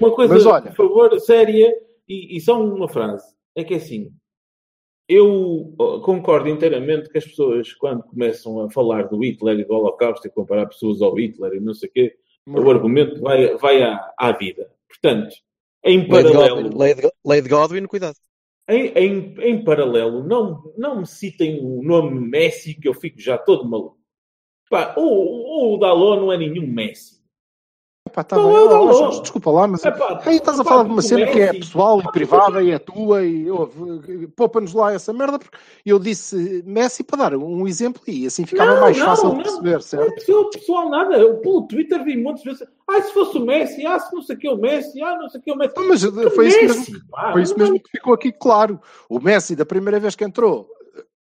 uma 0.00 0.10
coisa 0.14 0.34
Mas 0.34 0.46
olha- 0.46 0.70
por 0.72 0.76
favor, 0.88 1.20
séria, 1.20 1.74
e, 2.08 2.36
e 2.36 2.40
só 2.40 2.58
uma 2.62 2.88
frase. 2.88 3.26
É 3.54 3.62
que 3.62 3.74
é 3.74 3.76
assim, 3.76 4.10
eu 5.08 5.74
concordo 6.02 6.48
inteiramente 6.48 7.08
que 7.10 7.18
as 7.18 7.24
pessoas, 7.24 7.72
quando 7.74 8.02
começam 8.02 8.60
a 8.62 8.70
falar 8.70 9.04
do 9.08 9.22
Hitler 9.22 9.60
e 9.60 9.64
do 9.64 9.74
Holocausto 9.74 10.26
e 10.26 10.30
comparar 10.30 10.66
pessoas 10.66 11.00
ao 11.02 11.14
Hitler 11.14 11.54
e 11.54 11.60
não 11.60 11.74
sei 11.74 11.88
o 11.88 11.92
quê, 11.92 12.16
o 12.46 12.70
argumento 12.70 13.20
vai, 13.20 13.56
vai 13.56 13.82
à, 13.82 14.12
à 14.18 14.32
vida. 14.32 14.70
Portanto, 14.88 15.34
em 15.84 15.98
Lei 15.98 16.04
de 16.06 16.08
paralelo, 16.08 16.62
Godwin, 16.62 16.78
Lei 16.78 16.94
de, 16.94 17.10
Lei 17.24 17.42
de 17.42 17.48
Godwin, 17.48 17.84
cuidado. 17.86 18.16
em, 18.68 18.86
em, 18.96 19.34
em 19.40 19.64
paralelo, 19.64 20.22
não, 20.24 20.72
não 20.76 21.00
me 21.00 21.06
citem 21.06 21.60
o 21.62 21.82
nome 21.82 22.18
Messi, 22.18 22.74
que 22.74 22.88
eu 22.88 22.94
fico 22.94 23.20
já 23.20 23.36
todo 23.38 23.68
maluco. 23.68 23.96
Pá, 24.70 24.94
o, 24.96 25.74
o 25.74 25.78
Dalot 25.78 26.20
não 26.20 26.32
é 26.32 26.36
nenhum 26.38 26.66
Messi. 26.66 27.16
Epá, 28.08 28.22
tá 28.22 28.36
Não, 28.36 28.46
bem. 28.48 28.54
eu 28.56 28.66
Oh, 28.66 28.70
não, 28.86 28.92
Jorge, 28.92 29.16
não. 29.16 29.22
desculpa 29.22 29.50
lá, 29.50 29.66
mas 29.66 29.84
Epá, 29.84 30.22
aí 30.24 30.36
estás 30.36 30.60
a 30.60 30.64
falar 30.64 30.84
de 30.84 30.90
uma 30.90 31.02
cena 31.02 31.26
que 31.26 31.40
é 31.40 31.46
Messi- 31.52 31.58
pessoal 31.58 32.00
e 32.00 32.12
privada 32.12 32.62
e 32.62 32.70
é 32.70 32.78
tua 32.78 33.24
e 33.24 33.50
ouve, 33.50 34.28
poupa-nos 34.28 34.72
lá 34.74 34.92
essa 34.92 35.12
merda, 35.12 35.40
porque 35.40 35.56
eu 35.84 35.98
disse 35.98 36.62
Messi 36.64 37.02
para 37.02 37.18
dar 37.30 37.36
um 37.36 37.66
exemplo 37.66 38.00
e 38.06 38.24
assim 38.26 38.46
ficava 38.46 38.74
Não, 38.74 38.80
mais 38.80 38.96
não, 38.96 39.06
fácil 39.06 39.28
não. 39.30 39.36
de 39.38 39.42
perceber, 39.42 39.82
certo? 39.82 40.14
Pessoal, 40.14 40.50
pessoal, 40.50 40.88
nada. 40.88 41.16
Eu, 41.16 41.38
pelo 41.38 41.62
Twitter 41.66 42.04
vi 42.04 42.16
muitas 42.16 42.44
vezes. 42.44 42.62
Ah, 42.88 43.02
se 43.02 43.12
fosse 43.12 43.38
o 43.38 43.44
Messi, 43.44 43.84
ah, 43.84 43.98
se 43.98 44.14
não 44.14 44.22
sei 44.22 44.36
o 44.36 44.38
que 44.38 44.46
é 44.46 44.50
o 44.52 44.56
Messi, 44.56 45.02
ah, 45.02 45.18
não 45.18 45.28
sei 45.28 45.40
o 45.40 45.42
que 45.42 45.50
é 45.50 45.54
o 45.54 45.56
Messi. 45.58 45.74
Mas 45.76 46.04
Que 46.04 46.30
foi 46.30 46.46
isso 46.46 46.60
Messi, 46.62 46.92
mesmo 46.92 47.08
pá, 47.10 47.32
Foi 47.32 47.42
isso 47.42 47.52
não- 47.58 47.64
mesmo 47.64 47.80
que 47.82 47.90
ficou 47.90 48.14
aqui 48.14 48.30
claro. 48.32 48.80
O 49.08 49.18
Messi, 49.18 49.56
da 49.56 49.66
primeira 49.66 49.98
vez 49.98 50.14
que 50.14 50.24
entrou 50.24 50.68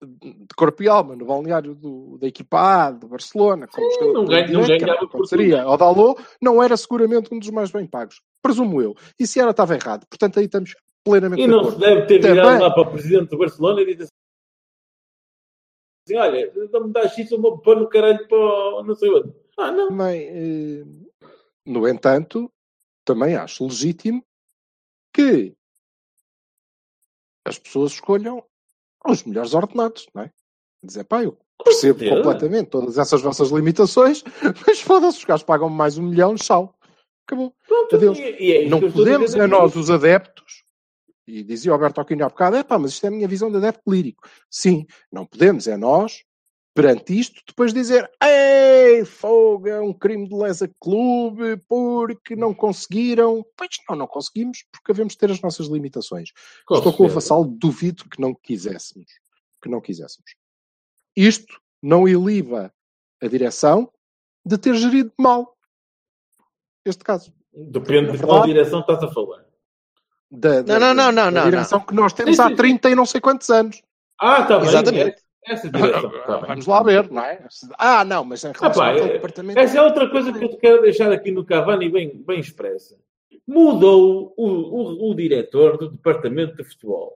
de 0.04 0.48
corpo 0.56 0.84
e 0.84 0.88
alma 0.88 1.16
no 1.16 1.26
balneário 1.26 1.74
do, 1.74 2.18
da 2.20 2.28
equipa 2.28 2.60
A, 2.60 2.92
do 2.92 3.08
Barcelona, 3.08 3.68
como 3.68 3.90
jogador 3.92 4.14
não 4.14 4.26
ganha- 4.26 4.48
não 4.48 4.68
ganhava 4.68 4.92
era 4.92 5.08
por 5.08 5.26
seria 5.28 5.68
o 5.68 5.76
Dalot, 5.78 6.22
não 6.42 6.62
era 6.62 6.78
seguramente 6.78 7.34
um 7.34 7.40
dos 7.40 7.50
mais 7.50 7.72
bem 7.72 7.88
pagos. 7.88 8.22
Presumo 8.42 8.82
eu. 8.82 8.96
E 9.20 9.26
se 9.26 9.40
era, 9.40 9.50
estava 9.52 9.74
errado. 9.74 10.06
Portanto, 10.08 10.38
aí 10.38 10.46
estamos 10.46 10.76
plenamente 11.04 11.42
E 11.42 11.48
não 11.48 11.72
se 11.72 11.80
deve 11.80 12.06
ter 12.06 12.20
Também. 12.20 12.36
virado 12.36 12.62
lá 12.62 12.72
para 12.72 12.84
o 12.84 12.92
presidente 12.92 13.30
do 13.30 13.38
Barcelona 13.40 13.82
e 13.82 13.86
dito 13.86 14.04
assim: 14.04 14.12
olha, 16.16 16.54
não 16.72 16.86
me 16.88 16.94
dá 16.94 17.08
X, 17.10 17.32
eu 17.32 17.42
vou 17.42 17.58
pôr 17.58 17.78
no 17.80 17.90
caralho 17.90 18.28
para 18.28 18.84
não 18.84 18.94
sei 18.96 19.10
onde. 19.10 19.34
Ah, 19.58 19.72
não. 19.72 19.88
Também, 19.88 20.22
eh, 20.30 20.86
no 21.66 21.88
entanto, 21.88 22.52
também 23.04 23.36
acho 23.36 23.64
legítimo 23.66 24.24
que 25.12 25.56
as 27.44 27.58
pessoas 27.58 27.94
escolham 27.94 28.46
os 29.12 29.24
melhores 29.24 29.54
ordenados, 29.54 30.08
não 30.14 30.24
é? 30.24 30.32
Dizer, 30.84 31.04
pá, 31.06 31.24
eu 31.24 31.38
percebo 31.64 32.00
completamente 32.18 32.68
todas 32.70 32.98
essas 32.98 33.22
vossas 33.22 33.50
limitações, 33.50 34.24
mas 34.66 34.80
foda-se, 34.82 35.20
os 35.20 35.26
gajos 35.26 35.44
pagam 35.44 35.70
mais 35.70 35.98
um 35.98 36.04
milhão, 36.04 36.36
tchau. 36.36 36.74
Acabou. 37.26 37.54
Pronto, 37.68 37.96
Adeus. 37.96 38.18
e- 38.20 38.66
e 38.66 38.70
não 38.70 38.78
a 38.78 38.92
podemos, 38.92 39.36
é 39.36 39.48
nós, 39.48 39.76
os 39.76 39.90
adeptos, 39.90 40.64
e 41.28 41.44
dizia 41.44 41.72
o 41.72 41.74
Alberto 41.74 42.00
Aquino 42.00 42.24
há 42.24 42.30
bocado, 42.30 42.56
é 42.56 42.64
pá, 42.64 42.78
mas 42.80 42.92
isto 42.92 43.04
é 43.04 43.08
a 43.08 43.12
minha 43.12 43.28
visão 43.28 43.52
de 43.52 43.58
adepto 43.58 43.82
lírico. 43.92 44.28
Sim, 44.50 44.86
não 45.12 45.26
podemos, 45.26 45.68
é 45.68 45.76
nós, 45.76 46.24
perante 46.78 47.20
isto, 47.20 47.42
depois 47.48 47.74
dizer, 47.74 48.08
ei, 48.24 49.04
fogo, 49.04 49.68
é 49.68 49.82
um 49.82 49.92
crime 49.92 50.30
de 50.30 50.36
lesa 50.36 50.70
clube, 50.80 51.58
porque 51.68 52.36
não 52.36 52.54
conseguiram. 52.54 53.44
Pois 53.58 53.70
não, 53.90 53.96
não 53.96 54.06
conseguimos, 54.08 54.64
porque 54.72 54.94
devemos 54.94 55.16
ter 55.16 55.32
as 55.32 55.42
nossas 55.42 55.66
limitações. 55.66 56.30
Com 56.68 56.76
Estou 56.76 56.94
com 56.94 57.06
o 57.06 57.10
vassal, 57.10 57.44
duvido 57.44 58.08
que 58.08 58.22
não 58.22 58.32
quiséssemos. 58.36 59.10
Que 59.60 59.68
não 59.68 59.82
quiséssemos. 59.82 60.36
Isto 61.16 61.60
não 61.82 62.08
iliva 62.08 62.72
a 63.24 63.28
direção 63.28 63.92
de 64.46 64.56
ter 64.60 64.76
gerido 64.76 65.12
mal 65.20 65.58
este 66.86 67.04
caso. 67.04 67.34
Depende 67.52 68.12
de 68.12 68.20
qual 68.24 68.46
direção 68.46 68.82
estás 68.82 69.02
a 69.04 69.12
falar. 69.12 69.44
Da, 70.30 70.62
da- 70.62 70.80
Não, 70.80 70.94
não, 70.94 71.12
não, 71.12 71.12
da 71.16 71.32
não, 71.32 71.32
não, 71.32 71.50
direção 71.50 71.80
que 71.80 71.96
nós 71.96 72.14
temos 72.14 72.36
Sim, 72.36 72.42
há 72.44 72.46
sim, 72.46 72.52
sim. 72.52 72.56
30 72.58 72.90
e 72.92 72.96
não 72.96 73.06
sei 73.08 73.20
quantos 73.20 73.50
anos. 73.50 73.82
Ah, 74.22 74.42
está 74.42 74.60
bem. 74.60 74.68
Exatamente. 74.70 75.27
Essa 75.48 75.70
direção. 75.70 76.10
tá 76.12 76.38
bem. 76.40 76.48
Vamos 76.48 76.66
lá 76.68 76.84
ver, 76.84 77.10
não 77.12 77.24
é? 77.24 77.46
Ah, 77.78 78.04
não, 78.06 78.24
mas 78.26 78.44
em 78.44 78.52
relação 78.52 78.84
pá, 78.84 78.92
àquele 78.92 79.10
é- 79.10 79.14
departamento. 79.14 79.60
Essa 79.60 79.78
é 79.78 79.82
outra 79.82 80.10
coisa 80.10 80.34
que 80.34 80.44
eu 80.44 80.50
te 80.50 80.58
quero 80.58 80.82
deixar 80.82 81.12
aqui 81.12 81.32
no 81.32 81.46
Cavani 81.46 81.90
bem, 81.90 82.22
bem 82.26 82.40
expressa. 82.40 82.98
Mudou 83.48 84.34
o, 84.36 84.46
o, 84.46 85.12
o 85.12 85.16
diretor 85.16 85.78
do 85.78 85.90
departamento 85.92 86.56
de 86.58 86.64
futebol, 86.66 87.14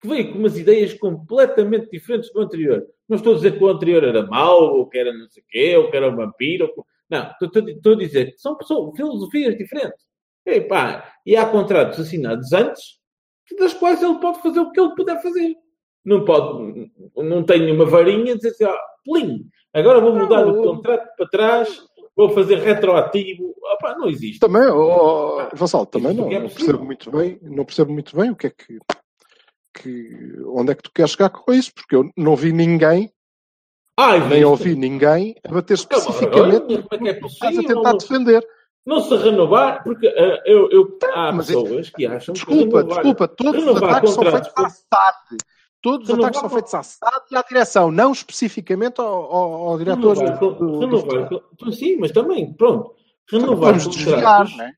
que 0.00 0.08
veio 0.08 0.32
com 0.32 0.38
umas 0.38 0.58
ideias 0.58 0.94
completamente 0.94 1.90
diferentes 1.90 2.32
do 2.32 2.40
anterior. 2.40 2.86
Não 3.08 3.16
estou 3.16 3.32
a 3.34 3.36
dizer 3.36 3.58
que 3.58 3.62
o 3.62 3.68
anterior 3.68 4.02
era 4.02 4.24
mau, 4.26 4.62
ou 4.78 4.86
que 4.88 4.96
era 4.98 5.12
não 5.12 5.28
sei 5.28 5.42
o 5.42 5.46
quê, 5.46 5.76
ou 5.76 5.90
que 5.90 5.96
era 5.96 6.08
um 6.10 6.16
vampiro. 6.16 6.72
ou 6.76 6.86
Não, 7.10 7.30
estou, 7.30 7.48
estou- 7.48 7.68
estou 7.68 7.92
a 7.92 7.96
dizer 7.96 8.32
que 8.32 8.38
são 8.38 8.56
pessoas, 8.56 8.96
filosofias 8.96 9.56
diferentes. 9.58 10.04
E, 10.46 10.60
pá, 10.62 11.12
e 11.26 11.36
há 11.36 11.46
contratos 11.46 12.00
assinados 12.00 12.52
antes, 12.52 12.98
das 13.58 13.74
quais 13.74 14.02
ele 14.02 14.18
pode 14.18 14.40
fazer 14.40 14.60
o 14.60 14.70
que 14.70 14.80
ele 14.80 14.94
puder 14.94 15.20
fazer. 15.22 15.54
Não 16.04 16.24
pode, 16.24 16.90
não 17.16 17.42
tem 17.42 17.70
uma 17.70 17.84
varinha 17.84 18.34
dizer 18.36 18.48
assim, 18.50 18.64
ó, 18.64 18.74
plim, 19.04 19.46
agora 19.72 20.00
vou 20.00 20.14
mudar 20.14 20.44
Não, 20.44 20.60
o 20.60 20.62
contrato 20.62 21.08
para 21.16 21.28
trás, 21.28 21.82
vou 22.16 22.30
fazer 22.30 22.56
retroativo. 22.58 23.54
Opa, 23.74 23.94
não 23.96 24.08
existe. 24.08 24.40
Também, 24.40 24.62
oh, 24.68 25.48
Vassal, 25.54 25.86
também 25.86 26.14
não, 26.14 26.30
é 26.30 26.38
não 26.38 26.42
possível. 26.48 26.66
percebo 26.66 26.84
muito 26.84 27.10
bem, 27.10 27.38
não 27.42 27.64
percebo 27.64 27.92
muito 27.92 28.16
bem 28.16 28.30
o 28.30 28.36
que 28.36 28.46
é 28.46 28.50
que, 28.50 28.78
que 29.76 30.42
onde 30.46 30.72
é 30.72 30.74
que 30.74 30.82
tu 30.82 30.90
queres 30.92 31.10
chegar 31.12 31.30
com 31.30 31.52
isso, 31.52 31.72
porque 31.74 31.96
eu 31.96 32.08
não 32.16 32.36
vi 32.36 32.52
ninguém, 32.52 33.10
Ah, 33.98 34.18
nem 34.18 34.44
ouvi 34.44 34.74
ninguém 34.76 35.34
a 35.44 35.52
bater 35.52 35.74
especificamente 35.74 36.74
é 36.90 36.98
que 36.98 37.08
é 37.08 37.14
que 37.14 37.26
estás 37.26 37.58
a 37.58 37.62
possível? 37.62 37.66
tentar 37.66 37.92
Não, 37.92 37.98
defender. 37.98 38.46
não 38.86 39.00
se 39.00 39.16
renovar, 39.16 39.82
porque 39.82 40.06
ah, 40.08 40.42
eu, 40.46 40.70
eu, 40.70 40.98
há 41.14 41.32
mas 41.32 41.46
pessoas 41.46 41.90
que 41.90 42.06
acham 42.06 42.34
que 42.34 42.40
Desculpa, 42.40 42.78
renovar, 42.78 42.86
desculpa, 42.86 43.28
todos 43.28 43.64
os 43.64 43.82
ataques 43.82 44.10
são 44.10 44.24
feitos 44.24 44.52
à 44.56 44.68
SAD. 44.68 45.38
Todos 45.84 46.08
os 46.08 46.14
ataques 46.18 46.40
são 46.40 46.48
feitos 46.48 46.74
à 46.74 46.82
SAD 46.82 47.24
e 47.30 47.36
à 47.36 47.42
direção, 47.42 47.90
não 47.92 48.10
especificamente 48.10 49.00
ao, 49.00 49.06
ao, 49.06 49.52
ao 49.68 49.78
diretor 49.78 50.16
renovar, 50.16 50.38
do, 50.40 50.50
do, 50.54 50.66
do 50.66 50.78
renovar, 50.80 51.28
con- 51.28 51.70
sim, 51.72 51.96
mas 51.98 52.10
também, 52.10 52.52
pronto, 52.54 52.94
renovar 53.30 53.74
desviar, 53.76 54.14
contratos, 54.16 54.56
não 54.56 54.64
é? 54.64 54.72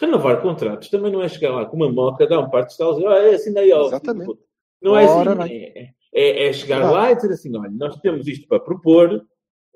renovar 0.00 0.42
contratos 0.42 0.88
também 0.88 1.10
não 1.10 1.20
é 1.20 1.28
chegar 1.28 1.50
lá 1.50 1.66
com 1.66 1.76
uma 1.76 1.90
moca, 1.90 2.26
dar 2.28 2.38
um 2.38 2.48
par 2.48 2.64
de 2.64 2.70
estalos 2.70 2.98
e 2.98 3.06
ah, 3.06 3.18
é 3.18 3.34
assim 3.34 3.52
daí, 3.52 3.72
ó, 3.72 3.86
Exatamente. 3.88 4.24
filho 4.24 4.34
de 4.36 4.40
puta." 4.40 4.46
Não 4.80 4.96
é 4.96 5.04
Ora 5.06 5.32
assim, 5.32 5.48
bem. 5.48 5.72
é, 5.74 5.90
é, 6.14 6.48
é 6.48 6.52
chegar 6.52 6.76
Verdade. 6.80 6.94
lá 6.96 7.10
e 7.10 7.16
dizer 7.16 7.32
assim, 7.32 7.56
olha, 7.58 7.70
nós 7.72 7.96
temos 7.96 8.28
isto 8.28 8.46
para 8.46 8.60
propor, 8.60 9.20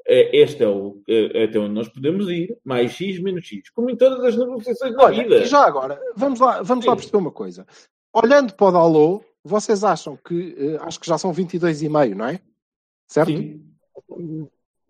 é, 0.07 0.37
este 0.41 0.63
é 0.63 0.69
o 0.69 1.03
é, 1.09 1.45
até 1.45 1.59
onde 1.59 1.73
nós 1.75 1.89
podemos 1.89 2.29
ir, 2.29 2.57
mais 2.65 2.93
X 2.93 3.21
menos 3.21 3.45
X, 3.45 3.71
como 3.71 3.91
em 3.91 3.97
todas 3.97 4.23
as 4.25 4.37
negociações 4.37 4.95
da 4.95 5.03
Olha, 5.05 5.23
vida. 5.25 5.45
já 5.47 5.67
agora, 5.67 6.01
vamos 6.15 6.39
lá, 6.39 6.63
vamos 6.63 6.85
lá 6.87 6.95
perceber 6.95 7.19
uma 7.19 7.33
coisa. 7.33 7.67
Olhando 8.15 8.55
para 8.55 8.67
o 8.69 8.73
Dalô, 8.73 9.23
vocês 9.45 9.83
acham 9.85 10.17
que, 10.17 10.55
eh, 10.59 10.79
acho 10.83 11.01
que 11.01 11.07
já 11.07 11.17
são 11.19 11.33
22,5, 11.33 12.15
não 12.15 12.27
é? 12.27 12.41
Certo? 13.07 13.31
Sim. 13.31 13.67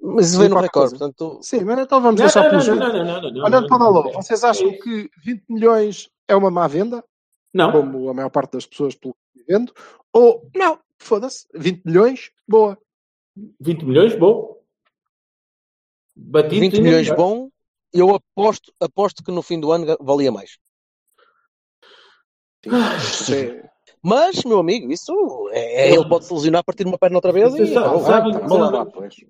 Mas 0.03 0.31
isso 0.31 0.39
veio 0.39 0.51
no 0.51 0.61
recorde, 0.61 0.99
portanto, 0.99 1.39
Sim, 1.43 1.63
mas 1.65 1.79
então 1.79 2.01
vamos 2.01 2.19
Não, 2.19 2.27
deixar 2.27 2.43
não, 2.45 2.51
pelos 2.51 2.67
não, 2.67 2.75
20. 2.75 2.83
não, 2.83 3.05
não, 3.05 3.33
não, 3.33 3.45
Olhando 3.45 3.69
para 3.69 3.89
o 3.89 4.13
vocês 4.15 4.43
acham 4.43 4.69
É 4.71 4.73
que 4.73 5.11
20 5.23 5.45
milhões 5.49 6.11
é 6.27 6.35
uma 6.35 6.51
má 6.51 6.67
venda, 6.67 7.05
Não, 7.53 7.71
como 7.71 8.09
a 8.09 8.15
maior 8.15 8.31
parte 8.31 8.53
das 8.53 8.67
pessoas 8.67 8.95
pelo 8.95 9.15
que 9.15 9.45
vendo? 9.47 9.75
Ou, 10.13 10.49
não, 10.55 10.79
foda-se, 10.99 11.47
20 11.55 11.85
milhões, 11.85 12.31
boa. 12.49 12.79
20 13.61 13.85
milhões, 13.85 14.17
bom. 14.17 14.59
Batido 16.17 16.61
20 16.61 16.75
ainda 16.77 16.89
milhões 16.89 17.05
melhor. 17.09 17.17
bom, 17.17 17.51
eu 17.93 18.15
aposto, 18.15 18.73
aposto 18.81 19.23
que 19.23 19.31
no 19.31 19.43
fim 19.43 19.61
do 19.61 19.71
ano 19.71 19.97
valia 20.01 20.33
mais. 20.33 20.59
Sim, 23.01 23.63
Mas, 24.03 24.43
meu 24.45 24.59
amigo, 24.59 24.91
isso 24.91 25.13
é, 25.53 25.93
ele 25.93 26.09
pode 26.09 26.25
se 26.25 26.33
lesionar 26.33 26.61
a 26.61 26.65
partir 26.65 26.85
de 26.85 26.89
uma 26.91 26.99
perna 26.99 27.19
outra 27.19 27.33
vez 27.33 27.55
e. 27.55 27.75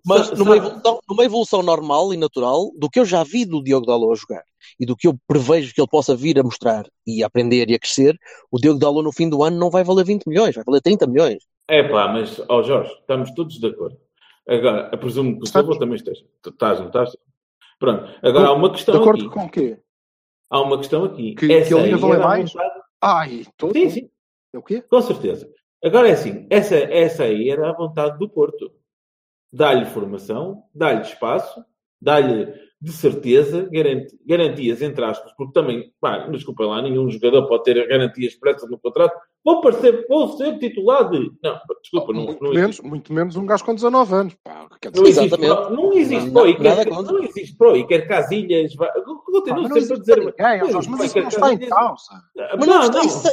Mas 0.07 0.31
numa 0.33 0.57
evolução, 0.57 1.01
numa 1.09 1.25
evolução 1.25 1.63
normal 1.63 2.15
e 2.15 2.17
natural, 2.17 2.71
do 2.79 2.89
que 2.89 3.01
eu 3.01 3.05
já 3.05 3.25
vi 3.25 3.45
do 3.45 3.63
Diogo 3.63 3.87
Dalot 3.87 4.13
a 4.13 4.15
jogar 4.15 4.45
e 4.79 4.87
do 4.87 4.97
que 4.97 5.09
eu 5.09 5.15
prevejo 5.27 5.75
que 5.75 5.81
ele 5.81 5.89
possa 5.89 6.15
vir 6.15 6.39
a 6.39 6.43
mostrar 6.43 6.87
e 7.07 7.23
a 7.23 7.27
aprender 7.27 7.69
e 7.69 7.75
a 7.75 7.79
crescer, 7.79 8.17
o 8.51 8.59
Diogo 8.59 8.79
Dalot 8.79 9.03
no 9.03 9.13
fim 9.13 9.29
do 9.29 9.43
ano 9.43 9.59
não 9.59 9.71
vai 9.71 9.83
valer 9.83 10.05
20 10.05 10.27
milhões, 10.27 10.55
vai 10.55 10.65
valer 10.65 10.81
30 10.81 11.07
milhões. 11.07 11.43
É 11.69 11.83
pá, 11.83 12.09
mas, 12.09 12.41
ó 12.49 12.63
Jorge, 12.63 12.93
estamos 13.01 13.31
todos 13.33 13.59
de 13.59 13.67
acordo. 13.67 13.97
Agora, 14.49 14.89
eu 14.93 14.99
presumo 14.99 15.37
que 15.39 15.45
o. 15.45 15.47
Silva 15.47 15.79
também 15.79 15.97
esteja. 15.97 16.25
Tu 16.43 16.51
estás, 16.51 16.79
não 16.81 16.87
estás? 16.87 17.17
Pronto. 17.79 18.09
Agora, 18.23 18.49
há 18.49 18.53
uma 18.53 18.69
De 18.69 18.75
questão 18.77 18.97
acordo 18.97 19.21
aqui. 19.27 19.31
com 19.35 19.45
o 19.47 19.51
quê? 19.51 19.79
Há 20.51 20.61
uma 20.61 20.79
questão 20.79 21.05
aqui. 21.05 21.35
Que- 21.35 21.53
Essa 21.53 21.69
que 21.69 21.75
ele 21.75 21.91
ia 21.91 21.97
valer 21.97 22.19
mais? 22.19 22.53
vontade- 22.53 22.81
Ai, 23.03 23.45
todo. 23.57 23.73
Sim, 23.73 23.89
sim. 23.89 24.09
É 24.53 24.59
o 24.59 24.63
quê? 24.63 24.81
Com 24.83 25.01
certeza. 25.01 25.49
Agora 25.83 26.09
é 26.09 26.13
assim, 26.13 26.47
essa, 26.51 26.75
essa 26.77 27.25
aí 27.25 27.49
era 27.51 27.71
a 27.71 27.75
vontade 27.77 28.19
do 28.19 28.29
Porto. 28.29 28.71
Dá-lhe 29.53 29.85
formação, 29.87 30.63
dá-lhe 30.75 31.03
espaço, 31.03 31.65
dá-lhe 32.01 32.47
de 32.83 32.93
certeza 32.93 33.69
garanti- 33.71 34.19
garantias, 34.27 34.81
entre 34.81 35.05
aspas, 35.05 35.33
porque 35.37 35.53
também, 35.53 35.93
pá, 36.01 36.25
não 36.25 36.33
desculpa 36.33 36.65
lá, 36.65 36.81
nenhum 36.81 37.11
jogador 37.11 37.47
pode 37.47 37.65
ter 37.65 37.87
garantias 37.89 38.33
expressas 38.33 38.71
no 38.71 38.79
contrato. 38.79 39.15
Vou, 39.45 39.61
parecer, 39.61 40.07
vou 40.09 40.29
ser 40.37 40.59
titular 40.59 41.11
de. 41.11 41.31
Não, 41.43 41.59
desculpa, 41.83 42.13
não, 42.13 42.23
muito, 42.25 42.43
não 42.45 42.51
menos, 42.51 42.69
existe. 42.71 42.87
muito 42.87 43.13
menos 43.13 43.37
um 43.37 43.45
gajo 43.45 43.65
com 43.65 43.75
19 43.75 44.15
anos. 44.15 44.35
Pá, 44.45 44.67
quer 44.81 44.91
dizer, 44.93 45.03
Não 45.03 45.09
existe, 45.09 45.27
Exatamente. 45.43 45.77
não 45.77 45.93
existe 45.93 46.31
Não- 46.31 46.43
pro 46.43 46.55
contra. 46.97 47.13
não 47.13 47.25
existe 47.25 47.57
pro 47.57 47.77
Iker 47.77 48.09
Casilhas. 48.09 48.75
vai- 48.75 48.91
eu 48.97 49.03
pá, 49.05 49.15
Continuo 49.27 49.63
mas 49.63 49.71
não 49.71 49.81
sempre 49.81 49.97
a 49.97 50.01
dizer. 50.01 50.17
ninguém, 50.19 50.33
mas 50.73 50.87
isso 51.05 51.19
não 51.19 51.29
está 51.29 51.53
em 51.53 51.59
causa. 51.59 52.13
Mas 52.59 52.67
não, 52.67 53.03
isso, 53.03 53.29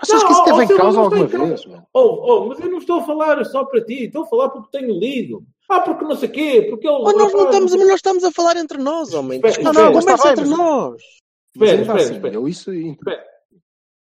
Achas 0.00 0.22
Não, 0.22 0.26
que 0.28 0.32
isso 0.32 0.42
oh, 0.42 0.44
teve 0.44 0.62
em 0.64 0.76
causa 0.76 0.96
não 0.96 1.04
alguma 1.04 1.26
vez? 1.26 1.66
meu? 1.66 1.82
Oh, 1.92 2.00
oh, 2.00 2.46
mas 2.48 2.60
eu 2.60 2.70
não 2.70 2.78
estou 2.78 3.00
a 3.00 3.04
falar 3.04 3.44
só 3.44 3.64
para 3.64 3.84
ti, 3.84 4.04
estou 4.04 4.22
a 4.22 4.26
falar 4.26 4.48
porque 4.50 4.78
tenho 4.78 4.98
lido. 4.98 5.44
Ah, 5.68 5.80
porque 5.80 6.04
não 6.04 6.14
sei 6.16 6.28
o 6.28 6.32
quê, 6.32 6.66
porque 6.70 6.88
ele. 6.88 7.02
Mas 7.02 7.16
nós 7.16 7.32
não 7.32 7.44
estamos, 7.46 7.74
mas 7.74 7.86
nós 7.86 7.96
estamos 7.96 8.24
a 8.24 8.30
falar 8.30 8.56
entre 8.56 8.78
nós, 8.78 9.12
homem. 9.12 9.40
Espera, 9.44 9.64
conversa 9.92 9.98
está 10.14 10.22
bem, 10.22 10.32
entre 10.32 10.46
mas- 10.46 10.58
nós. 10.58 11.02
Espera, 11.54 11.70
ainda 11.72 11.82
espera, 11.82 12.00
assim, 12.02 12.14
espera. 12.14 12.34
eu 12.34 12.48
isso 12.48 12.72
Espera. 12.72 13.24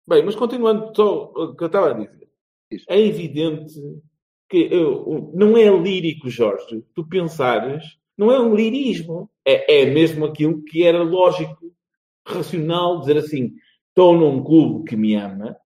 Bem, 0.08 0.24
mas 0.24 0.36
continuando 0.36 0.94
só 0.94 1.32
o 1.34 1.56
que 1.56 1.64
eu 1.64 1.66
estava 1.66 1.90
a 1.90 1.92
dizer. 1.94 2.28
Diz. 2.70 2.84
É 2.88 3.00
evidente 3.00 3.74
que 4.48 4.68
eu- 4.70 5.32
não 5.34 5.56
é 5.56 5.68
lírico, 5.70 6.28
Jorge. 6.28 6.84
Tu 6.94 7.08
pensares, 7.08 7.82
não 8.16 8.30
é 8.30 8.38
um 8.38 8.54
lirismo. 8.54 9.30
É, 9.44 9.80
é 9.82 9.86
mesmo 9.86 10.26
aquilo 10.26 10.62
que 10.62 10.84
era 10.84 11.02
lógico, 11.02 11.72
racional, 12.26 13.00
dizer 13.00 13.16
assim: 13.16 13.54
estou 13.88 14.14
num 14.16 14.44
clube 14.44 14.84
que 14.88 14.96
me 14.96 15.14
ama, 15.16 15.56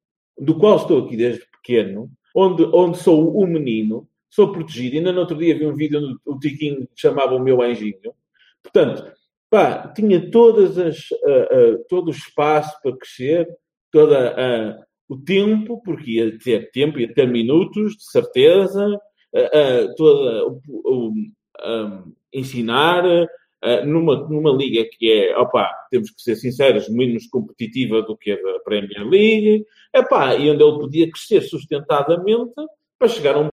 do 0.40 0.54
qual 0.58 0.76
estou 0.76 1.04
aqui 1.04 1.16
desde 1.16 1.44
pequeno, 1.46 2.10
onde, 2.34 2.64
onde 2.72 2.98
sou 2.98 3.36
o 3.36 3.46
menino, 3.46 4.08
sou 4.30 4.50
protegido. 4.50 4.96
Ainda 4.96 5.12
no 5.12 5.20
outro 5.20 5.36
dia 5.36 5.56
vi 5.56 5.66
um 5.66 5.76
vídeo 5.76 6.00
onde 6.00 6.16
o 6.24 6.38
Tiquinho 6.38 6.88
chamava 6.96 7.34
o 7.34 7.42
meu 7.42 7.60
anjinho. 7.60 8.14
Portanto, 8.62 9.12
pá, 9.50 9.88
tinha 9.94 10.30
todas 10.30 10.78
as, 10.78 11.08
ah, 11.24 11.48
ah, 11.50 11.78
todo 11.88 12.08
o 12.08 12.12
espaço 12.12 12.74
para 12.82 12.96
crescer, 12.96 13.46
toda 13.92 14.34
ah, 14.36 14.84
o 15.08 15.18
tempo, 15.18 15.82
porque 15.84 16.12
ia 16.12 16.38
ter 16.38 16.70
tempo, 16.70 16.98
ia 16.98 17.12
ter 17.12 17.26
minutos, 17.28 17.96
de 17.96 18.10
certeza, 18.10 18.98
toda 19.96 20.46
o, 20.68 21.12
ah, 21.58 22.04
ensinar 22.32 23.04
ah, 23.62 23.84
numa, 23.84 24.28
numa 24.28 24.50
liga 24.50 24.88
que 24.90 25.10
é, 25.10 25.38
opá, 25.38 25.70
temos 25.90 26.10
que 26.10 26.22
ser 26.22 26.36
sinceros, 26.36 26.88
menos 26.88 27.26
competitiva 27.26 28.00
do 28.02 28.16
que 28.16 28.32
a 28.32 28.36
da 28.36 28.60
Premier 28.60 29.06
League, 29.06 29.66
epá, 29.94 30.34
e 30.34 30.50
onde 30.50 30.62
ele 30.62 30.78
podia 30.78 31.10
crescer 31.10 31.42
sustentadamente 31.42 32.54
para 32.98 33.08
chegar 33.08 33.36
a 33.36 33.40
um 33.40 33.48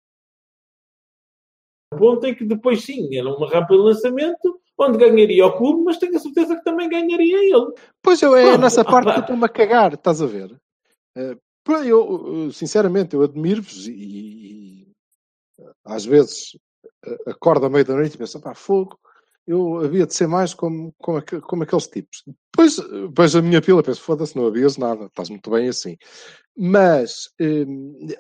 ponto 1.96 2.26
em 2.26 2.34
que 2.34 2.44
depois 2.44 2.82
sim, 2.82 3.16
era 3.16 3.28
uma 3.28 3.48
rampa 3.48 3.74
de 3.74 3.80
lançamento, 3.80 4.60
onde 4.76 4.98
ganharia 4.98 5.46
o 5.46 5.56
clube, 5.56 5.84
mas 5.84 5.98
tenho 5.98 6.16
a 6.16 6.18
certeza 6.18 6.56
que 6.56 6.64
também 6.64 6.88
ganharia 6.88 7.38
ele. 7.38 7.72
Pois 8.02 8.20
eu, 8.22 8.34
é 8.34 8.44
Pronto, 8.44 8.60
nessa 8.60 8.84
parte 8.84 9.12
que 9.12 9.18
eu 9.18 9.20
estou-me 9.20 9.44
a 9.44 9.48
cagar, 9.48 9.94
estás 9.94 10.20
a 10.20 10.26
ver? 10.26 10.56
Pô, 11.62 11.76
eu, 11.76 12.50
sinceramente, 12.50 13.14
eu 13.14 13.22
admiro-vos 13.22 13.86
e, 13.86 13.92
e, 13.92 14.88
às 15.84 16.04
vezes 16.04 16.58
acordo 17.26 17.66
à 17.66 17.70
meia 17.70 17.84
da 17.84 17.94
noite 17.94 18.14
e 18.14 18.18
penso, 18.18 18.40
pá, 18.40 18.54
fogo, 18.54 18.98
eu 19.46 19.78
havia 19.78 20.06
de 20.06 20.14
ser 20.14 20.26
mais 20.26 20.54
como, 20.54 20.94
como, 20.98 21.22
como 21.42 21.62
aqueles 21.62 21.86
tipos. 21.88 22.22
Depois 22.26 22.76
vejo 23.16 23.38
a 23.38 23.42
minha 23.42 23.60
pila 23.60 23.82
penso, 23.82 24.00
foda-se, 24.00 24.36
não 24.36 24.46
havias 24.46 24.76
nada, 24.76 25.06
estás 25.06 25.28
muito 25.30 25.50
bem 25.50 25.68
assim. 25.68 25.96
Mas 26.56 27.30
eh, 27.40 27.64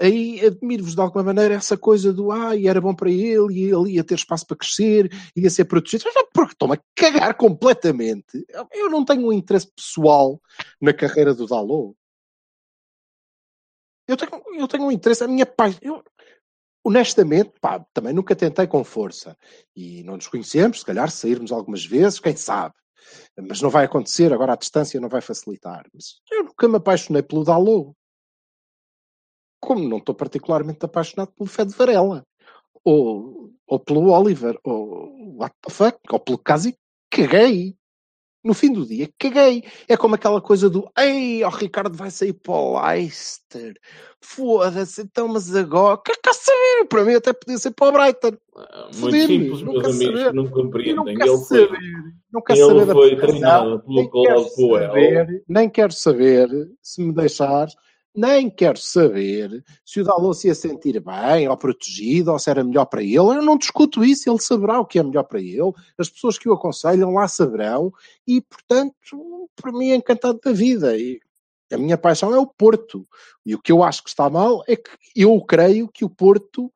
aí 0.00 0.40
admiro-vos 0.44 0.94
de 0.94 1.00
alguma 1.00 1.22
maneira 1.22 1.54
essa 1.54 1.76
coisa 1.76 2.12
do 2.12 2.32
ah, 2.32 2.56
e 2.56 2.66
era 2.66 2.80
bom 2.80 2.94
para 2.94 3.10
ele, 3.10 3.52
e 3.52 3.64
ele 3.64 3.92
ia 3.92 4.04
ter 4.04 4.14
espaço 4.14 4.46
para 4.46 4.56
crescer, 4.56 5.10
ia 5.36 5.50
ser 5.50 5.66
protegido. 5.66 6.04
Estou-me 6.50 6.76
a 6.76 6.80
cagar 6.96 7.34
completamente. 7.34 8.44
Eu 8.72 8.88
não 8.88 9.04
tenho 9.04 9.28
um 9.28 9.32
interesse 9.32 9.70
pessoal 9.74 10.40
na 10.80 10.92
carreira 10.92 11.34
do 11.34 11.46
Dalot. 11.46 11.94
Eu 14.08 14.16
tenho, 14.16 14.42
eu 14.58 14.68
tenho 14.68 14.84
um 14.84 14.92
interesse, 14.92 15.22
a 15.22 15.28
minha 15.28 15.46
paz. 15.46 15.78
Honestamente, 16.84 17.52
pá, 17.60 17.84
também 17.92 18.12
nunca 18.12 18.34
tentei 18.34 18.66
com 18.66 18.82
força. 18.82 19.36
E 19.74 20.02
não 20.02 20.16
nos 20.16 20.26
conhecemos, 20.26 20.80
se 20.80 20.86
calhar 20.86 21.10
sairmos 21.10 21.52
algumas 21.52 21.84
vezes, 21.84 22.18
quem 22.18 22.36
sabe. 22.36 22.74
Mas 23.36 23.60
não 23.60 23.70
vai 23.70 23.84
acontecer, 23.84 24.32
agora 24.32 24.52
a 24.52 24.56
distância 24.56 25.00
não 25.00 25.08
vai 25.08 25.20
facilitar. 25.20 25.86
Mas 25.94 26.20
eu 26.30 26.44
nunca 26.44 26.68
me 26.68 26.76
apaixonei 26.76 27.22
pelo 27.22 27.44
Dalot. 27.44 27.92
Como 29.60 29.88
não 29.88 29.98
estou 29.98 30.14
particularmente 30.14 30.84
apaixonado 30.84 31.32
pelo 31.32 31.48
Fed 31.48 31.72
Varela. 31.72 32.26
Ou, 32.84 33.52
ou 33.66 33.78
pelo 33.78 34.10
Oliver. 34.10 34.58
Ou 34.64 35.36
what 35.38 35.54
the 35.62 35.72
fuck? 35.72 35.98
Ou 36.10 36.18
pelo 36.18 36.38
Casi. 36.38 36.76
Caguei. 37.10 37.76
No 38.44 38.54
fim 38.54 38.72
do 38.72 38.84
dia, 38.84 39.08
caguei. 39.18 39.62
É 39.88 39.96
como 39.96 40.16
aquela 40.16 40.40
coisa 40.40 40.68
do 40.68 40.90
Ei, 40.98 41.44
o 41.44 41.48
Ricardo 41.48 41.96
vai 41.96 42.10
sair 42.10 42.32
para 42.32 42.52
o 42.52 42.80
Leicester. 42.86 43.74
Foda-se, 44.20 45.02
então, 45.02 45.28
mas 45.28 45.54
agora. 45.54 46.00
Que 46.04 46.12
quer 46.20 46.34
saber? 46.34 46.88
Para 46.88 47.04
mim 47.04 47.14
até 47.14 47.32
podia 47.32 47.58
ser 47.58 47.70
para 47.70 47.88
o 47.88 47.92
Brighton. 47.92 48.32
Muito 48.54 48.96
Foder-me, 48.96 49.26
simples, 49.26 49.62
meus 49.62 49.84
amigos 49.84 50.18
saber. 50.20 50.30
que 50.30 50.36
não 50.36 50.48
compreendem. 50.48 50.94
não 50.96 51.08
Ele 51.08 51.18
quero 51.18 51.38
foi, 51.38 51.66
saber. 51.66 51.80
Não 52.32 52.42
quero 52.42 52.66
saber 52.66 52.92
foi 52.92 53.16
treinado 53.16 53.82
pelo 53.84 54.48
saber, 54.48 55.44
nem 55.48 55.70
quero 55.70 55.92
saber, 55.92 56.48
se 56.82 57.02
me 57.02 57.12
deixares, 57.12 57.74
nem 58.14 58.50
quero 58.50 58.78
saber 58.78 59.64
se 59.84 60.00
o 60.00 60.04
Dalot 60.04 60.36
se 60.36 60.48
ia 60.48 60.54
sentir 60.54 61.00
bem 61.00 61.48
ou 61.48 61.56
protegido 61.56 62.30
ou 62.30 62.38
se 62.38 62.50
era 62.50 62.62
melhor 62.62 62.84
para 62.86 63.02
ele. 63.02 63.16
Eu 63.16 63.42
não 63.42 63.56
discuto 63.56 64.04
isso, 64.04 64.28
ele 64.30 64.40
saberá 64.40 64.80
o 64.80 64.86
que 64.86 64.98
é 64.98 65.02
melhor 65.02 65.24
para 65.24 65.40
ele. 65.40 65.72
As 65.98 66.10
pessoas 66.10 66.38
que 66.38 66.48
o 66.48 66.52
aconselham 66.52 67.14
lá 67.14 67.26
saberão 67.26 67.92
e, 68.26 68.40
portanto, 68.40 69.48
por 69.56 69.72
mim 69.72 69.90
é 69.90 69.96
encantado 69.96 70.38
da 70.44 70.52
vida. 70.52 70.96
E 70.96 71.20
a 71.72 71.78
minha 71.78 71.96
paixão 71.96 72.34
é 72.34 72.38
o 72.38 72.46
Porto. 72.46 73.08
E 73.46 73.54
o 73.54 73.60
que 73.60 73.72
eu 73.72 73.82
acho 73.82 74.02
que 74.02 74.10
está 74.10 74.28
mal 74.28 74.62
é 74.68 74.76
que 74.76 74.90
eu 75.16 75.40
creio 75.42 75.88
que 75.88 76.04
o 76.04 76.10
Porto 76.10 76.72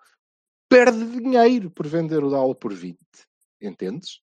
perde 0.68 1.20
dinheiro 1.20 1.70
por 1.70 1.86
vender 1.86 2.24
o 2.24 2.30
Dalot 2.30 2.58
por 2.58 2.72
20. 2.72 2.98
Entendes? 3.60 4.20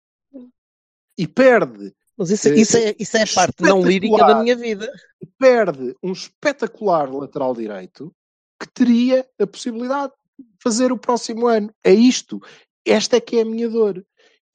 E 1.17 1.27
perde 1.27 1.95
Mas 2.17 2.31
isso, 2.31 2.49
isso, 2.49 2.77
é, 2.77 2.95
isso 2.97 3.15
é 3.15 3.23
a 3.23 3.27
parte 3.27 3.61
não 3.61 3.81
lírica 3.81 4.17
da 4.17 4.41
minha 4.41 4.55
vida. 4.55 4.91
perde 5.37 5.95
um 6.01 6.11
espetacular 6.11 7.13
lateral 7.13 7.53
direito 7.53 8.11
que 8.59 8.67
teria 8.73 9.27
a 9.39 9.45
possibilidade 9.45 10.13
de 10.39 10.45
fazer 10.63 10.91
o 10.91 10.97
próximo 10.97 11.45
ano. 11.47 11.71
É 11.83 11.93
isto. 11.93 12.41
Esta 12.83 13.17
é 13.17 13.21
que 13.21 13.37
é 13.37 13.41
a 13.41 13.45
minha 13.45 13.69
dor. 13.69 14.03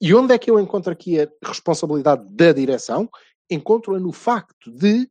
E 0.01 0.13
onde 0.13 0.33
é 0.33 0.37
que 0.37 0.51
eu 0.51 0.59
encontro 0.59 0.91
aqui 0.91 1.21
a 1.21 1.29
responsabilidade 1.41 2.25
da 2.29 2.51
direção? 2.51 3.09
Encontro-a 3.49 3.99
no 3.99 4.11
facto 4.11 4.69
de 4.69 5.09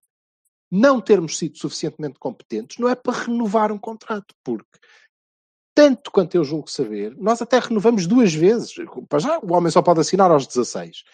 não 0.71 1.01
termos 1.01 1.39
sido 1.39 1.59
suficientemente 1.59 2.19
competentes, 2.19 2.79
não 2.79 2.89
é 2.89 2.95
para 2.95 3.25
renovar 3.25 3.71
um 3.71 3.79
contrato, 3.79 4.35
porque 4.43 4.79
tanto 5.75 6.11
quanto 6.11 6.35
eu 6.35 6.45
julgo 6.45 6.71
saber, 6.71 7.17
nós 7.17 7.41
até 7.41 7.59
renovamos 7.59 8.07
duas 8.07 8.33
vezes. 8.33 8.75
Para 9.09 9.19
já, 9.19 9.39
o 9.39 9.53
homem 9.53 9.71
só 9.71 9.81
pode 9.81 10.01
assinar 10.01 10.31
aos 10.31 10.47
16. 10.47 11.05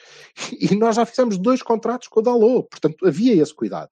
E 0.59 0.75
nós 0.75 0.97
já 0.97 1.07
fizemos 1.07 1.39
dois 1.39 1.63
contratos 1.63 2.09
com 2.09 2.21
o 2.21 2.23
Dalot. 2.23 2.69
Portanto, 2.69 3.07
havia 3.07 3.41
esse 3.41 3.55
cuidado. 3.55 3.91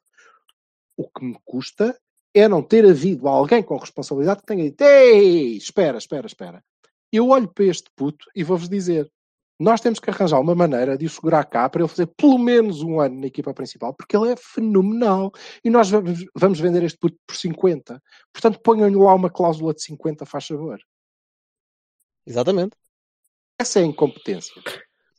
O 0.97 1.09
que 1.09 1.25
me 1.25 1.39
custa 1.45 1.97
é 2.35 2.49
não 2.49 2.63
ter 2.63 2.85
havido 2.85 3.29
alguém 3.29 3.63
com 3.63 3.77
responsabilidade 3.77 4.41
que 4.41 4.47
tenha 4.47 4.65
dito: 4.65 4.83
Ei, 4.83 5.57
espera, 5.57 5.99
espera, 5.99 6.27
espera. 6.27 6.65
Eu 7.13 7.29
olho 7.29 7.49
para 7.49 7.65
este 7.65 7.91
puto 7.95 8.27
e 8.35 8.43
vou-vos 8.43 8.69
dizer: 8.69 9.11
nós 9.59 9.81
temos 9.81 9.99
que 9.99 10.11
arranjar 10.11 10.39
uma 10.41 10.55
maneira 10.55 10.99
de 10.99 11.07
o 11.07 11.11
segurar 11.11 11.45
cá 11.45 11.69
para 11.69 11.81
ele 11.81 11.89
fazer 11.89 12.07
pelo 12.07 12.39
menos 12.39 12.83
um 12.83 13.01
ano 13.01 13.21
na 13.21 13.27
equipa 13.27 13.55
principal, 13.55 13.95
porque 13.95 14.17
ele 14.17 14.33
é 14.33 14.37
fenomenal. 14.37 15.33
E 15.65 15.71
nós 15.71 15.91
vamos, 16.35 16.61
vender 16.61 16.83
este 16.83 16.99
puto 16.99 17.17
por 17.27 17.35
50. 17.35 18.03
Portanto, 18.33 18.61
ponham-lhe 18.61 18.97
lá 18.97 19.15
uma 19.15 19.31
cláusula 19.31 19.73
de 19.73 19.83
50, 19.83 20.27
faz 20.27 20.47
favor. 20.47 20.79
Exatamente. 22.27 22.77
Essa 23.59 23.81
é 23.81 23.83
a 23.83 23.87
incompetência. 23.87 24.63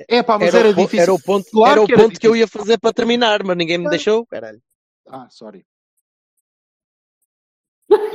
É 0.07 0.21
pá, 0.21 0.37
mas 0.37 0.53
Era, 0.53 0.67
era, 0.67 0.73
difícil. 0.73 1.01
era 1.01 1.13
o 1.13 1.19
ponto, 1.19 1.49
Claro 1.49 1.81
era 1.81 1.81
o 1.81 1.87
ponto 1.87 2.19
que 2.19 2.27
eu 2.27 2.35
ia 2.35 2.47
fazer 2.47 2.77
para 2.77 2.93
terminar, 2.93 3.43
mas 3.43 3.57
ninguém 3.57 3.79
me 3.79 3.89
deixou. 3.89 4.25
Caralho. 4.27 4.61
Ah, 5.07 5.27
sorry. 5.31 5.65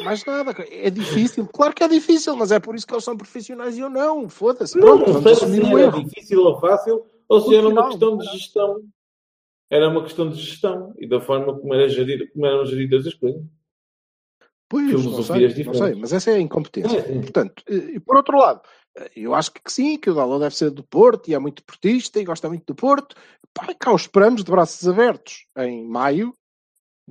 Mais 0.04 0.24
nada, 0.24 0.54
é 0.70 0.90
difícil. 0.90 1.46
Claro 1.48 1.74
que 1.74 1.82
é 1.82 1.88
difícil, 1.88 2.36
mas 2.36 2.52
é 2.52 2.60
por 2.60 2.74
isso 2.74 2.86
que 2.86 2.92
eles 2.92 3.04
são 3.04 3.16
profissionais 3.16 3.76
e 3.76 3.80
eu 3.80 3.88
não. 3.88 4.28
Foda-se. 4.28 4.76
Não, 4.76 4.98
Pronto, 4.98 5.06
não 5.12 5.20
vamos 5.20 5.38
sei 5.38 5.48
se 5.48 5.60
era 5.60 5.80
erro. 5.80 6.04
difícil 6.04 6.40
ou 6.42 6.60
fácil, 6.60 7.06
ou 7.28 7.40
se 7.40 7.54
era 7.56 7.68
uma 7.68 7.88
questão 7.88 8.18
de 8.18 8.26
gestão. 8.26 8.82
Era 9.70 9.88
uma 9.88 10.02
questão 10.02 10.28
de 10.28 10.36
gestão 10.38 10.94
e 10.98 11.08
da 11.08 11.18
forma 11.20 11.58
como, 11.58 11.72
era 11.72 11.88
gerir, 11.88 12.30
como 12.32 12.44
eram 12.44 12.66
geridas 12.66 13.06
as 13.06 13.14
coisas. 13.14 13.42
Pois, 14.68 14.84
não 14.84 14.90
sei, 14.90 15.00
filosofias 15.00 15.50
não 15.50 15.56
sei, 15.56 15.64
diferentes. 15.64 16.00
mas 16.00 16.12
essa 16.12 16.30
é 16.30 16.34
a 16.34 16.40
incompetência. 16.40 16.98
É, 16.98 17.02
sim. 17.02 17.20
Portanto, 17.22 17.62
e 17.68 17.98
por 18.00 18.16
outro 18.16 18.38
lado, 18.38 18.60
eu 19.16 19.34
acho 19.34 19.52
que 19.52 19.60
sim, 19.68 19.98
que 19.98 20.10
o 20.10 20.14
Dalot 20.14 20.40
deve 20.40 20.56
ser 20.56 20.70
do 20.70 20.82
Porto 20.84 21.28
e 21.30 21.34
é 21.34 21.38
muito 21.38 21.64
portista 21.64 22.20
e 22.20 22.24
gosta 22.24 22.48
muito 22.48 22.66
do 22.66 22.74
Porto. 22.74 23.16
Pá, 23.54 23.74
cá 23.78 23.92
o 23.92 23.96
esperamos 23.96 24.44
de 24.44 24.50
braços 24.50 24.86
abertos 24.86 25.46
em 25.56 25.86
maio 25.86 26.34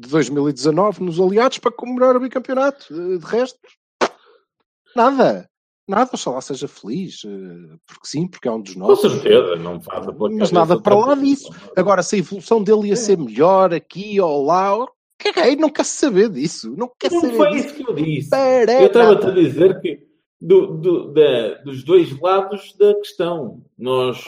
de 0.02 0.10
2019 0.10 1.04
nos 1.04 1.20
aliados 1.20 1.58
para 1.60 1.72
comemorar 1.72 2.16
o 2.16 2.20
bicampeonato. 2.20 2.86
Eh, 2.93 3.18
De 3.18 3.26
resto, 3.26 3.60
nada. 4.95 5.47
Nada, 5.88 6.10
oxalá 6.14 6.39
seja 6.41 6.68
feliz. 6.68 7.22
eh, 7.26 7.76
Porque 7.86 8.08
sim, 8.08 8.28
porque 8.28 8.47
é 8.47 8.52
um 8.52 8.62
dos 8.62 8.74
Com 8.74 8.80
nossos. 8.80 9.12
certeza, 9.12 9.56
não 9.58 9.82
faz 9.82 10.08
a 10.08 10.12
Mas 10.12 10.52
nada 10.52 10.80
para 10.80 10.95
lá 10.95 11.16
disso. 11.16 11.49
Agora, 11.76 12.02
se 12.04 12.16
a 12.16 12.20
evolução 12.20 12.64
dele 12.64 12.89
ia 12.89 12.95
ser 12.95 13.18
melhor 13.18 13.74
aqui 13.74 14.20
ou 14.22 14.45
lá, 14.45 14.86
caguei, 15.18 15.56
não 15.56 15.70
quer 15.70 15.84
saber 15.86 16.30
disso. 16.30 16.74
Não 16.78 16.89
quer 16.97 17.12
Não 17.12 17.22
saber 17.22 17.36
foi 17.38 17.52
disso. 17.52 17.66
isso 17.68 17.76
que 17.76 17.89
eu 17.89 17.93
disse. 17.95 18.30
Para 18.30 18.82
Eu 18.82 18.88
estava-te 18.88 19.26
a 19.28 19.32
dizer 19.32 19.82
que 19.82 20.08
do- 20.39 20.78
do- 20.78 21.14
da- 21.14 21.56
dos 21.64 21.84
dois 21.84 22.18
lados 22.20 22.74
da 22.78 22.93
questão, 22.95 23.62
nós 23.78 24.24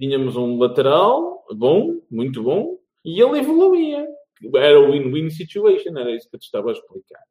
tínhamos 0.00 0.36
um 0.36 0.56
lateral 0.58 1.44
bom, 1.54 1.96
muito 2.10 2.42
bom, 2.42 2.78
e 3.04 3.20
ele 3.20 3.38
evoluía. 3.40 4.06
Era 4.54 4.78
o 4.80 4.92
win-win 4.92 5.30
situation, 5.30 5.96
era 5.98 6.14
isso 6.14 6.28
que 6.28 6.36
eu 6.36 6.40
te 6.40 6.44
estava 6.44 6.70
a 6.70 6.72
explicar. 6.72 7.22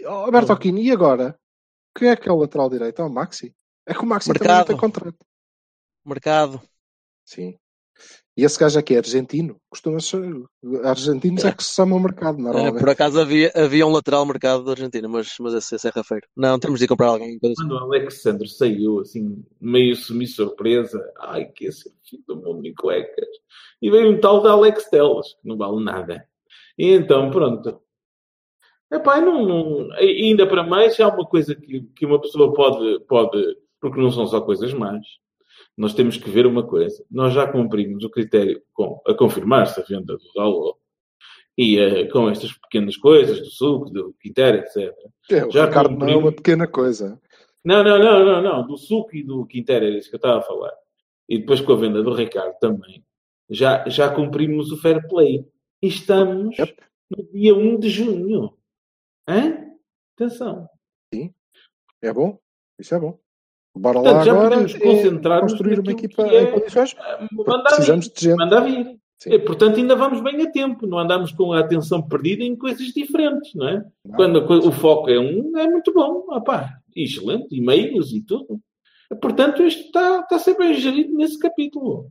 Oh, 0.00 0.08
Alberto 0.08 0.52
Aquino, 0.52 0.78
e 0.78 0.90
agora? 0.90 1.38
Quem 1.96 2.08
é 2.08 2.16
que 2.16 2.28
é 2.28 2.32
o 2.32 2.36
lateral 2.36 2.68
direito? 2.68 3.00
É 3.00 3.04
o 3.04 3.10
Maxi? 3.10 3.54
É 3.86 3.94
que 3.94 4.00
o 4.00 4.06
Maxi 4.06 4.32
também 4.32 4.48
não 4.48 4.54
Mercado. 4.56 4.66
tem 4.66 4.76
contrato. 4.76 5.26
Mercado. 6.04 6.62
Sim. 7.24 7.58
E 8.36 8.42
esse 8.44 8.58
gajo 8.58 8.76
aqui 8.80 8.94
é 8.94 8.98
argentino. 8.98 9.56
Costuma 9.70 10.00
ser. 10.00 10.20
Argentinos 10.82 11.44
é 11.44 11.52
que 11.52 11.62
se 11.62 11.72
chamam 11.74 12.00
mercado, 12.00 12.38
Eh, 12.38 12.42
normalmente. 12.42 12.80
por 12.80 12.88
acaso 12.88 13.20
havia, 13.20 13.52
havia 13.54 13.86
um 13.86 13.92
lateral 13.92 14.26
mercado 14.26 14.64
da 14.64 14.72
Argentina, 14.72 15.06
mas, 15.08 15.36
mas 15.38 15.54
esse, 15.54 15.76
esse 15.76 15.86
é 15.86 15.90
rafeiro. 15.94 16.26
Não, 16.36 16.58
temos 16.58 16.80
de 16.80 16.86
ir 16.86 16.88
comprar 16.88 17.08
alguém. 17.08 17.38
Quando 17.38 17.70
o 17.72 17.78
Alexandre 17.78 18.48
saiu, 18.48 18.98
assim, 19.00 19.44
meio 19.60 19.94
semi-surpresa, 19.94 21.00
ai, 21.20 21.44
que 21.44 21.66
esse 21.66 21.88
é 21.88 21.92
o 21.92 21.94
fim 22.10 22.24
do 22.26 22.34
mundo 22.36 22.66
em 22.66 22.74
cuecas. 22.74 23.28
E 23.80 23.88
veio 23.88 24.10
um 24.10 24.18
tal 24.18 24.42
de 24.42 24.48
Alex 24.48 24.88
Teles, 24.90 25.28
que 25.40 25.46
não 25.48 25.56
vale 25.56 25.84
nada. 25.84 26.26
E 26.76 26.90
então, 26.90 27.30
pronto. 27.30 27.80
Epá, 28.92 29.20
não, 29.20 29.46
não, 29.46 29.92
ainda 29.92 30.44
para 30.46 30.62
mais, 30.64 30.98
há 30.98 31.08
uma 31.08 31.24
coisa 31.24 31.54
que, 31.54 31.82
que 31.96 32.04
uma 32.06 32.20
pessoa 32.20 32.52
pode, 32.52 33.00
pode, 33.06 33.56
porque 33.80 34.00
não 34.00 34.10
são 34.10 34.26
só 34.26 34.40
coisas 34.40 34.72
más. 34.74 35.04
Nós 35.76 35.92
temos 35.94 36.16
que 36.16 36.30
ver 36.30 36.46
uma 36.46 36.66
coisa. 36.66 37.04
Nós 37.10 37.32
já 37.34 37.50
cumprimos 37.50 38.04
o 38.04 38.10
critério 38.10 38.62
com, 38.72 39.00
a 39.06 39.14
confirmar-se 39.14 39.80
a 39.80 39.84
venda 39.84 40.16
do 40.16 40.32
Dalot. 40.34 40.78
E 41.56 41.78
eh, 41.78 42.06
com 42.08 42.28
estas 42.28 42.52
pequenas 42.52 42.96
coisas, 42.96 43.38
do 43.40 43.46
suco, 43.46 43.90
do 43.90 44.12
Quintero, 44.20 44.58
etc. 44.58 44.92
É, 45.30 45.44
o 45.46 45.50
já 45.50 45.66
Ricardo 45.66 45.90
não 45.90 45.96
é 45.96 45.98
cumprimos. 46.00 46.24
uma 46.24 46.32
pequena 46.32 46.66
coisa. 46.68 47.20
Não, 47.64 47.82
não, 47.82 47.98
não, 47.98 48.24
não, 48.24 48.42
não. 48.42 48.66
Do 48.66 48.76
Suco 48.76 49.16
e 49.16 49.22
do 49.24 49.46
Quintero 49.46 49.86
era 49.86 49.96
isso 49.96 50.10
que 50.10 50.16
eu 50.16 50.18
estava 50.18 50.38
a 50.38 50.42
falar. 50.42 50.72
E 51.28 51.38
depois 51.38 51.60
com 51.60 51.72
a 51.72 51.76
venda 51.76 52.02
do 52.02 52.12
Ricardo 52.12 52.58
também. 52.58 53.02
Já, 53.48 53.88
já 53.88 54.14
cumprimos 54.14 54.70
o 54.70 54.76
fair 54.76 55.06
play. 55.08 55.46
E 55.82 55.86
estamos 55.88 56.58
Yep. 56.58 56.76
no 57.10 57.24
dia 57.32 57.54
1 57.54 57.78
de 57.78 57.88
junho. 57.88 58.56
Hã? 59.28 59.70
Atenção. 60.14 60.68
É 62.02 62.12
bom? 62.12 62.38
Isso 62.78 62.94
é 62.94 63.00
bom. 63.00 63.18
Bora 63.76 63.98
lá 63.98 64.04
Portanto, 64.04 64.24
já 64.24 64.32
agora 64.32 64.50
podemos 64.50 64.74
é 64.74 64.78
concentrar-nos 64.78 65.52
construir 65.52 65.80
uma 65.80 65.92
equipa 65.92 66.22
é- 66.22 66.42
em 66.42 66.52
condições. 66.52 66.94
Precisamos 67.64 68.06
vir. 68.06 68.12
de 68.14 68.20
gente. 68.20 68.36
Manda 68.36 68.60
vir. 68.60 68.98
Sim. 69.18 69.32
E, 69.32 69.38
portanto, 69.38 69.76
ainda 69.78 69.96
vamos 69.96 70.20
bem 70.20 70.42
a 70.42 70.50
tempo. 70.50 70.86
Não 70.86 70.98
andamos 70.98 71.32
com 71.32 71.52
a 71.52 71.60
atenção 71.60 72.02
perdida 72.02 72.44
em 72.44 72.56
coisas 72.56 72.86
diferentes, 72.88 73.54
não 73.54 73.68
é? 73.68 73.84
Não. 74.04 74.16
Quando 74.16 74.68
o 74.68 74.72
foco 74.72 75.10
é 75.10 75.18
um, 75.18 75.56
é 75.58 75.66
muito 75.66 75.92
bom. 75.92 76.26
Ah, 76.30 76.40
pá, 76.40 76.78
excelente. 76.94 77.48
E-mails 77.50 78.12
e 78.12 78.20
tudo. 78.20 78.60
Portanto, 79.20 79.62
isto 79.62 79.86
está, 79.86 80.20
está 80.20 80.36
a 80.36 80.38
ser 80.38 80.56
bem 80.56 80.74
gerido 80.74 81.14
nesse 81.14 81.38
capítulo. 81.38 82.10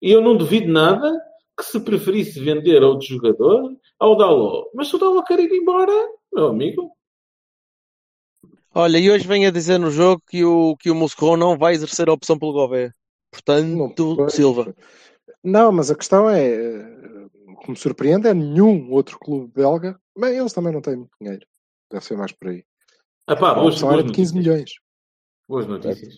E 0.00 0.10
eu 0.10 0.20
não 0.20 0.36
duvido 0.36 0.70
nada 0.70 1.12
que 1.56 1.64
se 1.64 1.80
preferisse 1.80 2.40
vender 2.40 2.82
a 2.82 2.88
outro 2.88 3.06
jogador 3.06 3.76
ao 3.98 4.16
Dalot. 4.16 4.68
Mas 4.74 4.88
se 4.88 4.96
o 4.96 4.98
Dalot 4.98 5.26
quer 5.26 5.40
ir 5.40 5.52
embora, 5.52 5.92
meu 6.32 6.48
amigo, 6.48 6.90
Olha, 8.74 8.98
e 8.98 9.10
hoje 9.10 9.26
vem 9.26 9.46
a 9.46 9.50
dizer 9.50 9.78
no 9.78 9.90
jogo 9.90 10.22
que 10.28 10.44
o, 10.44 10.76
que 10.76 10.90
o 10.90 10.94
Moscou 10.94 11.36
não 11.36 11.56
vai 11.56 11.74
exercer 11.74 12.08
a 12.08 12.12
opção 12.12 12.38
pelo 12.38 12.52
Gouveia. 12.52 12.94
Portanto, 13.30 13.94
Não. 14.16 14.28
Silva. 14.28 14.74
Não, 15.42 15.70
mas 15.72 15.90
a 15.90 15.94
questão 15.94 16.28
é, 16.28 16.44
eh, 16.54 17.26
o 17.48 17.56
que 17.56 17.70
me 17.70 17.76
surpreende 17.76 18.28
é 18.28 18.34
nenhum 18.34 18.90
outro 18.90 19.18
clube 19.18 19.52
belga, 19.54 19.98
bem, 20.18 20.36
eles 20.36 20.52
também 20.52 20.72
não 20.72 20.80
têm 20.80 20.96
muito 20.96 21.12
dinheiro. 21.20 21.46
Deve 21.90 22.04
ser 22.04 22.16
mais 22.16 22.32
por 22.32 22.48
aí. 22.48 22.64
ah, 23.26 23.36
pá, 23.36 23.50
A 23.50 23.54
boas, 23.54 23.74
opção 23.74 23.88
boas 23.88 24.00
era 24.00 24.08
de 24.08 24.12
15 24.14 24.34
notícias. 24.34 24.54
milhões. 24.54 24.70
Boas 25.48 25.66
notícias. 25.66 26.14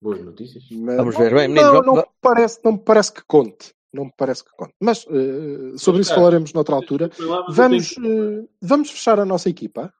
Boas 0.00 0.20
notícias. 0.24 0.64
Mas- 0.70 0.96
Vamos 0.96 1.16
ver. 1.16 1.34
Bem, 1.34 1.48
não, 1.48 1.54
meninos, 1.54 1.72
não, 1.72 1.94
vamos- 1.94 2.00
me 2.02 2.14
parece, 2.20 2.60
não 2.64 2.72
me 2.72 2.78
parece 2.78 3.12
que 3.12 3.22
conte. 3.26 3.72
Não 3.92 4.04
me 4.06 4.12
parece 4.16 4.44
que 4.44 4.50
conte. 4.56 4.74
Mas 4.80 5.06
eh, 5.08 5.76
sobre 5.78 6.00
isso 6.00 6.10
Cara, 6.10 6.20
falaremos 6.20 6.52
noutra 6.52 6.74
altura. 6.74 7.10
Mas 7.16 7.56
Vamos, 7.56 7.92
eh, 7.96 8.48
vamos 8.60 8.90
fechar 8.90 9.20
a 9.20 9.24
nossa 9.24 9.48
equipa? 9.48 9.94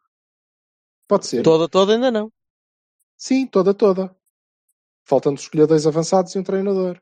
Pode 1.06 1.26
ser? 1.26 1.42
Toda, 1.42 1.68
toda 1.68 1.94
ainda 1.94 2.10
não. 2.10 2.32
Sim, 3.16 3.46
toda, 3.46 3.74
toda. 3.74 4.14
Faltando 5.04 5.38
escolher 5.38 5.66
dois 5.66 5.86
avançados 5.86 6.34
e 6.34 6.38
um 6.38 6.42
treinador. 6.42 7.00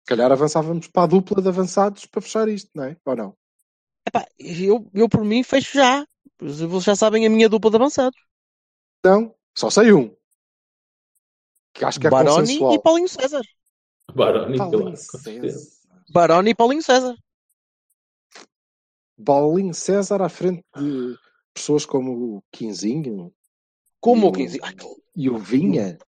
Se 0.00 0.06
calhar 0.06 0.32
avançávamos 0.32 0.88
para 0.88 1.04
a 1.04 1.06
dupla 1.06 1.42
de 1.42 1.48
avançados 1.48 2.06
para 2.06 2.22
fechar 2.22 2.48
isto, 2.48 2.70
não 2.74 2.84
é? 2.84 2.96
Ou 3.04 3.16
não? 3.16 3.36
Epá, 4.06 4.26
eu, 4.38 4.90
eu 4.94 5.08
por 5.08 5.24
mim 5.24 5.42
fecho 5.42 5.74
já. 5.74 6.06
Vocês 6.40 6.84
já 6.84 6.96
sabem 6.96 7.26
a 7.26 7.30
minha 7.30 7.48
dupla 7.48 7.70
de 7.70 7.76
avançados. 7.76 8.18
Não, 9.04 9.34
só 9.54 9.70
sei 9.70 9.92
um. 9.92 10.16
Que 11.74 11.84
acho 11.84 12.00
que 12.00 12.06
é 12.06 12.10
Baroni 12.10 12.40
consensual. 12.40 12.74
e 12.74 12.82
Paulinho 12.82 13.08
César. 13.08 13.42
Baroni, 14.14 14.56
Paulinho. 14.56 14.96
César. 14.96 15.66
Baroni 16.10 16.50
e 16.50 16.54
Paulinho 16.54 16.82
César. 16.82 17.16
Paulinho 19.24 19.74
César 19.74 20.22
à 20.22 20.28
frente 20.28 20.64
de 20.76 21.16
pessoas 21.58 21.84
como 21.86 22.36
o 22.36 22.42
Quinzinho 22.52 23.32
Como 24.00 24.26
o 24.26 24.30
o- 24.30 24.32
15. 24.32 24.58
Ai, 24.62 24.74
e 25.16 25.28
o 25.30 25.36
Vinha. 25.38 25.98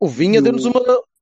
O 0.00 0.06
Vinha 0.08 0.40
deu-nos 0.42 0.64
o- 0.64 0.70
uma. 0.70 0.80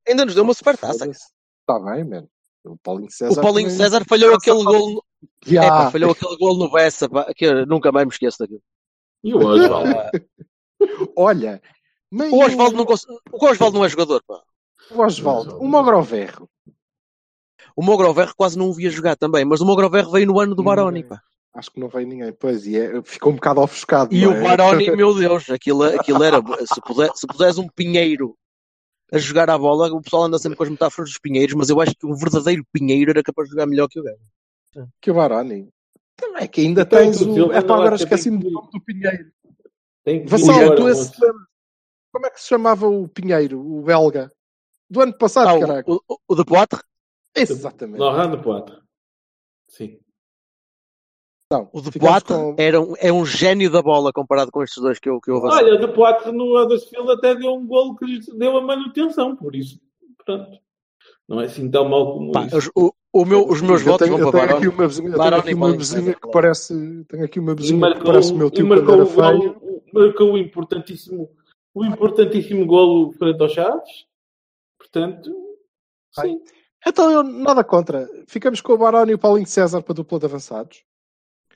Ainda 0.09 0.25
nos 0.25 0.35
deu 0.35 0.45
uma 0.45 0.55
super 0.55 0.77
taça. 0.77 1.07
Está 1.09 1.27
Tá 1.67 1.79
bem, 1.81 2.05
mano. 2.05 2.29
O 2.65 2.77
Paulinho 2.77 3.11
César. 3.11 3.39
O 3.39 3.43
Paulinho 3.43 3.69
também- 3.69 3.79
César 3.85 4.05
falhou 4.09 4.35
aquele 4.35 4.63
gol. 4.65 4.91
no- 4.95 5.05
Ya. 5.47 5.65
É, 5.65 5.69
pá, 5.69 5.91
falhou 5.91 6.11
aquele 6.11 6.37
gol 6.37 6.57
no 6.57 6.71
Bessa, 6.71 7.09
pá, 7.09 7.33
que 7.35 7.45
eu 7.47 7.65
nunca 7.67 7.91
mais 7.93 8.07
me 8.07 8.13
esqueço 8.13 8.39
daquilo. 8.39 8.63
E 9.25 9.33
o 9.35 9.39
Osvaldo? 9.39 9.95
Olha, 11.17 11.61
meio- 12.13 12.35
o 12.35 12.45
Osvaldo 12.45 12.77
não, 12.77 12.85
cons- 12.85 13.07
o 13.33 13.47
Osvaldo 13.47 13.79
não 13.79 13.85
é 13.85 13.89
jogador, 13.89 14.23
pá. 14.27 14.41
o 14.91 15.01
Osvaldo, 15.01 15.59
o 15.59 15.67
Mogroverro. 15.67 16.49
O 17.75 17.83
Mogroverro 17.83 18.35
quase 18.37 18.57
não 18.59 18.69
o 18.69 18.73
via 18.75 18.91
jogar 18.91 19.17
também, 19.17 19.45
mas 19.45 19.61
o 19.61 19.65
Mogroverro 19.67 20.11
veio 20.11 20.27
no 20.27 20.39
ano 20.41 20.55
do 20.55 20.63
Baroni, 20.63 21.03
pá. 21.05 21.21
Acho 21.57 21.71
que 21.71 21.81
não 21.81 21.89
veio 21.89 22.07
ninguém. 22.07 22.33
Pois, 22.33 22.67
e 22.67 22.77
é- 22.77 23.03
ficou 23.03 23.33
um 23.33 23.37
bocado 23.37 23.61
ofuscado. 23.63 24.15
E 24.15 24.23
não 24.23 24.33
o 24.33 24.35
é? 24.35 24.43
Baroni, 24.43 24.91
meu 24.97 25.15
Deus, 25.15 25.49
aquilo, 25.51 25.83
aquilo 25.85 26.23
era. 26.23 26.37
Se, 26.67 26.81
puder, 27.27 27.53
se 27.53 27.61
um 27.61 27.69
pinheiro 27.69 28.37
a 29.13 29.19
jogar 29.19 29.49
a 29.49 29.57
bola, 29.57 29.91
o 29.93 30.03
pessoal 30.03 30.25
anda 30.25 30.39
sempre 30.39 30.57
com 30.59 30.65
as 30.65 30.69
metáforas 30.71 31.11
dos 31.11 31.19
pinheiros, 31.19 31.55
mas 31.55 31.71
eu 31.71 31.81
acho 31.81 31.95
que 31.95 32.05
um 32.07 32.15
verdadeiro 32.15 32.65
pinheiro 32.73 33.11
era 33.11 33.23
capaz 33.23 33.49
de 33.49 33.53
jogar 33.55 33.67
melhor 33.67 33.89
que 33.89 33.99
o 34.01 34.03
gajo. 34.03 34.89
Que 35.01 35.11
o 35.11 35.15
Baroni. 35.15 35.69
Também 36.17 36.43
é 36.45 36.49
que 36.49 36.61
ainda 36.63 36.83
Então, 36.83 36.99
tens 36.99 37.21
o. 37.23 37.53
É 37.53 37.61
para 37.61 37.69
não 37.69 37.75
agora 37.77 37.97
esqueci-me 37.97 38.39
que- 38.39 38.45
do 38.45 38.51
nome 38.51 38.69
do 38.73 38.81
Pinheiro. 38.83 39.31
Tem 40.05 40.25
Vassal, 40.27 40.75
tu 40.77 40.89
esse 40.89 41.01
moço. 41.09 41.21
lembras? 41.25 41.47
Como 42.13 42.27
é 42.27 42.31
que 42.31 42.41
se 42.41 42.49
chamava 42.49 42.87
o 42.89 43.09
Pinheiro, 43.09 43.61
o 43.61 43.83
belga? 43.83 44.33
Do 44.89 45.01
ano 45.03 45.17
passado, 45.17 45.49
Ah, 45.49 45.61
caraca. 45.61 45.91
o, 45.91 46.01
o, 46.09 46.17
o 46.29 46.35
de 46.35 46.45
Poitre? 46.45 46.81
Exatamente. 47.35 47.99
Laurent 47.99 48.31
de 48.37 48.43
Poitre. 48.43 48.77
Sim. 49.69 49.99
Não, 51.53 51.69
O 51.73 51.81
Poitre 51.81 52.35
com- 52.35 52.57
era 52.59 52.81
um, 52.81 52.95
é 52.99 53.13
um 53.13 53.25
gênio 53.25 53.71
da 53.71 53.81
bola 53.81 54.13
comparado 54.13 54.51
com 54.51 54.65
estes 54.65 54.83
dois 54.83 54.99
que 54.99 55.09
eu, 55.09 55.21
que 55.21 55.31
eu 55.31 55.37
avancei. 55.37 55.65
Olha, 55.65 55.79
de 55.79 55.87
Poitre 55.95 56.33
no 56.33 56.57
Huddersfield 56.61 57.09
até 57.13 57.37
deu 57.37 57.53
um 57.55 57.65
golo 57.67 57.95
que 57.97 58.05
lhes 58.05 58.27
deu 58.27 58.57
a 58.57 58.61
manutenção, 58.61 59.37
por 59.37 59.55
isso. 59.55 59.79
Pronto. 60.25 60.59
Não 61.29 61.41
é 61.41 61.45
assim 61.45 61.71
tão 61.71 61.89
mal 61.89 62.13
como 62.15 62.33
Pá, 62.33 62.47
isso. 62.47 62.57
os, 62.59 62.71
o, 62.75 62.93
o 63.13 63.25
meu, 63.25 63.49
os 63.49 63.61
meus 63.63 63.81
eu 63.81 63.93
votos 63.93 64.07
tenho, 64.09 64.19
vão 64.19 64.27
eu 64.27 64.33
para 64.33 64.41
tenho 64.47 64.57
aqui 64.59 64.67
Baroni. 64.67 64.75
uma 64.81 64.89
vizinha, 64.89 65.09
eu 65.09 65.13
tenho 65.19 65.37
aqui 65.37 65.51
e 65.51 65.55
uma 65.55 65.73
vizinha 65.77 66.15
que 66.15 66.31
parece. 66.33 67.05
Tenho 67.09 67.25
aqui 67.25 67.39
uma 67.41 67.55
vizinha 67.55 67.75
que 67.81 67.81
marcou, 67.81 68.05
parece 68.07 68.33
o 68.33 68.37
meu 68.37 68.51
tio 68.51 68.67
marcou 68.67 68.87
quando 68.87 69.01
era 69.01 69.05
o 69.05 69.39
feio. 69.39 69.55
golo- 69.61 69.83
marcou 69.93 70.33
o 70.33 70.39
importantíssimo, 70.39 71.31
o 71.75 71.85
importantíssimo 71.85 72.67
golo 72.67 73.13
frente 73.13 73.41
aos 73.41 73.53
Chaves. 73.53 74.07
Portanto, 74.79 75.31
sim. 76.21 76.41
Então 76.87 77.11
eu 77.11 77.23
nada 77.23 77.63
contra. 77.65 78.09
Ficamos 78.27 78.61
com 78.61 78.73
o 78.73 78.79
Baroni 78.79 79.13
e 79.13 79.15
o 79.15 79.19
Paulinho 79.19 79.47
César 79.47 79.81
para 79.83 79.93
a 79.93 79.95
dupla 79.97 80.19
de 80.19 80.27
avançados. 80.27 80.85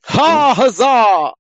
Ha, 0.08 0.52
hazá! 0.52 1.32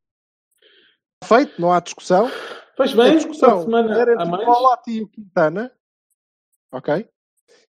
Feito, 1.24 1.60
não 1.60 1.72
há 1.72 1.80
discussão. 1.80 2.30
Pois 2.76 2.92
a 2.92 2.96
bem, 2.96 3.16
discussão 3.16 3.56
uma 3.56 3.62
semana 3.62 3.98
era 3.98 4.12
a 4.12 4.14
entre 4.14 4.26
o 4.26 4.30
mais. 4.30 4.46
Bolatti 4.46 4.90
e 4.92 5.02
o 5.02 5.08
Quintana. 5.08 5.72
Ok? 6.72 7.08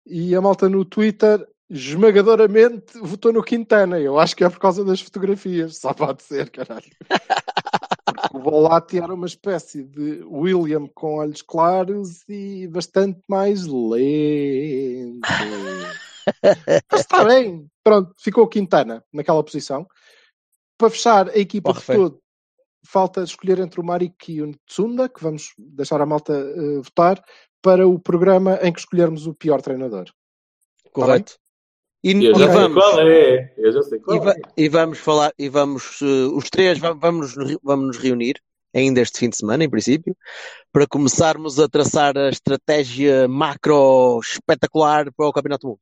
E 0.07 0.35
a 0.35 0.41
malta 0.41 0.69
no 0.69 0.85
Twitter 0.85 1.47
esmagadoramente 1.69 2.99
votou 2.99 3.33
no 3.33 3.43
Quintana. 3.43 3.99
Eu 3.99 4.19
acho 4.19 4.37
que 4.37 4.45
é 4.45 4.49
por 4.49 4.59
causa 4.59 4.85
das 4.85 5.01
fotografias. 5.01 5.79
Só 5.79 5.93
pode 5.93 6.23
ser, 6.23 6.51
caralho. 6.51 6.91
Porque 7.09 8.37
o 8.37 8.41
Bolatti 8.41 8.99
era 8.99 9.13
uma 9.13 9.27
espécie 9.27 9.83
de 9.85 10.23
William 10.25 10.87
com 10.95 11.17
olhos 11.17 11.43
claros 11.43 12.25
e 12.29 12.67
bastante 12.69 13.21
mais 13.29 13.67
lento. 13.67 15.21
Mas 16.91 17.01
está 17.01 17.25
bem. 17.25 17.67
Pronto, 17.83 18.15
ficou 18.19 18.45
o 18.45 18.49
Quintana 18.49 19.05
naquela 19.13 19.43
posição. 19.43 19.87
Para 20.79 20.91
fechar 20.91 21.29
a 21.31 21.39
equipa 21.39 21.73
Porra, 21.73 21.81
de 21.81 22.01
todo, 22.01 22.21
falta 22.87 23.23
escolher 23.23 23.59
entre 23.59 23.81
o 23.81 23.85
Mariki 23.85 24.35
e 24.35 24.43
o 24.43 24.53
Tsunda, 24.67 25.09
que 25.09 25.23
vamos 25.23 25.53
deixar 25.59 26.01
a 26.01 26.07
malta 26.07 26.33
eh, 26.35 26.77
votar, 26.83 27.23
para 27.63 27.87
o 27.89 27.99
programa 27.99 28.59
em 28.63 28.73
que 28.73 28.79
escolhermos 28.81 29.27
o 29.27 29.35
pior 29.35 29.61
treinador. 29.63 30.07
Correto. 30.93 31.37
E, 32.05 32.13
Eu 32.13 32.33
e 32.33 32.39
já 32.39 32.47
sei 32.47 32.47
vamos. 32.55 32.75
qual 32.85 33.01
é. 33.01 33.55
Eu 33.57 33.73
já 33.73 33.83
sei 33.83 33.99
E, 33.99 34.19
va- 34.21 34.33
é. 34.33 34.41
e 34.57 34.69
vamos 34.69 34.99
falar, 34.99 35.33
e 35.39 35.49
vamos, 35.49 36.01
eh, 36.03 36.27
os 36.33 36.49
três 36.51 36.79
va- 36.79 36.93
vamos, 36.93 37.37
nos 37.37 37.49
re- 37.51 37.59
vamos 37.63 37.87
nos 37.89 37.97
reunir, 37.99 38.35
ainda 38.75 39.01
este 39.01 39.19
fim 39.19 39.29
de 39.31 39.37
semana, 39.37 39.65
em 39.65 39.71
princípio, 39.71 40.17
para 40.71 40.87
começarmos 40.87 41.59
a 41.59 41.69
traçar 41.69 42.17
a 42.17 42.29
estratégia 42.29 43.27
macro 43.27 44.21
espetacular 44.23 45.11
para 45.17 45.27
o 45.27 45.33
Campeonato 45.33 45.67
do 45.67 45.71
Mundo. 45.71 45.81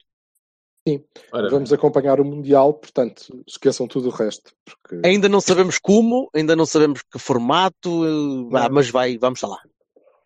Ora, 1.33 1.49
Vamos 1.49 1.73
acompanhar 1.73 2.21
o 2.21 2.25
Mundial, 2.25 2.75
portanto, 2.75 3.43
esqueçam 3.47 3.89
tudo 3.89 4.09
o 4.09 4.13
resto. 4.13 4.53
Porque... 4.65 5.07
Ainda 5.07 5.29
não 5.31 5.41
sabemos 5.41 5.79
como, 5.79 6.29
ainda 6.35 6.55
não 6.55 6.67
sabemos 6.67 7.01
que 7.03 7.19
formato, 7.19 8.05
eh, 8.05 8.59
ah, 8.59 8.69
mas 8.69 8.91
vai, 8.91 9.17
vamos 9.17 9.41
lá. 9.41 9.59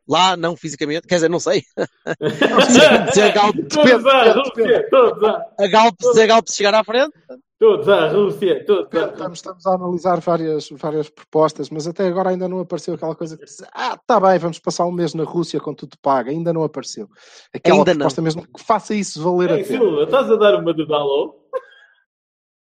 Lá, 0.09 0.37
não 0.37 0.57
fisicamente, 0.57 1.07
quer 1.07 1.17
dizer, 1.17 1.29
não 1.29 1.39
sei. 1.39 1.63
se 3.13 3.21
a 3.21 3.29
Galp, 3.31 3.57
todos 3.69 4.07
à 4.07 4.33
Rússia, 4.33 4.89
todos 4.91 5.23
a 5.23 5.67
Galp, 5.67 5.95
se 6.01 6.23
a 6.23 6.27
Galp 6.27 6.49
chegar 6.49 6.75
à 6.75 6.83
frente, 6.83 7.13
todos 7.59 7.89
à 7.89 8.09
Rússia, 8.09 8.65
todos 8.65 8.95
à 8.95 9.07
Estamos, 9.09 9.39
estamos 9.39 9.67
a 9.67 9.75
analisar 9.75 10.21
várias, 10.21 10.69
várias 10.71 11.11
propostas, 11.11 11.69
mas 11.69 11.87
até 11.87 12.07
agora 12.07 12.31
ainda 12.31 12.49
não 12.49 12.61
apareceu 12.61 12.95
aquela 12.95 13.15
coisa 13.15 13.37
que 13.37 13.45
diz, 13.45 13.63
ah, 13.75 13.99
tá 14.07 14.19
bem, 14.19 14.39
vamos 14.39 14.59
passar 14.59 14.87
um 14.87 14.93
mês 14.93 15.13
na 15.13 15.25
Rússia 15.25 15.61
com 15.61 15.75
tudo 15.75 15.99
pago. 16.01 16.31
Ainda 16.31 16.53
não 16.53 16.63
apareceu. 16.63 17.09
Aquela 17.53 17.79
Ainda 17.79 17.93
não. 17.93 17.99
proposta 17.99 18.23
mesmo 18.23 18.43
que 18.43 18.63
faça 18.63 18.95
isso 18.95 19.23
valer 19.23 19.51
Ei, 19.51 19.63
a 19.63 19.67
pena. 19.67 19.79
Silva, 19.79 20.03
estás 20.05 20.31
a 20.31 20.37
dar 20.37 20.61
uma 20.61 20.73
de 20.73 20.87
Dalô? 20.87 21.35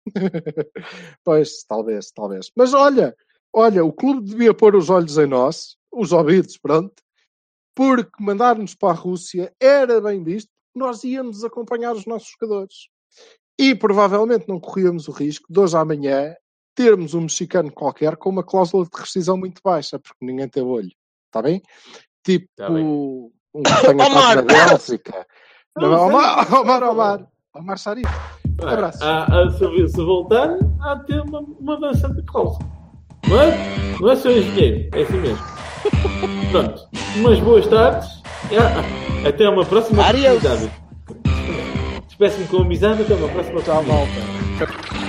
Pois, 1.23 1.63
talvez, 1.63 2.11
talvez. 2.11 2.51
Mas 2.55 2.73
olha, 2.73 3.15
olha, 3.53 3.83
o 3.83 3.91
clube 3.93 4.29
devia 4.29 4.53
pôr 4.53 4.75
os 4.75 4.89
olhos 4.89 5.17
em 5.17 5.25
nós, 5.25 5.77
os 5.91 6.11
ouvidos, 6.11 6.57
pronto, 6.57 6.93
porque 7.75 8.11
mandar-nos 8.23 8.75
para 8.75 8.89
a 8.89 8.93
Rússia 8.99 9.51
era 9.59 9.99
bem 10.01 10.23
visto, 10.23 10.49
porque 10.73 10.85
nós 10.87 11.03
íamos 11.03 11.43
acompanhar 11.43 11.93
os 11.93 12.05
nossos 12.05 12.29
jogadores. 12.39 12.87
E 13.59 13.75
provavelmente 13.75 14.47
não 14.47 14.59
corríamos 14.59 15.07
o 15.07 15.11
risco 15.11 15.45
de 15.51 15.59
hoje 15.59 15.77
à 15.77 15.85
manhã 15.85 16.35
termos 16.75 17.13
um 17.13 17.21
mexicano 17.21 17.71
qualquer 17.71 18.17
com 18.17 18.29
uma 18.29 18.43
cláusula 18.43 18.83
de 18.85 18.89
rescisão 18.99 19.37
muito 19.37 19.61
baixa, 19.63 19.99
porque 19.99 20.25
ninguém 20.25 20.49
tem 20.49 20.63
olho. 20.63 20.89
Está 21.27 21.41
bem? 21.41 21.61
Tipo, 22.25 22.47
Tá 22.55 22.69
bem. 22.69 22.83
um 22.83 23.31
que 23.63 23.81
tenha 23.81 24.07
estado 24.07 24.35
na 24.35 24.41
Bélgica. 24.41 25.27
Omar, 25.77 26.53
Omar, 26.61 26.83
Omar. 26.83 27.27
Omar 27.55 27.77
Sharif. 27.77 28.09
Olha, 28.61 28.73
Abraço. 28.73 29.03
há- 29.03 29.25
há- 29.25 29.49
se, 29.51 29.87
se 29.89 29.97
voltar, 30.03 30.57
há 30.81 30.95
de 30.95 31.05
ter 31.05 31.21
uma, 31.21 31.39
uma 31.41 31.79
dança 31.79 32.09
de 32.11 32.23
calça. 32.25 32.59
Não 33.27 33.39
é? 33.41 33.97
Não 33.99 34.09
é 34.11 34.15
seu 34.15 34.31
engenheiro, 34.31 34.89
é 34.97 35.01
assim 35.03 35.17
mesmo. 35.19 35.43
Pronto, 36.51 36.87
umas 37.17 37.39
boas 37.39 37.67
tardes. 37.67 38.09
ah, 38.57 39.27
Até 39.27 39.49
uma 39.49 39.65
próxima 39.65 40.01
oportunidade. 40.01 40.69
Despeço-me 42.07 42.47
com 42.47 42.57
amizade, 42.57 43.01
até 43.01 43.13
uma 43.15 43.27
próxima 43.29 43.61
Tchau, 43.61 43.83
malta. 43.83 45.02